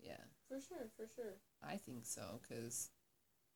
yeah 0.00 0.16
for 0.48 0.60
sure, 0.60 0.88
for 0.96 1.06
sure. 1.14 1.34
i 1.66 1.76
think 1.76 2.04
so 2.04 2.40
because 2.42 2.90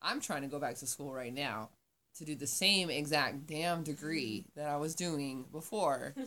i'm 0.03 0.21
trying 0.21 0.43
to 0.43 0.49
go 0.49 0.59
back 0.59 0.77
to 0.77 0.87
school 0.87 1.13
right 1.13 1.35
now 1.35 1.71
to 2.17 2.25
do 2.25 2.35
the 2.35 2.47
same 2.47 2.91
exact 2.91 3.47
damn 3.47 3.83
degree 3.83 4.45
mm-hmm. 4.45 4.61
that 4.61 4.69
i 4.69 4.77
was 4.77 4.95
doing 4.95 5.45
before. 5.53 6.15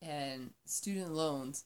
And 0.00 0.50
student 0.64 1.12
loans. 1.12 1.64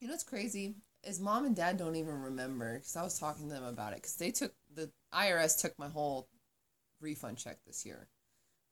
You 0.00 0.06
know 0.06 0.12
what's 0.12 0.22
crazy? 0.22 0.76
Is 1.02 1.20
mom 1.20 1.44
and 1.44 1.56
dad 1.56 1.76
don't 1.76 1.96
even 1.96 2.22
remember 2.22 2.74
because 2.74 2.96
i 2.96 3.02
was 3.02 3.18
talking 3.18 3.48
to 3.48 3.54
them 3.54 3.64
about 3.64 3.92
it 3.92 3.96
because 3.96 4.16
they 4.16 4.32
took 4.32 4.52
the 4.74 4.90
irs 5.14 5.60
took 5.60 5.78
my 5.78 5.88
whole 5.88 6.28
refund 7.00 7.38
check 7.38 7.58
this 7.64 7.86
year 7.86 8.08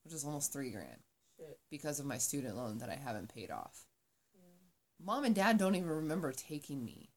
which 0.02 0.12
is 0.12 0.24
almost 0.24 0.52
three 0.52 0.70
grand 0.70 1.02
Shit. 1.38 1.58
because 1.70 2.00
of 2.00 2.06
my 2.06 2.18
student 2.18 2.56
loan 2.56 2.78
that 2.78 2.90
i 2.90 2.96
haven't 2.96 3.32
paid 3.32 3.52
off. 3.52 3.86
Yeah. 4.34 5.04
mom 5.04 5.24
and 5.24 5.34
dad 5.34 5.58
don't 5.58 5.76
even 5.76 5.88
remember 5.88 6.32
taking 6.32 6.84
me 6.84 7.10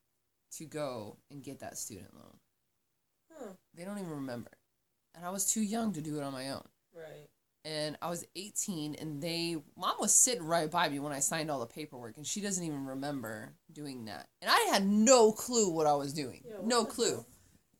to 0.57 0.65
go 0.65 1.17
and 1.31 1.43
get 1.43 1.59
that 1.59 1.77
student 1.77 2.13
loan. 2.13 2.37
Huh. 3.31 3.53
they 3.73 3.85
don't 3.85 3.97
even 3.97 4.11
remember 4.11 4.51
and 5.17 5.25
i 5.25 5.29
was 5.29 5.51
too 5.51 5.61
young 5.61 5.91
to 5.91 5.99
do 6.01 6.17
it 6.17 6.23
on 6.23 6.31
my 6.31 6.49
own 6.51 6.63
Right. 6.95 7.27
and 7.65 7.97
I 8.01 8.09
was 8.09 8.25
18 8.35 8.95
and 8.95 9.21
they 9.21 9.57
mom 9.75 9.95
was 9.99 10.13
sitting 10.13 10.43
right 10.45 10.71
by 10.71 10.89
me 10.89 10.97
when 10.99 11.11
I 11.13 11.19
signed 11.19 11.51
all 11.51 11.59
the 11.59 11.65
paperwork 11.67 12.17
and 12.17 12.25
she 12.25 12.41
doesn't 12.41 12.63
even 12.63 12.85
remember 12.87 13.53
doing 13.71 14.05
that. 14.05 14.29
And 14.41 14.49
I 14.49 14.59
had 14.71 14.87
no 14.87 15.31
clue 15.31 15.69
what 15.69 15.85
I 15.85 15.93
was 15.93 16.11
doing. 16.13 16.41
Yeah, 16.43 16.55
no 16.63 16.85
clue. 16.85 17.11
hell? 17.11 17.27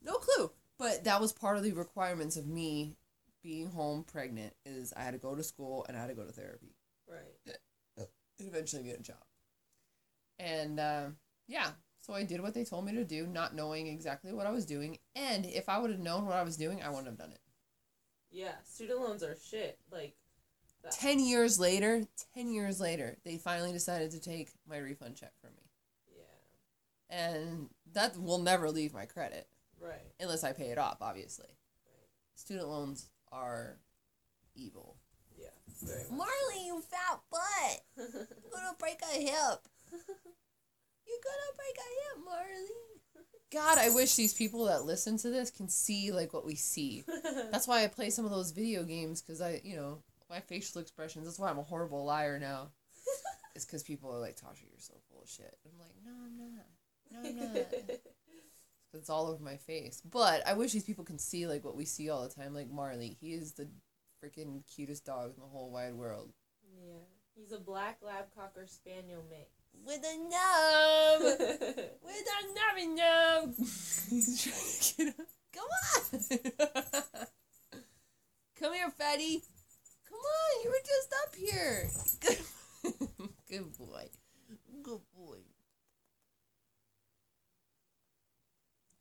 No 0.03 0.13
clue. 0.15 0.51
But 0.77 1.05
that 1.05 1.19
was 1.19 1.33
part 1.33 1.57
of 1.57 1.63
the 1.63 1.71
requirements 1.71 2.37
of 2.37 2.45
me 2.45 2.95
being 3.43 3.71
home 3.71 4.03
pregnant 4.03 4.53
is 4.67 4.93
I 4.95 5.01
had 5.01 5.13
to 5.13 5.17
go 5.19 5.33
to 5.35 5.41
school 5.43 5.83
and 5.87 5.97
I 5.97 6.01
had 6.01 6.09
to 6.09 6.15
go 6.15 6.25
to 6.25 6.31
therapy 6.31 6.75
Right. 7.09 7.55
and 7.97 8.07
eventually 8.47 8.83
get 8.83 8.99
a 8.99 9.03
job. 9.03 9.23
And 10.37 10.79
uh, 10.79 11.05
yeah, 11.47 11.69
so 12.07 12.13
I 12.13 12.23
did 12.23 12.41
what 12.41 12.53
they 12.53 12.63
told 12.63 12.85
me 12.85 12.93
to 12.93 13.03
do, 13.03 13.27
not 13.27 13.53
knowing 13.53 13.87
exactly 13.87 14.31
what 14.33 14.47
I 14.47 14.51
was 14.51 14.65
doing. 14.65 14.97
And 15.15 15.45
if 15.45 15.67
I 15.67 15.77
would 15.77 15.91
have 15.91 15.99
known 15.99 16.25
what 16.25 16.37
I 16.37 16.43
was 16.43 16.55
doing, 16.57 16.81
I 16.81 16.87
wouldn't 16.89 17.07
have 17.07 17.17
done 17.17 17.31
it. 17.33 17.41
Yeah, 18.31 18.53
student 18.63 19.01
loans 19.01 19.23
are 19.23 19.35
shit. 19.49 19.77
Like, 19.91 20.15
that. 20.83 20.93
10 20.93 21.19
years 21.19 21.59
later, 21.59 22.03
10 22.33 22.51
years 22.51 22.79
later, 22.79 23.17
they 23.25 23.37
finally 23.37 23.73
decided 23.73 24.11
to 24.11 24.19
take 24.21 24.49
my 24.67 24.77
refund 24.77 25.15
check 25.17 25.33
from 25.41 25.51
me. 25.51 25.63
yeah. 26.15 27.17
And 27.17 27.69
that 27.93 28.17
will 28.17 28.39
never 28.39 28.69
leave 28.71 28.93
my 28.93 29.05
credit 29.05 29.47
Right. 29.81 30.13
unless 30.19 30.43
I 30.43 30.53
pay 30.53 30.69
it 30.71 30.77
off, 30.77 30.97
obviously. 31.01 31.47
Right. 31.47 32.09
Student 32.35 32.69
loans 32.69 33.09
are 33.31 33.79
evil. 34.55 34.95
Yeah. 35.37 35.49
Very 35.83 36.03
much. 36.09 36.11
Marley, 36.17 36.65
you 36.65 36.81
fat 36.81 37.19
butt. 37.29 37.81
You're 37.97 38.27
gonna 38.53 38.75
break 38.79 38.99
a 39.13 39.19
hip. 39.19 39.67
You're 41.07 41.23
gonna 41.23 41.55
break 41.55 41.77
a 41.77 41.89
hip, 41.99 42.25
Marley. 42.25 42.67
God, 43.51 43.77
I 43.77 43.89
wish 43.95 44.15
these 44.15 44.33
people 44.33 44.65
that 44.65 44.83
listen 44.83 45.17
to 45.19 45.29
this 45.29 45.49
can 45.49 45.69
see 45.69 46.11
like 46.11 46.33
what 46.33 46.45
we 46.45 46.55
see. 46.55 47.03
That's 47.51 47.67
why 47.67 47.83
I 47.83 47.87
play 47.87 48.09
some 48.09 48.25
of 48.25 48.31
those 48.31 48.51
video 48.51 48.83
games 48.83 49.21
because 49.21 49.39
I, 49.41 49.61
you 49.63 49.75
know, 49.75 50.03
my 50.29 50.41
facial 50.41 50.81
expressions. 50.81 51.25
That's 51.25 51.39
why 51.39 51.49
I'm 51.49 51.57
a 51.59 51.63
horrible 51.63 52.05
liar 52.05 52.39
now. 52.39 52.69
It's 53.55 53.65
because 53.65 53.81
people 53.81 54.13
are 54.13 54.19
like, 54.19 54.35
Tasha, 54.35 54.61
you're 54.69 54.77
so 54.77 54.93
full 55.09 55.23
of 55.23 55.27
shit. 55.27 55.57
I'm 55.65 55.79
like, 55.79 55.95
no, 56.05 56.11
I'm 56.23 56.37
not. 56.37 56.65
No, 57.11 57.27
I'm 57.27 57.53
not. 57.55 57.65
it's 58.93 59.09
all 59.09 59.25
over 59.25 59.43
my 59.43 59.57
face. 59.57 59.99
But 60.07 60.45
I 60.45 60.53
wish 60.53 60.73
these 60.73 60.83
people 60.83 61.03
can 61.03 61.17
see 61.17 61.47
like 61.47 61.65
what 61.65 61.75
we 61.75 61.83
see 61.83 62.07
all 62.11 62.21
the 62.21 62.29
time. 62.29 62.53
Like 62.53 62.69
Marley, 62.69 63.17
he 63.19 63.33
is 63.33 63.53
the 63.53 63.67
freaking 64.23 64.61
cutest 64.71 65.05
dog 65.05 65.33
in 65.35 65.41
the 65.41 65.47
whole 65.47 65.71
wide 65.71 65.95
world. 65.95 66.33
yeah. 66.71 66.99
He's 67.33 67.51
a 67.51 67.59
black 67.59 67.97
lab 68.03 68.25
cocker 68.35 68.67
spaniel 68.67 69.23
mix. 69.27 69.49
With 69.85 70.03
a 70.03 70.17
nub. 70.17 71.21
With 72.03 72.27
a 72.27 72.39
nubby 72.57 72.87
nub. 72.95 73.55
He's 74.09 74.41
trying 74.43 75.11
to 75.11 75.13
get 75.13 75.19
up. 75.19 75.27
Come 75.53 75.69
on. 75.93 77.27
Come 78.59 78.73
here, 78.73 78.89
fatty. 78.89 79.43
Come 80.09 80.17
on, 80.17 80.63
you 80.63 80.69
were 80.69 80.85
just 80.85 81.13
up 81.23 81.35
here. 81.35 81.89
Good, 82.21 83.29
Good 83.49 83.77
boy. 83.77 84.09
Good 84.81 85.01
boy. 85.15 85.37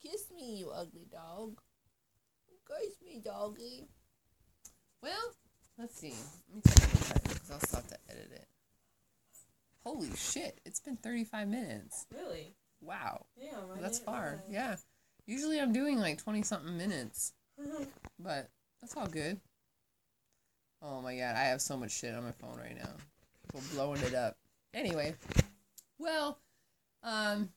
Kiss 0.02 0.30
me, 0.34 0.56
you 0.58 0.70
ugly 0.70 1.06
dog. 1.10 1.58
Kiss 2.68 2.96
me, 3.04 3.20
doggy. 3.24 3.86
Well, 5.02 5.34
let's 5.78 5.98
see. 5.98 6.14
Let 6.48 6.56
me 6.56 6.62
check 6.68 6.90
time 7.08 7.20
because 7.24 7.50
I'll 7.50 7.60
stop 7.60 7.86
to 7.88 7.98
edit 8.10 8.30
it. 8.32 8.48
Holy 9.86 10.10
shit! 10.16 10.60
It's 10.64 10.80
been 10.80 10.96
thirty-five 10.96 11.46
minutes. 11.46 12.06
really? 12.12 12.56
Wow, 12.80 13.26
Yeah. 13.40 13.60
That's 13.80 14.00
far. 14.00 14.42
Yeah. 14.50 14.74
Usually 15.26 15.60
I'm 15.60 15.72
doing 15.72 16.00
like 16.00 16.18
twenty 16.18 16.42
something 16.42 16.76
minutes. 16.76 17.32
But 18.18 18.50
that's 18.80 18.96
all 18.96 19.06
good. 19.06 19.38
Oh 20.82 21.00
my 21.02 21.16
god, 21.16 21.36
I 21.36 21.44
have 21.44 21.60
so 21.60 21.76
much 21.76 21.92
shit 21.92 22.14
on 22.14 22.24
my 22.24 22.32
phone 22.32 22.56
right 22.56 22.76
now. 22.76 22.88
People 23.42 23.62
blowing 23.74 24.00
it 24.02 24.14
up. 24.14 24.36
Anyway, 24.74 25.14
well, 25.98 26.40
um, 27.04 27.50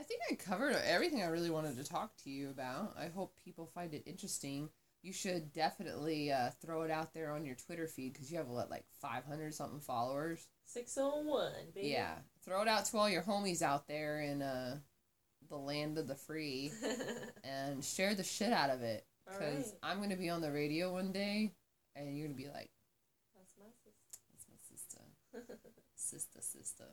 I 0.00 0.02
think 0.02 0.22
I 0.28 0.34
covered 0.34 0.74
everything 0.84 1.22
I 1.22 1.26
really 1.26 1.50
wanted 1.50 1.76
to 1.76 1.84
talk 1.84 2.16
to 2.24 2.30
you 2.30 2.50
about. 2.50 2.96
I 2.98 3.08
hope 3.14 3.36
people 3.44 3.66
find 3.66 3.94
it 3.94 4.02
interesting. 4.06 4.70
You 5.02 5.12
should 5.12 5.52
definitely 5.52 6.32
uh, 6.32 6.50
throw 6.60 6.82
it 6.82 6.90
out 6.90 7.14
there 7.14 7.30
on 7.30 7.44
your 7.44 7.54
Twitter 7.54 7.86
feed 7.86 8.14
because 8.14 8.32
you 8.32 8.38
have 8.38 8.48
what, 8.48 8.70
like 8.70 8.86
five 9.00 9.24
hundred 9.24 9.54
something 9.54 9.80
followers. 9.80 10.48
Six 10.66 10.98
oh 10.98 11.22
one, 11.22 11.52
baby. 11.74 11.88
Yeah, 11.88 12.14
throw 12.44 12.60
it 12.62 12.68
out 12.68 12.84
to 12.86 12.98
all 12.98 13.08
your 13.08 13.22
homies 13.22 13.62
out 13.62 13.86
there 13.88 14.20
in 14.20 14.42
uh, 14.42 14.76
the 15.48 15.56
land 15.56 15.96
of 15.96 16.06
the 16.08 16.14
free 16.14 16.72
and 17.44 17.82
share 17.84 18.14
the 18.14 18.24
shit 18.24 18.52
out 18.52 18.70
of 18.70 18.82
it. 18.82 19.06
All 19.26 19.38
Because 19.38 19.66
right. 19.66 19.78
I'm 19.82 20.00
gonna 20.00 20.16
be 20.16 20.28
on 20.28 20.40
the 20.40 20.50
radio 20.52 20.92
one 20.92 21.12
day, 21.12 21.52
and 21.94 22.16
you're 22.16 22.26
gonna 22.26 22.36
be 22.36 22.48
like, 22.48 22.70
That's 23.34 23.54
my 23.58 23.66
sister. 23.82 24.20
"That's 24.30 24.46
my 24.50 24.58
sister, 24.68 25.70
sister, 25.94 26.40
sister." 26.40 26.84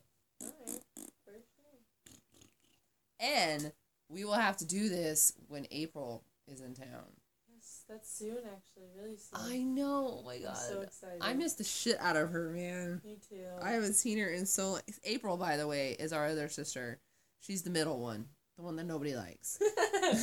Alright, 0.41 0.81
for 1.25 1.31
sure. 1.31 1.79
And 3.19 3.71
we 4.09 4.23
will 4.25 4.33
have 4.33 4.57
to 4.57 4.65
do 4.65 4.89
this 4.89 5.33
when 5.47 5.65
April 5.71 6.23
is 6.47 6.61
in 6.61 6.73
town. 6.73 7.05
That's 7.89 8.17
soon 8.17 8.37
actually, 8.37 8.87
really 8.97 9.17
soon. 9.17 9.39
I 9.39 9.57
know. 9.57 10.19
Oh 10.21 10.25
my 10.25 10.37
god, 10.37 10.55
I'm 10.55 10.55
so 10.55 10.81
excited. 10.81 11.19
I 11.21 11.33
miss 11.33 11.53
the 11.53 11.63
shit 11.63 11.97
out 11.99 12.15
of 12.15 12.29
her, 12.29 12.49
man. 12.49 13.01
Me 13.03 13.17
too. 13.29 13.45
I 13.61 13.71
haven't 13.71 13.93
seen 13.95 14.17
her 14.19 14.29
in 14.29 14.45
so. 14.45 14.71
long. 14.71 14.81
April, 15.03 15.37
by 15.37 15.57
the 15.57 15.67
way, 15.67 15.95
is 15.99 16.13
our 16.13 16.27
other 16.27 16.47
sister. 16.47 16.99
She's 17.41 17.61
the 17.61 17.69
middle 17.69 17.99
one, 17.99 18.27
the 18.57 18.63
one 18.63 18.77
that 18.77 18.85
nobody 18.85 19.15
likes. 19.15 19.59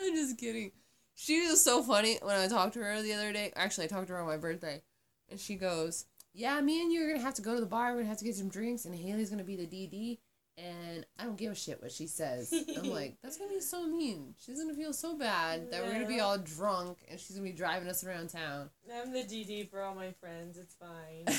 I'm 0.00 0.14
just 0.14 0.38
kidding. 0.38 0.72
She 1.14 1.46
was 1.46 1.62
so 1.62 1.82
funny 1.82 2.18
when 2.20 2.36
I 2.36 2.48
talked 2.48 2.74
to 2.74 2.80
her 2.80 3.00
the 3.02 3.14
other 3.14 3.32
day. 3.32 3.52
Actually, 3.54 3.84
I 3.84 3.88
talked 3.88 4.08
to 4.08 4.14
her 4.14 4.20
on 4.20 4.26
my 4.26 4.36
birthday, 4.36 4.82
and 5.30 5.38
she 5.38 5.54
goes, 5.54 6.06
"Yeah, 6.32 6.60
me 6.60 6.82
and 6.82 6.92
you 6.92 7.02
are 7.04 7.08
gonna 7.08 7.22
have 7.22 7.34
to 7.34 7.42
go 7.42 7.54
to 7.54 7.60
the 7.60 7.66
bar. 7.66 7.92
We're 7.92 8.00
gonna 8.00 8.08
have 8.08 8.18
to 8.18 8.24
get 8.24 8.34
some 8.34 8.48
drinks, 8.48 8.84
and 8.84 8.94
Haley's 8.94 9.30
gonna 9.30 9.44
be 9.44 9.56
the 9.56 9.66
DD." 9.66 10.18
And 10.56 11.04
I 11.18 11.24
don't 11.24 11.36
give 11.36 11.50
a 11.50 11.54
shit 11.56 11.82
what 11.82 11.90
she 11.90 12.06
says. 12.06 12.52
I'm 12.76 12.90
like, 12.90 13.16
that's 13.22 13.36
gonna 13.36 13.50
be 13.50 13.60
so 13.60 13.86
mean. 13.86 14.34
She's 14.38 14.60
gonna 14.60 14.74
feel 14.74 14.92
so 14.92 15.16
bad 15.16 15.70
that 15.72 15.82
we're 15.82 15.92
gonna 15.92 16.06
be 16.06 16.20
all 16.20 16.38
drunk, 16.38 16.98
and 17.10 17.18
she's 17.18 17.36
gonna 17.36 17.48
be 17.48 17.56
driving 17.56 17.88
us 17.88 18.04
around 18.04 18.28
town. 18.30 18.70
I'm 18.92 19.12
the 19.12 19.24
DD 19.24 19.68
for 19.68 19.82
all 19.82 19.94
my 19.94 20.12
friends. 20.12 20.56
It's 20.56 20.74
fine. 20.74 21.24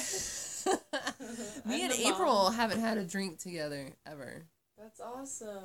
Me 1.66 1.84
and 1.84 1.94
April 1.94 2.34
mom. 2.34 2.54
haven't 2.54 2.80
had 2.82 2.98
a 2.98 3.06
drink 3.06 3.40
together 3.40 3.94
ever. 4.06 4.46
That's 4.78 5.00
awesome. 5.00 5.64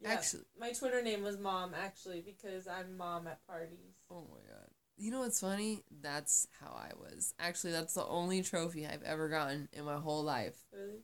Yeah, 0.00 0.10
Actually, 0.12 0.44
my 0.58 0.72
Twitter 0.72 1.02
name 1.02 1.22
was 1.22 1.38
Mom 1.38 1.72
actually 1.74 2.20
because 2.20 2.66
I'm 2.68 2.96
mom 2.96 3.26
at 3.26 3.46
parties. 3.46 3.96
oh 4.10 4.26
my 4.30 4.40
god. 4.48 4.68
You 4.98 5.10
know 5.10 5.20
what's 5.20 5.40
funny? 5.40 5.82
That's 6.02 6.48
how 6.60 6.72
I 6.72 6.92
was. 6.98 7.34
Actually, 7.38 7.72
that's 7.72 7.94
the 7.94 8.04
only 8.06 8.42
trophy 8.42 8.86
I've 8.86 9.02
ever 9.02 9.28
gotten 9.28 9.68
in 9.72 9.84
my 9.84 9.96
whole 9.98 10.22
life 10.22 10.56
Really? 10.72 11.00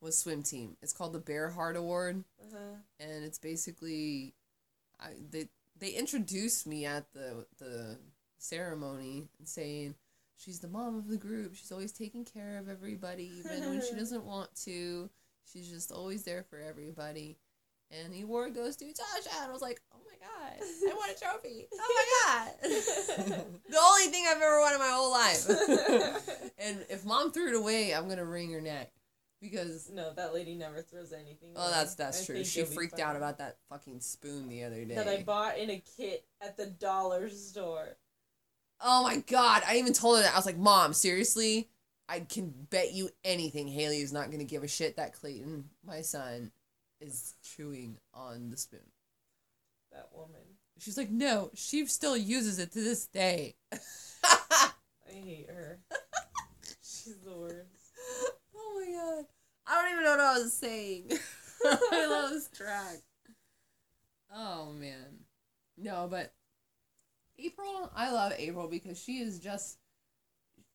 Was 0.00 0.16
swim 0.18 0.42
team. 0.42 0.76
It's 0.82 0.92
called 0.92 1.12
the 1.12 1.18
Bear 1.18 1.50
Heart 1.50 1.76
Award, 1.76 2.24
Uh 2.40 2.44
huh. 2.52 2.76
and 2.98 3.24
it's 3.24 3.38
basically, 3.38 4.34
I 5.00 5.10
they 5.30 5.48
they 5.78 5.90
introduced 5.90 6.66
me 6.66 6.86
at 6.86 7.12
the 7.12 7.46
the 7.58 7.98
ceremony 8.38 9.28
and 9.38 9.46
saying 9.48 9.94
she's 10.36 10.60
the 10.60 10.68
mom 10.68 10.96
of 10.96 11.08
the 11.08 11.16
group. 11.16 11.54
She's 11.54 11.72
always 11.72 11.92
taking 11.92 12.24
care 12.24 12.58
of 12.58 12.68
everybody, 12.68 13.30
even 13.38 13.68
when 13.68 13.82
she 13.82 13.94
doesn't 13.98 14.24
want 14.24 14.54
to. 14.64 15.10
She's 15.52 15.68
just 15.68 15.90
always 15.92 16.22
there 16.24 16.44
for 16.48 16.58
everybody. 16.60 17.36
And 17.92 18.12
the 18.14 18.20
award 18.22 18.54
goes 18.54 18.76
to 18.76 18.84
Tasha, 18.84 19.42
and 19.42 19.50
I 19.50 19.52
was 19.52 19.62
like, 19.62 19.80
"Oh 19.92 19.98
my 20.06 20.14
god, 20.20 20.62
I 20.62 20.94
won 20.94 21.10
a 21.10 21.14
trophy! 21.18 21.66
Oh 21.74 21.94
my 21.96 22.06
god, 22.24 22.52
the 23.68 23.78
only 23.78 24.06
thing 24.12 24.26
I've 24.28 24.36
ever 24.40 24.60
won 24.60 24.74
in 24.74 24.78
my 24.78 24.90
whole 24.90 25.10
life." 25.10 25.48
and 26.58 26.86
if 26.88 27.04
mom 27.04 27.32
threw 27.32 27.48
it 27.48 27.56
away, 27.56 27.92
I'm 27.92 28.08
gonna 28.08 28.24
wring 28.24 28.52
her 28.52 28.60
neck 28.60 28.92
because 29.40 29.90
no, 29.92 30.12
that 30.14 30.34
lady 30.34 30.54
never 30.54 30.82
throws 30.82 31.12
anything. 31.12 31.50
oh, 31.56 31.62
away. 31.62 31.70
that's 31.72 31.94
that's 31.94 32.22
I 32.22 32.26
true. 32.26 32.44
She 32.44 32.64
freaked 32.64 33.00
out 33.00 33.16
about 33.16 33.38
that 33.38 33.56
fucking 33.68 34.00
spoon 34.00 34.48
the 34.48 34.64
other 34.64 34.84
day. 34.84 34.94
that 34.94 35.08
I 35.08 35.22
bought 35.22 35.58
in 35.58 35.70
a 35.70 35.82
kit 35.96 36.24
at 36.40 36.56
the 36.56 36.66
dollar 36.66 37.28
store. 37.30 37.96
Oh 38.80 39.02
my 39.02 39.16
god! 39.26 39.62
I 39.66 39.76
even 39.76 39.92
told 39.92 40.16
her 40.16 40.22
that 40.22 40.32
I 40.32 40.36
was 40.36 40.46
like, 40.46 40.58
"Mom, 40.58 40.92
seriously, 40.92 41.68
I 42.08 42.20
can 42.20 42.52
bet 42.70 42.92
you 42.92 43.10
anything 43.24 43.68
Haley 43.68 44.00
is 44.00 44.12
not 44.12 44.30
gonna 44.30 44.44
give 44.44 44.62
a 44.62 44.68
shit 44.68 44.96
that 44.96 45.14
Clayton, 45.14 45.70
my 45.86 46.02
son, 46.02 46.52
is 47.00 47.34
chewing 47.42 47.98
on 48.14 48.50
the 48.50 48.56
spoon." 48.56 48.80
That 49.92 50.08
woman. 50.14 50.40
She's 50.78 50.96
like, 50.96 51.10
"No, 51.10 51.50
she 51.54 51.84
still 51.86 52.16
uses 52.16 52.58
it 52.58 52.72
to 52.72 52.80
this 52.80 53.06
day." 53.06 53.56
I 54.24 54.72
hate 55.12 55.50
her. 55.50 55.78
She's 56.82 57.18
the 57.24 57.32
worst. 57.32 58.36
My 58.90 58.96
god! 58.96 59.24
I 59.66 59.82
don't 59.82 59.92
even 59.92 60.04
know 60.04 60.10
what 60.10 60.20
I 60.20 60.38
was 60.38 60.52
saying. 60.52 61.10
I 61.92 62.06
lost 62.06 62.54
track. 62.56 62.98
Oh 64.34 64.72
man, 64.72 65.24
no, 65.76 66.08
but 66.10 66.32
April, 67.38 67.90
I 67.94 68.10
love 68.12 68.32
April 68.36 68.68
because 68.68 69.00
she 69.02 69.18
is 69.18 69.38
just. 69.38 69.78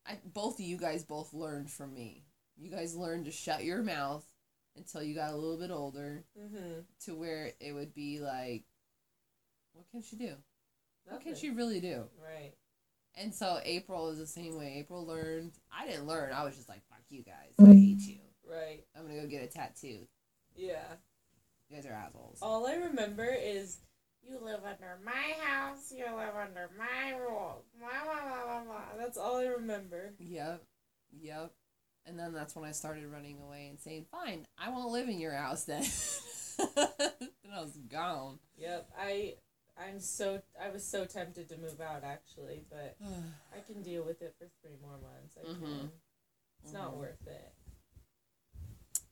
I 0.06 0.18
both 0.24 0.60
of 0.60 0.64
you 0.64 0.76
guys 0.76 1.04
both 1.04 1.32
learned 1.34 1.70
from 1.70 1.92
me. 1.94 2.24
You 2.56 2.70
guys 2.70 2.94
learned 2.96 3.24
to 3.26 3.32
shut 3.32 3.64
your 3.64 3.82
mouth 3.82 4.24
until 4.76 5.02
you 5.02 5.14
got 5.14 5.32
a 5.32 5.36
little 5.36 5.56
bit 5.58 5.70
older, 5.70 6.24
Mm-hmm. 6.38 6.80
to 7.06 7.14
where 7.14 7.52
it 7.60 7.72
would 7.72 7.94
be 7.94 8.20
like, 8.20 8.64
what 9.72 9.86
can 9.90 10.02
she 10.02 10.16
do? 10.16 10.34
What 11.06 11.22
can 11.22 11.34
she 11.34 11.50
really 11.50 11.80
do? 11.80 12.04
Right. 12.22 12.52
And 13.14 13.34
so 13.34 13.58
April 13.64 14.10
is 14.10 14.18
the 14.18 14.26
same 14.26 14.56
way. 14.58 14.76
April 14.78 15.06
learned. 15.06 15.52
I 15.72 15.86
didn't 15.86 16.06
learn. 16.06 16.32
I 16.32 16.44
was 16.44 16.54
just 16.56 16.68
like, 16.68 16.82
you 17.10 17.22
guys. 17.22 17.54
I 17.58 17.66
hate 17.72 18.00
you. 18.00 18.18
Right. 18.48 18.84
I'm 18.96 19.06
gonna 19.06 19.20
go 19.22 19.26
get 19.26 19.42
a 19.44 19.46
tattoo. 19.48 20.06
Yeah. 20.54 20.84
You 21.68 21.76
guys 21.76 21.86
are 21.86 21.92
assholes. 21.92 22.38
All 22.42 22.66
I 22.66 22.74
remember 22.76 23.26
is 23.28 23.78
you 24.22 24.38
live 24.42 24.60
under 24.64 24.98
my 25.04 25.34
house, 25.44 25.92
you 25.96 26.04
live 26.04 26.34
under 26.40 26.70
my 26.78 27.16
rules. 27.18 27.64
Blah, 27.78 27.88
blah, 28.04 28.22
blah, 28.22 28.44
blah, 28.44 28.64
blah. 28.64 28.82
That's 28.98 29.18
all 29.18 29.38
I 29.38 29.46
remember. 29.46 30.14
Yep. 30.18 30.62
Yep. 31.20 31.52
And 32.06 32.18
then 32.18 32.32
that's 32.32 32.54
when 32.54 32.64
I 32.64 32.72
started 32.72 33.06
running 33.08 33.38
away 33.40 33.66
and 33.68 33.80
saying, 33.80 34.06
fine, 34.12 34.46
I 34.58 34.70
won't 34.70 34.92
live 34.92 35.08
in 35.08 35.18
your 35.18 35.32
house 35.32 35.64
then. 35.64 35.82
then 36.76 37.52
I 37.52 37.60
was 37.60 37.76
gone. 37.90 38.38
Yep. 38.56 38.88
I 38.98 39.34
I'm 39.78 40.00
so 40.00 40.40
I 40.60 40.70
was 40.70 40.84
so 40.86 41.04
tempted 41.04 41.48
to 41.50 41.56
move 41.58 41.80
out 41.80 42.02
actually, 42.04 42.64
but 42.70 42.96
I 43.54 43.60
can 43.70 43.82
deal 43.82 44.04
with 44.04 44.22
it 44.22 44.34
for 44.38 44.46
three 44.62 44.76
more 44.80 44.92
months. 44.98 45.36
I 45.38 45.48
Mhm. 45.48 45.60
can. 45.80 45.90
It's 46.62 46.72
not 46.72 46.92
Mhm. 46.92 46.98
worth 46.98 47.26
it. 47.26 47.52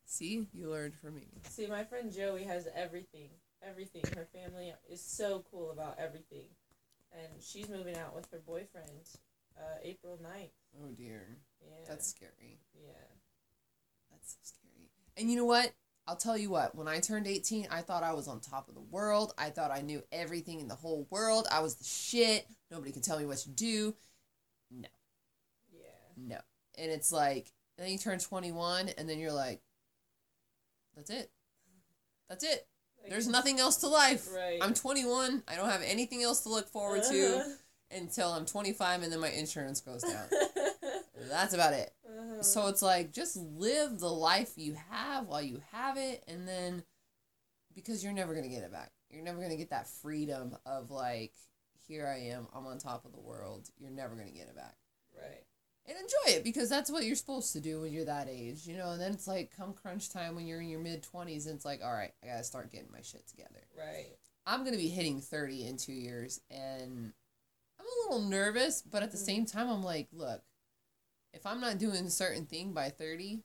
See, 0.07 0.49
you 0.53 0.71
learned 0.71 0.95
from 0.97 1.17
me. 1.17 1.29
See, 1.49 1.67
my 1.67 1.85
friend 1.85 2.13
Joey 2.13 2.45
has 2.45 2.67
everything. 2.69 3.31
Everything. 3.63 4.05
Her 4.15 4.27
family 4.27 4.73
is 4.89 5.03
so 5.03 5.43
cool 5.51 5.71
about 5.71 5.99
everything. 5.99 6.49
And 7.13 7.43
she's 7.43 7.69
moving 7.69 7.97
out 7.97 8.15
with 8.15 8.31
her 8.31 8.41
boyfriend 8.41 9.09
uh, 9.57 9.79
April 9.83 10.19
9th. 10.19 10.51
Oh 10.83 10.91
dear. 10.93 11.39
Yeah. 11.61 11.85
That's 11.87 12.07
scary. 12.09 12.61
yeah. 12.75 12.93
That's 14.11 14.33
so 14.33 14.39
scary. 14.43 14.91
And 15.17 15.31
you 15.31 15.37
know 15.37 15.45
what? 15.45 15.73
I'll 16.07 16.17
tell 16.17 16.37
you 16.37 16.51
what, 16.51 16.75
when 16.75 16.87
I 16.87 17.01
turned 17.01 17.27
18, 17.27 17.69
I 17.71 17.81
thought 17.81 18.03
I 18.03 18.13
was 18.13 18.29
on 18.29 18.41
top 18.41 18.69
of 18.69 18.75
the 18.75 18.81
world. 18.83 19.33
I 19.39 19.49
thought 19.51 19.71
I 19.71 19.81
knew 19.81 20.03
everything 20.13 20.61
in 20.61 20.69
the 20.69 20.75
whole 20.75 21.07
world. 21.09 21.47
I 21.51 21.61
was 21.61 21.77
the 21.77 21.85
shit. 21.85 22.47
Nobody 22.71 22.93
could 22.93 23.05
tell 23.05 23.19
me 23.19 23.25
what 23.25 23.39
to 23.39 23.49
do. 23.49 23.97
No. 24.71 24.89
Yeah. 25.73 25.81
No. 26.17 26.41
And 26.79 26.91
it's 26.91 27.13
like, 27.13 27.53
then 27.79 27.91
you 27.91 27.99
turn 27.99 28.19
21, 28.19 28.91
and 28.99 29.09
then 29.09 29.19
you're 29.19 29.33
like, 29.33 29.61
that's 30.97 31.11
it. 31.11 31.31
That's 32.29 32.45
it. 32.45 32.67
There's 33.09 33.29
nothing 33.29 33.61
else 33.61 33.77
to 33.79 33.89
life. 33.89 34.29
Right. 34.35 34.59
I'm 34.63 34.73
21. 34.75 35.43
I 35.47 35.57
don't 35.57 35.69
have 35.69 35.83
anything 35.85 36.23
else 36.23 36.41
to 36.41 36.49
look 36.49 36.69
forward 36.69 37.01
Uh-huh. 37.01 37.13
to 37.13 37.57
until 37.91 38.33
I'm 38.33 38.47
25, 38.47 39.03
and 39.03 39.13
then 39.13 39.21
my 39.21 39.29
insurance 39.31 39.81
goes 39.81 40.03
down. 40.03 40.27
That's 41.29 41.53
about 41.55 41.75
it. 41.75 41.93
Uh-huh. 42.09 42.43
So 42.43 42.67
it's 42.69 42.83
like 42.83 43.13
just 43.13 43.37
live 43.37 43.99
the 43.99 44.09
life 44.11 44.53
you 44.57 44.75
have 44.91 45.27
while 45.27 45.43
you 45.43 45.61
have 45.73 45.97
it, 45.97 46.25
and 46.29 46.49
then 46.49 46.83
because 47.75 48.03
you're 48.03 48.13
never 48.13 48.35
gonna 48.35 48.49
get 48.49 48.63
it 48.63 48.73
back. 48.73 48.91
You're 49.11 49.23
never 49.25 49.41
gonna 49.41 49.57
get 49.57 49.71
that 49.71 49.87
freedom 49.89 50.57
of 50.65 50.91
like, 50.91 51.35
here 51.87 52.07
I 52.07 52.29
am, 52.31 52.47
I'm 52.55 52.67
on 52.67 52.79
top 52.79 53.05
of 53.05 53.13
the 53.13 53.21
world. 53.21 53.69
You're 53.79 53.91
never 53.91 54.15
gonna 54.15 54.31
get 54.31 54.49
it 54.49 54.57
back. 54.57 54.77
right. 55.17 55.44
And 55.87 55.97
enjoy 55.99 56.39
it 56.39 56.45
because 56.45 56.71
that's 56.71 56.91
what 56.91 57.05
you're 57.05 57.15
supposed 57.15 57.53
to 57.53 57.61
do 57.61 57.83
when 57.83 57.93
you're 57.93 58.07
that 58.07 58.27
age, 58.29 58.67
you 58.67 58.77
know. 58.77 58.91
And 58.93 59.01
then 59.01 59.13
it's 59.13 59.27
like 59.27 59.53
come 59.55 59.75
crunch 59.75 60.09
time 60.11 60.35
when 60.35 60.47
you're 60.47 60.61
in 60.63 60.69
your 60.71 60.81
mid 60.81 61.03
twenties, 61.03 61.47
and 61.47 61.55
it's 61.57 61.65
like, 61.65 61.81
all 61.85 61.93
right, 61.93 62.13
I 62.23 62.27
gotta 62.27 62.45
start 62.45 62.73
getting 62.73 62.91
my 62.91 63.03
shit 63.03 63.27
together. 63.27 63.67
Right. 63.77 64.17
I'm 64.47 64.65
gonna 64.65 64.79
be 64.79 64.89
hitting 64.89 65.21
thirty 65.21 65.67
in 65.67 65.77
two 65.77 65.93
years, 65.93 66.41
and 66.51 67.13
I'm 67.79 67.85
a 67.87 68.13
little 68.13 68.27
nervous, 68.29 68.81
but 68.83 69.03
at 69.03 69.11
the 69.11 69.19
Mhm. 69.19 69.27
same 69.27 69.47
time, 69.47 69.69
I'm 69.69 69.83
like, 69.83 70.09
look, 70.13 70.43
if 71.35 71.45
I'm 71.45 71.61
not 71.61 71.77
doing 71.79 72.07
a 72.07 72.11
certain 72.11 72.47
thing 72.47 72.73
by 72.73 72.89
thirty, 72.89 73.43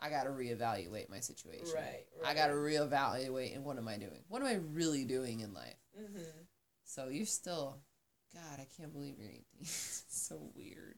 I 0.00 0.08
got 0.10 0.24
to 0.24 0.30
reevaluate 0.30 1.08
my 1.10 1.20
situation. 1.20 1.74
Right, 1.74 2.06
I 2.24 2.32
got 2.32 2.46
to 2.46 2.52
reevaluate 2.54 3.54
and 3.54 3.64
what 3.64 3.76
am 3.78 3.88
I 3.88 3.98
doing? 3.98 4.24
What 4.28 4.40
am 4.40 4.48
I 4.48 4.54
really 4.54 5.04
doing 5.04 5.40
in 5.40 5.52
life? 5.52 5.74
Mm-hmm. 6.00 6.22
So 6.84 7.08
you're 7.08 7.26
still, 7.26 7.80
God, 8.32 8.60
I 8.60 8.66
can't 8.76 8.92
believe 8.92 9.16
you're 9.18 9.28
18. 9.28 9.44
so 9.64 10.50
weird. 10.54 10.94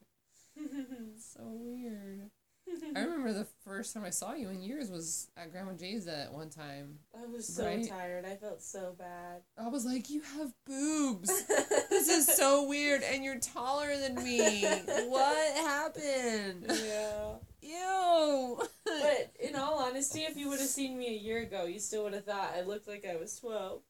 So 1.18 1.40
weird. 1.44 2.30
I 2.96 3.00
remember 3.00 3.32
the 3.32 3.46
first 3.64 3.94
time 3.94 4.04
I 4.04 4.10
saw 4.10 4.34
you 4.34 4.48
in 4.48 4.62
years 4.62 4.90
was 4.90 5.28
at 5.36 5.50
Grandma 5.52 5.72
Jay's 5.72 6.06
at 6.06 6.32
one 6.32 6.48
time. 6.50 6.98
I 7.20 7.26
was 7.26 7.46
so 7.46 7.64
Right. 7.64 7.86
tired. 7.88 8.24
I 8.24 8.36
felt 8.36 8.62
so 8.62 8.94
bad. 8.98 9.42
I 9.58 9.68
was 9.68 9.84
like, 9.84 10.08
you 10.10 10.20
have 10.38 10.52
boobs. 10.66 11.44
this 11.90 12.08
is 12.08 12.26
so 12.26 12.66
weird, 12.68 13.02
and 13.02 13.24
you're 13.24 13.38
taller 13.38 13.96
than 13.96 14.14
me. 14.22 14.62
What 15.08 15.56
happened? 15.56 16.66
yeah. 16.68 17.34
Ew. 17.62 18.60
But 18.84 19.32
in 19.40 19.56
all 19.56 19.78
honesty, 19.78 20.20
if 20.22 20.36
you 20.36 20.48
would 20.48 20.60
have 20.60 20.68
seen 20.68 20.96
me 20.98 21.08
a 21.08 21.18
year 21.18 21.42
ago, 21.42 21.64
you 21.66 21.78
still 21.80 22.04
would 22.04 22.14
have 22.14 22.24
thought 22.24 22.54
I 22.56 22.62
looked 22.62 22.88
like 22.88 23.04
I 23.04 23.16
was 23.16 23.36
12. 23.38 23.80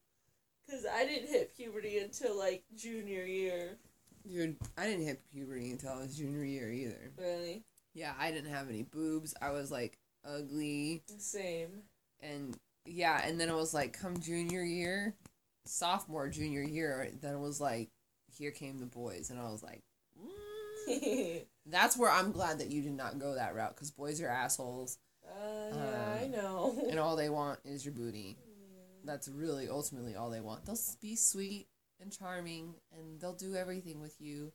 Because 0.65 0.85
I 0.91 1.05
didn't 1.05 1.29
hit 1.29 1.55
puberty 1.55 1.97
until 1.99 2.37
like 2.37 2.63
junior 2.75 3.25
year. 3.25 3.77
Dude, 4.27 4.55
I 4.77 4.85
didn't 4.85 5.05
hit 5.05 5.21
puberty 5.31 5.71
until 5.71 5.91
I 5.91 5.97
was 6.01 6.15
junior 6.17 6.43
year 6.45 6.71
either. 6.71 7.11
Really? 7.17 7.63
Yeah, 7.93 8.13
I 8.19 8.31
didn't 8.31 8.51
have 8.51 8.69
any 8.69 8.83
boobs. 8.83 9.33
I 9.41 9.51
was 9.51 9.71
like 9.71 9.97
ugly, 10.25 11.03
Same. 11.17 11.83
and 12.21 12.57
yeah, 12.85 13.21
and 13.25 13.39
then 13.39 13.49
it 13.49 13.55
was 13.55 13.73
like 13.73 13.93
come 13.99 14.17
junior 14.19 14.63
year, 14.63 15.15
sophomore 15.65 16.29
junior 16.29 16.61
year, 16.61 17.09
then 17.21 17.33
it 17.35 17.39
was 17.39 17.59
like 17.59 17.89
here 18.37 18.51
came 18.51 18.79
the 18.79 18.85
boys, 18.85 19.29
and 19.29 19.39
I 19.39 19.49
was 19.51 19.63
like. 19.63 19.81
mm. 20.89 21.43
That's 21.67 21.95
where 21.95 22.09
I'm 22.09 22.31
glad 22.31 22.59
that 22.59 22.71
you 22.71 22.81
did 22.81 22.93
not 22.93 23.19
go 23.19 23.35
that 23.35 23.53
route 23.53 23.75
because 23.75 23.91
boys 23.91 24.19
are 24.21 24.27
assholes 24.27 24.97
Uh, 25.23 25.75
yeah, 25.75 26.17
I 26.19 26.23
Um, 26.25 26.31
know. 26.31 26.85
and 26.89 26.99
all 26.99 27.15
they 27.15 27.29
want 27.29 27.59
is 27.63 27.85
your 27.85 27.93
booty. 27.93 28.35
That's 29.05 29.27
really 29.27 29.69
ultimately 29.69 30.15
all 30.15 30.29
they 30.31 30.41
want. 30.41 30.65
They'll 30.65 30.77
be 31.01 31.15
sweet 31.15 31.67
and 32.01 32.11
charming 32.11 32.75
and 32.91 33.19
they'll 33.19 33.33
do 33.33 33.55
everything 33.55 34.01
with 34.01 34.19
you 34.19 34.51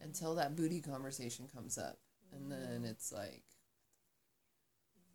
until 0.00 0.34
that 0.36 0.56
booty 0.56 0.80
conversation 0.80 1.48
comes 1.54 1.78
up. 1.78 1.98
And 2.32 2.50
then 2.50 2.80
mm-hmm. 2.80 2.84
it's 2.86 3.12
like, 3.12 3.42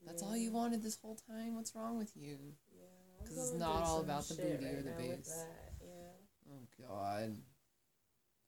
that's 0.05 0.21
all 0.23 0.35
you 0.35 0.51
wanted 0.51 0.83
this 0.83 0.97
whole 0.97 1.17
time? 1.29 1.55
What's 1.55 1.75
wrong 1.75 1.97
with 1.97 2.11
you? 2.15 2.37
Yeah, 2.75 2.85
I'm 3.21 3.27
'Cause 3.27 3.37
it's 3.37 3.59
not 3.59 3.83
all 3.83 4.01
about 4.01 4.27
the 4.27 4.35
booty 4.35 4.65
or 4.65 4.81
the 4.81 4.91
base. 4.91 5.45
Yeah. 5.81 6.51
Oh, 6.51 6.67
God. 6.87 7.37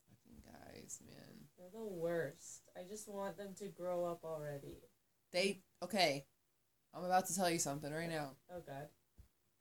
Fucking 0.10 0.42
guys, 0.44 1.00
man. 1.06 1.48
They're 1.58 1.70
the 1.74 1.86
worst. 1.86 2.64
I 2.76 2.82
just 2.90 3.08
want 3.08 3.38
them 3.38 3.54
to 3.60 3.68
grow 3.68 4.06
up 4.06 4.24
already. 4.26 4.84
They, 5.32 5.62
okay, 5.82 6.26
I'm 6.94 7.04
about 7.04 7.28
to 7.28 7.36
tell 7.36 7.50
you 7.50 7.60
something 7.60 7.92
right 7.92 8.10
now. 8.10 8.32
Oh 8.52 8.62
god. 8.66 8.88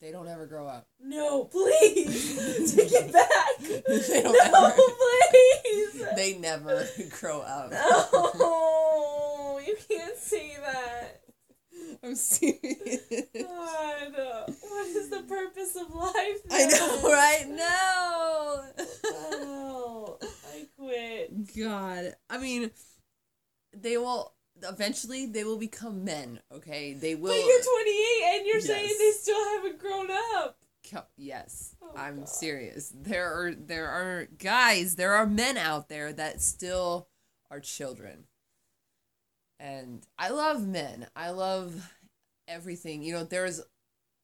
They 0.00 0.10
don't 0.12 0.28
ever 0.28 0.46
grow 0.46 0.66
up. 0.66 0.86
No, 1.00 1.44
please! 1.44 2.74
Take 2.74 2.92
it 2.92 3.12
back! 3.12 3.58
They 3.60 4.22
don't 4.22 4.32
no, 4.52 4.66
ever- 4.66 4.76
please! 4.76 6.04
They 6.16 6.36
never 6.38 6.86
grow 7.20 7.40
up. 7.40 7.70
No! 7.70 9.60
You 9.66 9.76
can't 9.88 10.16
say 10.18 10.56
that. 10.60 11.20
I'm 12.02 12.14
serious. 12.14 13.00
God, 13.34 14.54
what 14.60 14.86
is 14.88 15.08
the 15.08 15.22
purpose 15.26 15.74
of 15.76 15.94
life? 15.94 16.40
I 16.50 16.66
know, 16.66 17.00
right? 17.10 17.44
No. 17.48 18.64
Oh, 19.06 20.18
I 20.20 20.66
quit. 20.78 21.56
God, 21.56 22.14
I 22.28 22.38
mean, 22.38 22.70
they 23.74 23.96
will 23.96 24.33
eventually. 24.68 25.26
They 25.26 25.44
will 25.44 25.58
become 25.58 26.04
men. 26.04 26.40
Okay, 26.52 26.94
they 26.94 27.14
will. 27.14 27.32
But 27.32 27.46
you're 27.46 27.62
28 27.62 28.38
and 28.38 28.46
you're 28.46 28.60
saying 28.60 28.90
they 28.98 29.10
still 29.12 29.44
haven't 29.56 29.78
grown 29.78 30.08
up. 30.36 30.58
yes, 31.16 31.74
Oh, 31.82 31.92
I'm 31.96 32.20
God. 32.20 32.28
serious. 32.28 32.92
There 32.94 33.26
are 33.32 33.54
there 33.54 33.88
are 33.88 34.26
guys. 34.38 34.96
There 34.96 35.14
are 35.14 35.26
men 35.26 35.56
out 35.56 35.88
there 35.88 36.12
that 36.12 36.40
still 36.40 37.08
are 37.50 37.60
children. 37.60 38.24
And 39.60 40.04
I 40.18 40.30
love 40.30 40.66
men. 40.66 41.06
I 41.14 41.30
love 41.30 41.90
everything. 42.48 43.02
You 43.02 43.14
know, 43.14 43.24
there's 43.24 43.60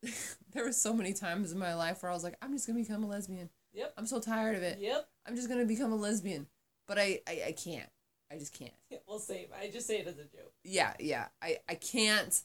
there 0.52 0.64
were 0.64 0.72
so 0.72 0.92
many 0.92 1.12
times 1.12 1.52
in 1.52 1.58
my 1.58 1.74
life 1.74 2.02
where 2.02 2.10
I 2.10 2.14
was 2.14 2.24
like, 2.24 2.36
I'm 2.42 2.52
just 2.52 2.66
gonna 2.66 2.80
become 2.80 3.04
a 3.04 3.08
lesbian. 3.08 3.48
Yep. 3.72 3.94
I'm 3.96 4.06
so 4.06 4.18
tired 4.20 4.56
of 4.56 4.62
it. 4.62 4.78
Yep. 4.80 5.08
I'm 5.26 5.36
just 5.36 5.48
gonna 5.48 5.64
become 5.64 5.92
a 5.92 5.96
lesbian. 5.96 6.46
But 6.88 6.98
I, 6.98 7.20
I, 7.28 7.42
I 7.48 7.52
can't. 7.52 7.88
I 8.30 8.38
just 8.38 8.52
can't. 8.52 8.72
Well, 9.06 9.18
same. 9.18 9.46
I 9.60 9.68
just 9.68 9.86
say 9.88 9.98
it 9.98 10.06
as 10.06 10.18
a 10.18 10.24
joke. 10.24 10.52
Yeah, 10.62 10.94
yeah. 11.00 11.26
I, 11.42 11.58
I 11.68 11.74
can't. 11.74 12.40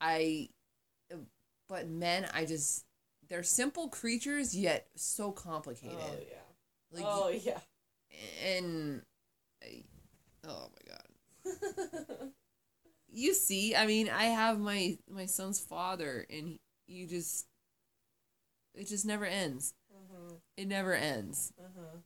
I 0.00 0.48
but 1.68 1.88
men, 1.88 2.26
I 2.32 2.44
just 2.44 2.84
they're 3.28 3.42
simple 3.42 3.88
creatures 3.88 4.56
yet 4.56 4.86
so 4.96 5.32
complicated. 5.32 5.96
Oh 6.00 6.16
yeah. 6.28 6.96
Like 6.96 7.04
oh 7.06 7.28
yeah. 7.30 7.58
and 8.46 9.02
I, 9.62 9.84
oh 10.46 10.68
my 10.70 10.92
god. 10.92 12.30
You 13.16 13.32
see, 13.32 13.76
I 13.76 13.86
mean, 13.86 14.08
I 14.08 14.24
have 14.24 14.58
my 14.58 14.98
my 15.08 15.26
son's 15.26 15.60
father 15.60 16.26
and 16.28 16.58
you 16.88 17.06
just 17.06 17.46
it 18.74 18.88
just 18.88 19.06
never 19.06 19.24
ends. 19.24 19.74
Mhm. 19.92 20.40
It 20.56 20.66
never 20.66 20.94
ends. 20.94 21.52
Mhm. 21.60 22.02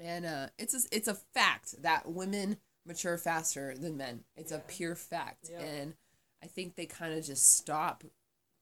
And 0.00 0.26
uh, 0.26 0.46
it's 0.58 0.74
a, 0.74 0.96
it's 0.96 1.08
a 1.08 1.14
fact 1.14 1.82
that 1.82 2.10
women 2.10 2.58
mature 2.86 3.18
faster 3.18 3.74
than 3.76 3.96
men. 3.96 4.24
It's 4.36 4.52
a 4.52 4.60
pure 4.60 4.94
fact. 4.94 5.50
Yeah. 5.50 5.60
And 5.60 5.94
I 6.42 6.46
think 6.46 6.76
they 6.76 6.86
kind 6.86 7.14
of 7.14 7.24
just 7.24 7.56
stop 7.56 8.04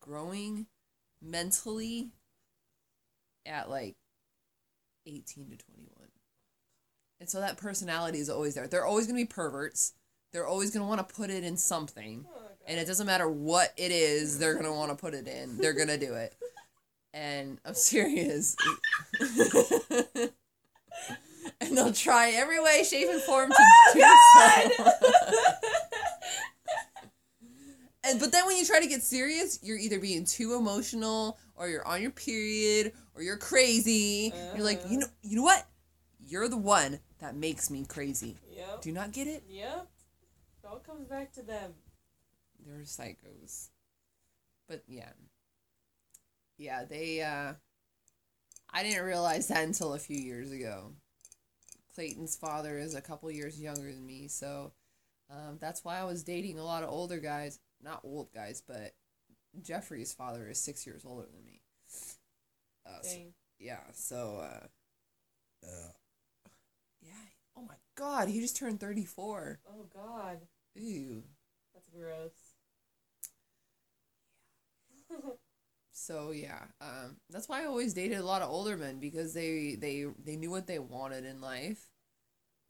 growing 0.01 0.67
mentally 1.23 2.11
at 3.45 3.71
like 3.71 3.97
18 5.07 5.51
to 5.51 5.57
21. 5.57 6.09
And 7.21 7.29
so 7.29 7.41
that 7.41 7.57
personality 7.57 8.19
is 8.19 8.29
always 8.29 8.55
there. 8.55 8.67
They're 8.67 8.85
always 8.85 9.07
going 9.07 9.19
to 9.19 9.23
be 9.23 9.33
perverts. 9.33 9.95
They're 10.33 10.47
always 10.47 10.71
going 10.71 10.83
to 10.83 10.89
want 10.89 11.07
to 11.07 11.15
put 11.15 11.31
it 11.31 11.45
in 11.45 11.57
something. 11.57 12.27
Oh, 12.29 12.41
And 12.67 12.79
it 12.79 12.87
doesn't 12.87 13.07
matter 13.07 13.29
what 13.29 13.73
it 13.77 13.91
is, 13.91 14.39
they're 14.39 14.55
going 14.55 14.67
to 14.67 14.73
want 14.73 14.91
to 14.91 14.97
put 14.97 15.15
it 15.15 15.27
in. 15.27 15.57
They're 15.57 15.73
going 15.73 15.89
to 15.89 15.99
do 15.99 16.15
it. 16.15 16.35
And 17.15 17.59
I'm 17.65 17.73
serious. 17.73 18.57
and 21.61 21.77
they'll 21.77 21.93
try 21.93 22.31
every 22.31 22.63
way, 22.63 22.85
shape, 22.85 23.09
and 23.09 23.21
form 23.23 23.51
to 23.51 23.57
do 23.95 24.01
so. 24.35 24.85
and 28.05 28.21
but 28.21 28.33
then 28.33 28.47
when 28.47 28.57
you 28.57 28.65
try 28.65 28.81
to 28.81 28.87
get 28.87 29.03
serious, 29.03 29.59
you're 29.63 29.79
either 29.79 29.99
being 29.99 30.25
too 30.25 30.55
emotional, 30.55 31.39
or 31.55 31.69
you're 31.69 31.87
on 31.87 32.03
your 32.03 32.11
period, 32.11 32.93
or 33.15 33.23
you're 33.23 33.37
crazy. 33.37 34.33
You're 34.55 34.65
like, 34.65 34.83
you 34.89 34.99
know, 34.99 35.07
you 35.23 35.37
know 35.37 35.43
what? 35.43 35.67
You're 36.19 36.49
the 36.49 36.57
one 36.57 36.99
that 37.21 37.37
makes 37.37 37.71
me 37.71 37.85
crazy. 37.85 38.37
Yep. 38.55 38.83
Do 38.83 38.89
you 38.89 38.95
not 38.95 39.13
get 39.13 39.27
it? 39.27 39.45
Yep. 39.49 39.89
It 40.63 40.67
all 40.67 40.79
comes 40.79 41.07
back 41.07 41.33
to 41.35 41.43
them. 41.43 41.73
They're 42.67 42.81
psychos. 42.81 43.69
But 44.69 44.83
yeah. 44.89 45.11
Yeah, 46.59 46.85
they 46.85 47.23
uh 47.23 47.55
I 48.71 48.83
didn't 48.83 49.05
realize 49.05 49.49
that 49.49 49.65
until 49.65 49.95
a 49.95 49.99
few 49.99 50.19
years 50.19 50.51
ago. 50.51 50.93
Clayton's 51.97 52.37
father 52.37 52.79
is 52.79 52.95
a 52.95 53.01
couple 53.01 53.31
years 53.31 53.59
younger 53.59 53.91
than 53.91 54.05
me, 54.07 54.29
so 54.29 54.73
um, 55.31 55.57
that's 55.59 55.83
why 55.83 55.99
I 55.99 56.05
was 56.05 56.23
dating 56.23 56.59
a 56.59 56.65
lot 56.65 56.83
of 56.83 56.91
older 56.91 57.19
guys. 57.19 57.59
Not 57.83 58.03
old 58.05 58.29
guys, 58.35 58.63
but 58.67 58.95
Jeffrey's 59.63 60.13
father 60.13 60.47
is 60.47 60.61
six 60.61 60.87
years 60.87 61.05
older 61.07 61.27
than 61.33 61.45
me. 61.47 61.63
Uh, 62.87 63.01
so- 63.03 63.33
yeah, 63.59 63.81
so 63.95 64.43
uh, 64.43 64.67
yeah. 67.03 67.13
Oh 67.57 67.63
my 67.67 67.77
God, 67.97 68.29
he 68.29 68.41
just 68.41 68.59
turned 68.59 68.79
thirty 68.79 69.07
four. 69.07 69.61
Oh 69.67 69.87
God. 69.95 70.41
Ew. 70.75 71.23
That's 71.73 71.89
gross. 71.89 72.33
So 75.99 76.31
yeah, 76.31 76.59
um, 76.83 77.17
that's 77.31 77.49
why 77.49 77.63
I 77.63 77.65
always 77.65 77.95
dated 77.95 78.19
a 78.19 78.25
lot 78.25 78.43
of 78.43 78.51
older 78.51 78.77
men 78.77 79.01
because 79.01 79.33
they 79.33 79.77
they 79.81 80.05
they 80.23 80.37
knew 80.37 80.51
what 80.51 80.67
they 80.67 80.79
wanted 80.79 81.25
in 81.25 81.41
life. 81.41 81.87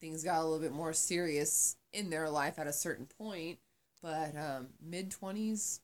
Things 0.01 0.23
got 0.23 0.39
a 0.39 0.45
little 0.45 0.61
bit 0.61 0.73
more 0.73 0.93
serious 0.93 1.77
in 1.93 2.09
their 2.09 2.31
life 2.31 2.57
at 2.57 2.69
a 2.69 2.73
certain 2.73 3.07
point, 3.19 3.59
but 4.01 4.37
um, 4.37 4.69
mid 4.81 5.11
twenties. 5.11 5.81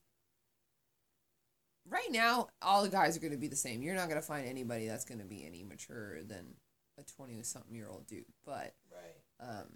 Right 1.84 2.12
now, 2.12 2.46
all 2.62 2.84
the 2.84 2.88
guys 2.88 3.16
are 3.16 3.20
going 3.20 3.32
to 3.32 3.38
be 3.38 3.48
the 3.48 3.56
same. 3.56 3.82
You're 3.82 3.96
not 3.96 4.08
going 4.08 4.20
to 4.20 4.26
find 4.26 4.46
anybody 4.46 4.86
that's 4.86 5.04
going 5.04 5.18
to 5.18 5.26
be 5.26 5.44
any 5.44 5.64
mature 5.64 6.22
than 6.22 6.54
a 6.96 7.02
twenty 7.02 7.42
something 7.42 7.74
year 7.74 7.88
old 7.90 8.06
dude. 8.06 8.24
But 8.46 8.72
right. 8.92 9.48
um, 9.48 9.66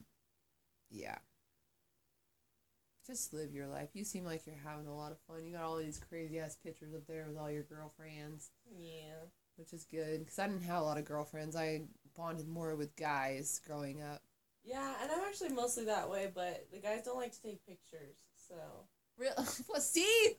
yeah. 0.88 1.18
Just 3.07 3.32
live 3.32 3.52
your 3.52 3.66
life. 3.68 3.90
You 3.94 4.04
seem 4.04 4.24
like 4.24 4.46
you're 4.46 4.57
having 4.64 4.86
a 4.86 4.94
lot 4.96 5.12
of 5.12 5.18
fun. 5.28 5.44
You 5.44 5.52
got 5.52 5.62
all 5.64 5.76
these 5.76 6.00
crazy 6.09 6.40
ass 6.40 6.57
pictures 6.57 6.92
up 6.94 7.07
there 7.07 7.26
with 7.28 7.38
all 7.38 7.50
your 7.50 7.62
girlfriends, 7.62 8.50
Yeah. 8.76 9.14
which 9.57 9.72
is 9.72 9.84
good. 9.84 10.20
Because 10.20 10.38
I 10.38 10.48
didn't 10.48 10.62
have 10.64 10.82
a 10.82 10.84
lot 10.84 10.98
of 10.98 11.04
girlfriends. 11.04 11.54
I 11.54 11.82
bonded 12.16 12.48
more 12.48 12.74
with 12.74 12.96
guys 12.96 13.61
growing 13.66 14.02
up. 14.02 14.22
Yeah, 14.64 14.94
and 15.00 15.12
I'm 15.12 15.20
actually 15.28 15.50
mostly 15.50 15.84
that 15.84 16.11
way, 16.11 16.32
but 16.34 16.66
the 16.72 16.78
guys 16.80 17.02
don't 17.04 17.16
like 17.16 17.30
to 17.32 17.42
take 17.42 17.64
pictures, 17.66 18.16
so 18.48 18.54
Real, 19.16 19.32
what? 19.68 19.80
See, 19.82 20.32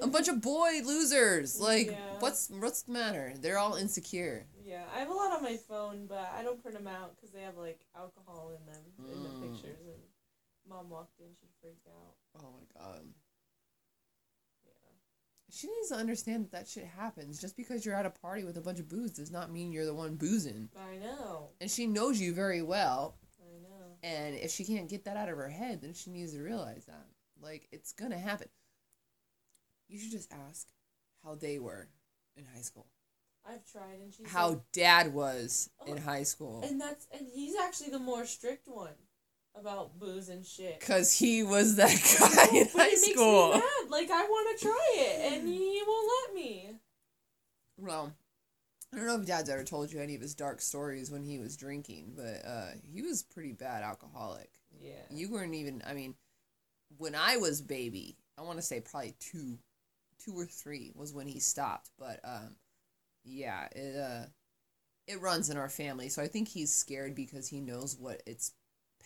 a 0.00 0.06
bunch 0.06 0.28
of 0.28 0.40
boy 0.42 0.82
losers. 0.84 1.58
Like, 1.58 1.88
Yeah. 1.88 2.18
what's 2.20 2.48
what's 2.50 2.82
the 2.82 2.92
matter? 2.92 3.32
They're 3.40 3.58
all 3.58 3.74
insecure. 3.74 4.46
Yeah, 4.64 4.84
I 4.94 4.98
have 5.00 5.08
a 5.08 5.12
lot 5.14 5.32
on 5.32 5.42
my 5.42 5.56
phone, 5.56 6.06
but 6.06 6.30
I 6.36 6.42
don't 6.44 6.60
print 6.62 6.76
them 6.76 6.86
out 6.86 7.16
because 7.16 7.30
they 7.32 7.40
have 7.40 7.56
like 7.56 7.80
alcohol 7.96 8.50
in 8.56 8.64
them 8.72 8.82
in 9.12 9.22
the 9.24 9.30
Mm. 9.30 9.40
pictures. 9.42 9.80
And 9.80 10.00
mom 10.68 10.88
walked 10.90 11.20
in, 11.20 11.26
she 11.40 11.46
freaked 11.60 11.86
out. 11.86 12.14
Oh 12.42 12.52
my 12.52 12.80
god. 12.80 13.02
Yeah. 14.64 14.70
She 15.50 15.66
needs 15.68 15.88
to 15.90 15.96
understand 15.96 16.44
that 16.44 16.52
that 16.52 16.68
shit 16.68 16.84
happens. 16.86 17.40
Just 17.40 17.56
because 17.56 17.84
you're 17.84 17.94
at 17.94 18.06
a 18.06 18.10
party 18.10 18.44
with 18.44 18.56
a 18.56 18.60
bunch 18.60 18.80
of 18.80 18.88
booze 18.88 19.12
does 19.12 19.30
not 19.30 19.50
mean 19.52 19.72
you're 19.72 19.84
the 19.86 19.94
one 19.94 20.16
boozing. 20.16 20.68
I 20.76 20.96
know. 20.96 21.50
And 21.60 21.70
she 21.70 21.86
knows 21.86 22.20
you 22.20 22.34
very 22.34 22.62
well. 22.62 23.16
I 23.40 23.60
know. 23.62 23.96
And 24.02 24.34
if 24.36 24.50
she 24.50 24.64
can't 24.64 24.88
get 24.88 25.04
that 25.04 25.16
out 25.16 25.28
of 25.28 25.36
her 25.36 25.48
head, 25.48 25.82
then 25.82 25.94
she 25.94 26.10
needs 26.10 26.32
to 26.34 26.42
realize 26.42 26.86
that. 26.86 27.06
Like, 27.40 27.68
it's 27.72 27.92
gonna 27.92 28.18
happen. 28.18 28.48
You 29.88 29.98
should 29.98 30.12
just 30.12 30.32
ask 30.32 30.68
how 31.22 31.34
they 31.34 31.58
were 31.58 31.88
in 32.36 32.44
high 32.54 32.62
school. 32.62 32.86
I've 33.46 33.64
tried, 33.70 34.00
and 34.02 34.12
she's 34.14 34.26
How 34.30 34.48
like- 34.50 34.72
dad 34.72 35.12
was 35.12 35.68
in 35.86 35.98
Oh, 35.98 36.00
high 36.00 36.22
school. 36.22 36.62
and 36.64 36.80
that's 36.80 37.06
and 37.12 37.28
he's 37.28 37.54
actually 37.56 37.90
the 37.90 37.98
more 37.98 38.24
strict 38.24 38.66
one 38.66 38.94
about 39.54 39.98
booze 39.98 40.28
and 40.28 40.44
shit. 40.44 40.80
Because 40.80 41.12
he 41.12 41.42
was 41.42 41.76
that 41.76 41.88
guy 42.20 42.58
in 42.58 42.68
high 42.68 42.94
school. 42.94 43.52
me 43.52 43.58
mad. 43.58 43.90
Like 43.90 44.10
I 44.10 44.24
want 44.24 44.58
to 44.58 44.64
try 44.64 44.94
it, 44.96 45.32
and 45.32 45.48
he 45.48 45.82
won't 45.86 46.12
let 46.28 46.34
me. 46.34 46.70
Well, 47.76 48.12
I 48.92 48.96
don't 48.96 49.06
know 49.06 49.20
if 49.20 49.26
Dad's 49.26 49.50
ever 49.50 49.64
told 49.64 49.92
you 49.92 50.00
any 50.00 50.14
of 50.14 50.20
his 50.20 50.34
dark 50.34 50.60
stories 50.60 51.10
when 51.10 51.24
he 51.24 51.38
was 51.38 51.56
drinking, 51.56 52.12
but 52.16 52.46
uh, 52.46 52.70
he 52.92 53.02
was 53.02 53.22
pretty 53.22 53.52
bad 53.52 53.82
alcoholic. 53.82 54.50
Yeah. 54.80 54.92
You 55.10 55.30
weren't 55.30 55.54
even. 55.54 55.82
I 55.86 55.94
mean, 55.94 56.14
when 56.98 57.14
I 57.14 57.36
was 57.36 57.60
baby, 57.60 58.16
I 58.38 58.42
want 58.42 58.58
to 58.58 58.62
say 58.62 58.80
probably 58.80 59.14
two, 59.18 59.58
two 60.24 60.38
or 60.38 60.46
three 60.46 60.92
was 60.94 61.12
when 61.12 61.26
he 61.26 61.40
stopped. 61.40 61.90
But 61.98 62.20
um, 62.24 62.56
yeah, 63.24 63.68
it 63.72 63.96
uh, 63.96 64.26
it 65.06 65.20
runs 65.20 65.50
in 65.50 65.56
our 65.56 65.68
family, 65.68 66.08
so 66.08 66.22
I 66.22 66.28
think 66.28 66.48
he's 66.48 66.72
scared 66.72 67.14
because 67.14 67.48
he 67.48 67.60
knows 67.60 67.96
what 67.98 68.22
its 68.26 68.52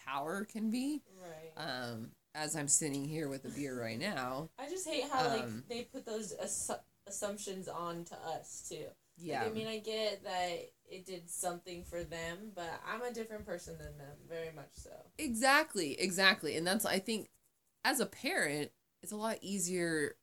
power 0.08 0.44
can 0.44 0.70
be. 0.70 1.02
Right. 1.20 1.52
Um, 1.56 2.10
as 2.34 2.56
I'm 2.56 2.68
sitting 2.68 3.04
here 3.04 3.28
with 3.28 3.44
a 3.44 3.48
beer 3.48 3.80
right 3.80 3.98
now, 3.98 4.50
I 4.58 4.68
just 4.68 4.86
hate 4.88 5.04
how 5.10 5.26
like 5.28 5.44
um, 5.44 5.64
they 5.68 5.82
put 5.82 6.06
those 6.06 6.34
assu- 6.42 6.78
assumptions 7.06 7.68
on 7.68 8.04
to 8.04 8.14
us 8.14 8.66
too. 8.68 8.84
yeah, 9.16 9.42
Like, 9.42 9.50
I 9.50 9.54
mean, 9.54 9.66
I 9.66 9.78
get 9.78 10.22
that 10.24 10.70
it 10.90 11.04
did 11.04 11.28
something 11.28 11.84
for 11.84 12.04
them, 12.04 12.52
but 12.54 12.80
I'm 12.86 13.02
a 13.02 13.12
different 13.12 13.44
person 13.46 13.76
than 13.78 13.98
them, 13.98 14.16
very 14.28 14.52
much 14.54 14.70
so. 14.74 14.90
Exactly, 15.18 15.98
exactly. 16.00 16.56
And 16.56 16.66
that's 16.66 16.86
I 16.86 16.98
think 16.98 17.28
as 17.84 18.00
a 18.00 18.06
parent, 18.06 18.70
it's 19.02 19.12
a 19.12 19.16
lot 19.16 19.38
easier 19.42 20.16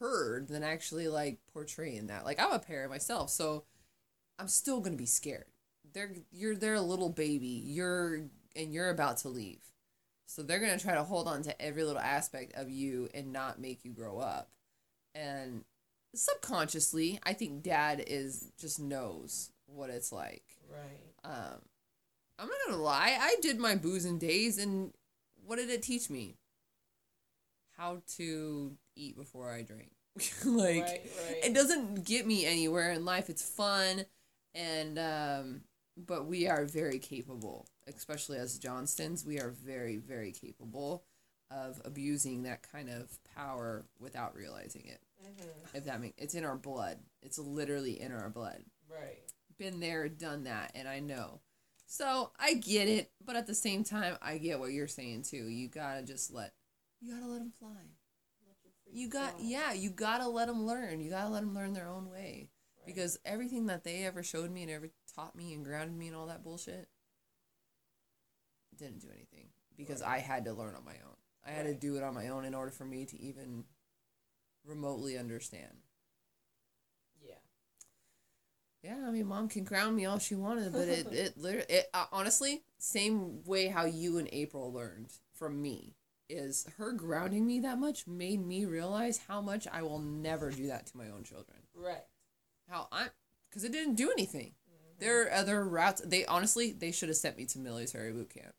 heard 0.00 0.48
than 0.48 0.62
actually 0.62 1.08
like 1.08 1.38
portraying 1.52 2.06
that. 2.08 2.24
Like 2.24 2.40
I'm 2.40 2.52
a 2.52 2.58
parent 2.58 2.90
myself, 2.90 3.30
so 3.30 3.64
I'm 4.38 4.48
still 4.48 4.80
gonna 4.80 4.96
be 4.96 5.06
scared. 5.06 5.46
They're 5.92 6.14
you're 6.32 6.56
they're 6.56 6.74
a 6.74 6.80
little 6.80 7.10
baby. 7.10 7.62
You're 7.66 8.22
and 8.56 8.72
you're 8.72 8.90
about 8.90 9.18
to 9.18 9.28
leave. 9.28 9.60
So 10.26 10.42
they're 10.42 10.60
gonna 10.60 10.78
try 10.78 10.94
to 10.94 11.02
hold 11.02 11.26
on 11.26 11.42
to 11.42 11.60
every 11.62 11.82
little 11.82 12.00
aspect 12.00 12.54
of 12.54 12.70
you 12.70 13.08
and 13.14 13.32
not 13.32 13.60
make 13.60 13.84
you 13.84 13.92
grow 13.92 14.18
up. 14.18 14.50
And 15.14 15.64
subconsciously, 16.14 17.18
I 17.24 17.32
think 17.32 17.62
dad 17.62 18.04
is 18.06 18.52
just 18.58 18.78
knows 18.78 19.50
what 19.66 19.90
it's 19.90 20.12
like. 20.12 20.44
Right. 20.70 21.32
Um, 21.32 21.60
I'm 22.38 22.48
not 22.48 22.58
gonna 22.66 22.82
lie. 22.82 23.16
I 23.20 23.36
did 23.42 23.58
my 23.58 23.74
boozing 23.74 24.18
days, 24.18 24.58
and 24.58 24.92
what 25.44 25.56
did 25.56 25.70
it 25.70 25.82
teach 25.82 26.08
me? 26.08 26.36
How 27.76 28.02
to 28.16 28.76
eat 28.96 29.16
before 29.16 29.50
I 29.50 29.62
drink. 29.62 29.90
like 30.44 30.82
right, 30.82 31.10
right. 31.26 31.44
it 31.44 31.54
doesn't 31.54 32.04
get 32.04 32.26
me 32.26 32.46
anywhere 32.46 32.92
in 32.92 33.04
life. 33.04 33.30
It's 33.30 33.48
fun, 33.48 34.04
and 34.54 34.98
um, 34.98 35.60
but 35.96 36.26
we 36.26 36.48
are 36.48 36.64
very 36.64 36.98
capable, 36.98 37.66
especially 37.96 38.38
as 38.38 38.58
Johnstons. 38.58 39.24
We 39.24 39.38
are 39.40 39.50
very, 39.50 39.96
very 39.96 40.32
capable 40.32 41.04
of 41.50 41.80
abusing 41.84 42.44
that 42.44 42.62
kind 42.70 42.88
of 42.88 43.18
power 43.34 43.84
without 43.98 44.34
realizing 44.36 44.86
it. 44.86 45.00
Mhm. 45.24 45.74
If 45.74 45.84
that 45.84 46.00
makes 46.00 46.14
it's 46.22 46.34
in 46.34 46.44
our 46.44 46.56
blood. 46.56 46.98
It's 47.22 47.38
literally 47.38 48.00
in 48.00 48.12
our 48.12 48.30
blood 48.30 48.64
Right. 48.88 49.22
been 49.58 49.80
there, 49.80 50.08
done 50.08 50.44
that, 50.44 50.70
and 50.74 50.88
I 50.88 51.00
know. 51.00 51.40
So 51.86 52.32
I 52.38 52.54
get 52.54 52.88
it, 52.88 53.12
but 53.20 53.34
at 53.36 53.46
the 53.46 53.54
same 53.54 53.82
time, 53.84 54.16
I 54.22 54.38
get 54.38 54.60
what 54.60 54.72
you're 54.72 54.86
saying 54.86 55.22
too. 55.22 55.48
You 55.48 55.68
gotta 55.68 56.02
just 56.04 56.30
let, 56.30 56.54
you 57.00 57.12
gotta 57.12 57.26
let 57.26 57.40
them 57.40 57.52
fly. 57.58 57.68
Let 58.46 58.94
You 58.94 59.08
got, 59.08 59.32
fly. 59.38 59.40
yeah, 59.48 59.72
you 59.72 59.90
gotta 59.90 60.28
let 60.28 60.46
them 60.46 60.64
learn. 60.66 61.00
You 61.00 61.10
gotta 61.10 61.28
let 61.30 61.40
them 61.40 61.52
learn 61.54 61.72
their 61.72 61.88
own 61.88 62.08
way. 62.10 62.50
Right. 62.78 62.86
Because 62.86 63.18
everything 63.24 63.66
that 63.66 63.82
they 63.84 64.04
ever 64.04 64.22
showed 64.22 64.50
me 64.52 64.62
and 64.62 64.70
ever 64.70 64.90
taught 65.14 65.34
me 65.34 65.52
and 65.52 65.64
grounded 65.64 65.96
me 65.96 66.06
and 66.06 66.16
all 66.16 66.26
that 66.26 66.42
bullshit 66.44 66.88
didn't 68.80 69.00
do 69.00 69.08
anything. 69.14 69.48
Because 69.76 70.02
Right. 70.02 70.16
I 70.16 70.18
had 70.18 70.44
to 70.46 70.52
learn 70.52 70.74
on 70.74 70.84
my 70.84 70.96
own. 71.06 71.16
I 71.44 71.52
had 71.52 71.66
to 71.66 71.74
do 71.74 71.96
it 71.96 72.02
on 72.02 72.14
my 72.14 72.28
own 72.28 72.44
in 72.44 72.54
order 72.54 72.70
for 72.70 72.84
me 72.84 73.06
to 73.06 73.20
even 73.20 73.64
remotely 74.64 75.16
understand. 75.16 75.82
Yeah. 77.22 77.38
Yeah, 78.82 79.06
I 79.06 79.10
mean, 79.10 79.26
mom 79.26 79.48
can 79.48 79.64
ground 79.64 79.96
me 79.96 80.06
all 80.06 80.18
she 80.18 80.34
wanted, 80.34 80.72
but 80.72 80.88
it 80.88 81.06
it 81.12 81.38
literally 81.38 81.66
it 81.68 81.90
uh, 81.94 82.06
honestly 82.12 82.62
same 82.78 83.42
way 83.44 83.68
how 83.68 83.84
you 83.84 84.18
and 84.18 84.28
April 84.32 84.72
learned 84.72 85.12
from 85.34 85.60
me 85.62 85.94
is 86.28 86.66
her 86.76 86.92
grounding 86.92 87.46
me 87.46 87.60
that 87.60 87.78
much 87.78 88.06
made 88.06 88.44
me 88.44 88.64
realize 88.64 89.18
how 89.28 89.40
much 89.40 89.66
I 89.66 89.82
will 89.82 89.98
never 89.98 90.50
do 90.50 90.68
that 90.68 90.86
to 90.86 90.96
my 90.96 91.08
own 91.10 91.24
children. 91.24 91.58
Right. 91.74 92.04
How 92.68 92.88
I 92.92 93.08
because 93.48 93.64
it 93.64 93.72
didn't 93.72 93.96
do 93.96 94.10
anything. 94.10 94.54
There 94.98 95.22
are 95.26 95.32
other 95.32 95.66
routes. 95.66 96.02
They 96.02 96.26
honestly 96.26 96.72
they 96.72 96.92
should 96.92 97.08
have 97.08 97.16
sent 97.16 97.38
me 97.38 97.46
to 97.46 97.58
military 97.58 98.12
boot 98.12 98.30
camp. 98.30 98.54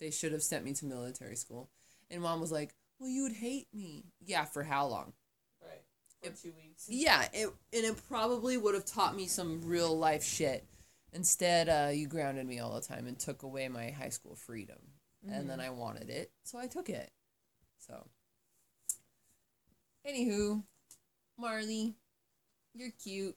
They 0.00 0.10
should 0.10 0.32
have 0.32 0.42
sent 0.42 0.64
me 0.64 0.72
to 0.74 0.86
military 0.86 1.36
school. 1.36 1.70
And 2.10 2.22
mom 2.22 2.40
was 2.40 2.52
like, 2.52 2.74
"Well, 2.98 3.08
you 3.10 3.22
would 3.22 3.32
hate 3.32 3.68
me." 3.72 4.04
Yeah, 4.20 4.44
for 4.44 4.62
how 4.64 4.86
long? 4.86 5.12
Right. 5.60 5.84
For 6.20 6.28
It- 6.28 6.36
two 6.36 6.52
weeks. 6.52 6.86
Yeah, 6.88 7.28
it 7.32 7.46
and 7.72 7.84
it 7.84 7.96
probably 8.08 8.56
would 8.56 8.74
have 8.74 8.84
taught 8.86 9.14
me 9.16 9.26
some 9.26 9.62
real 9.64 9.96
life 9.96 10.24
shit. 10.24 10.66
Instead, 11.12 11.68
uh, 11.68 11.90
you 11.92 12.08
grounded 12.08 12.46
me 12.46 12.58
all 12.58 12.74
the 12.74 12.80
time 12.80 13.06
and 13.06 13.18
took 13.18 13.42
away 13.44 13.68
my 13.68 13.90
high 13.90 14.08
school 14.08 14.34
freedom, 14.34 14.78
and 15.26 15.48
then 15.48 15.60
I 15.60 15.70
wanted 15.70 16.10
it, 16.10 16.32
so 16.42 16.58
I 16.58 16.66
took 16.66 16.88
it. 16.90 17.12
So, 17.78 18.10
anywho, 20.04 20.64
Marley, 21.38 21.94
you're 22.74 22.90
cute. 22.90 23.36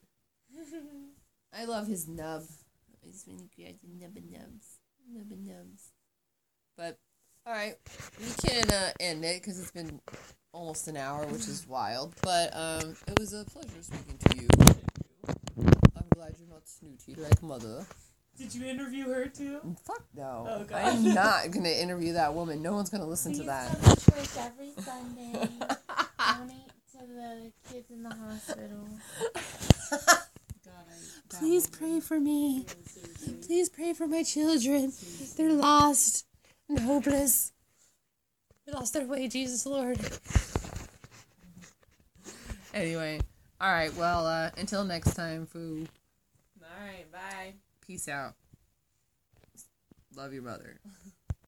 I 1.54 1.66
love 1.66 1.88
his 1.88 2.08
nub. 2.08 2.44
It's 3.04 3.26
really 3.28 3.48
cute. 3.56 3.78
Nubba 3.86 4.22
nubs, 4.32 4.80
nubba 5.12 5.38
nubs. 5.38 5.92
But 6.78 7.00
all 7.48 7.54
right, 7.54 7.76
we 8.20 8.50
can 8.50 8.70
uh, 8.70 8.92
end 9.00 9.26
it 9.26 9.42
because 9.42 9.60
it's 9.60 9.72
been 9.72 10.00
almost 10.52 10.88
an 10.88 10.96
hour, 10.96 11.26
which 11.26 11.48
is 11.48 11.66
wild. 11.68 12.14
But 12.22 12.52
um, 12.54 12.96
it 13.08 13.20
was 13.20 13.34
a 13.34 13.44
pleasure 13.46 13.82
speaking 13.82 14.18
to 14.20 14.38
you. 14.38 14.48
I'm 15.96 16.06
glad 16.14 16.36
you're 16.40 16.50
not 16.50 16.68
snooty 16.68 17.16
like 17.16 17.42
mother. 17.42 17.84
Did 18.38 18.54
you 18.54 18.66
interview 18.66 19.06
her 19.10 19.26
too? 19.26 19.60
Fuck 19.84 20.04
no. 20.16 20.46
Oh, 20.48 20.64
God. 20.66 20.78
I'm 20.84 21.16
not 21.16 21.50
gonna 21.50 21.70
interview 21.70 22.14
that 22.14 22.36
woman. 22.36 22.62
No 22.62 22.74
one's 22.74 22.92
gonna 22.92 23.08
listen 23.08 23.34
to 23.38 23.44
that. 23.44 23.72
come 23.82 23.96
to 23.96 24.12
church 24.12 24.38
every 24.38 24.72
Sunday. 24.78 25.34
Donate 26.38 26.72
to 26.92 27.08
the 27.08 27.52
kids 27.72 27.90
in 27.90 28.04
the 28.04 28.14
hospital. 28.14 28.88
God, 31.30 31.40
Please 31.40 31.68
pray 31.68 32.00
for 32.00 32.20
me. 32.20 32.68
Please 33.42 33.70
pray 33.70 33.94
for 33.94 34.08
my 34.08 34.22
children. 34.22 34.94
They're 35.36 35.54
lost 35.54 36.28
and 36.70 36.80
hopeless. 36.80 37.52
We 38.66 38.74
lost 38.74 38.96
our 38.96 39.06
way, 39.06 39.28
Jesus 39.28 39.66
Lord. 39.66 40.00
Anyway, 42.74 43.20
all 43.60 43.72
right. 43.72 43.94
Well, 43.96 44.28
uh, 44.28 44.52
until 44.58 44.84
next 44.84 45.16
time, 45.16 45.46
foo. 45.46 45.88
All 46.62 46.86
right. 46.86 47.12
Bye. 47.12 47.54
Peace 47.86 48.08
out. 48.08 48.36
Love 50.16 50.34
your 50.34 50.44
mother. 50.44 50.80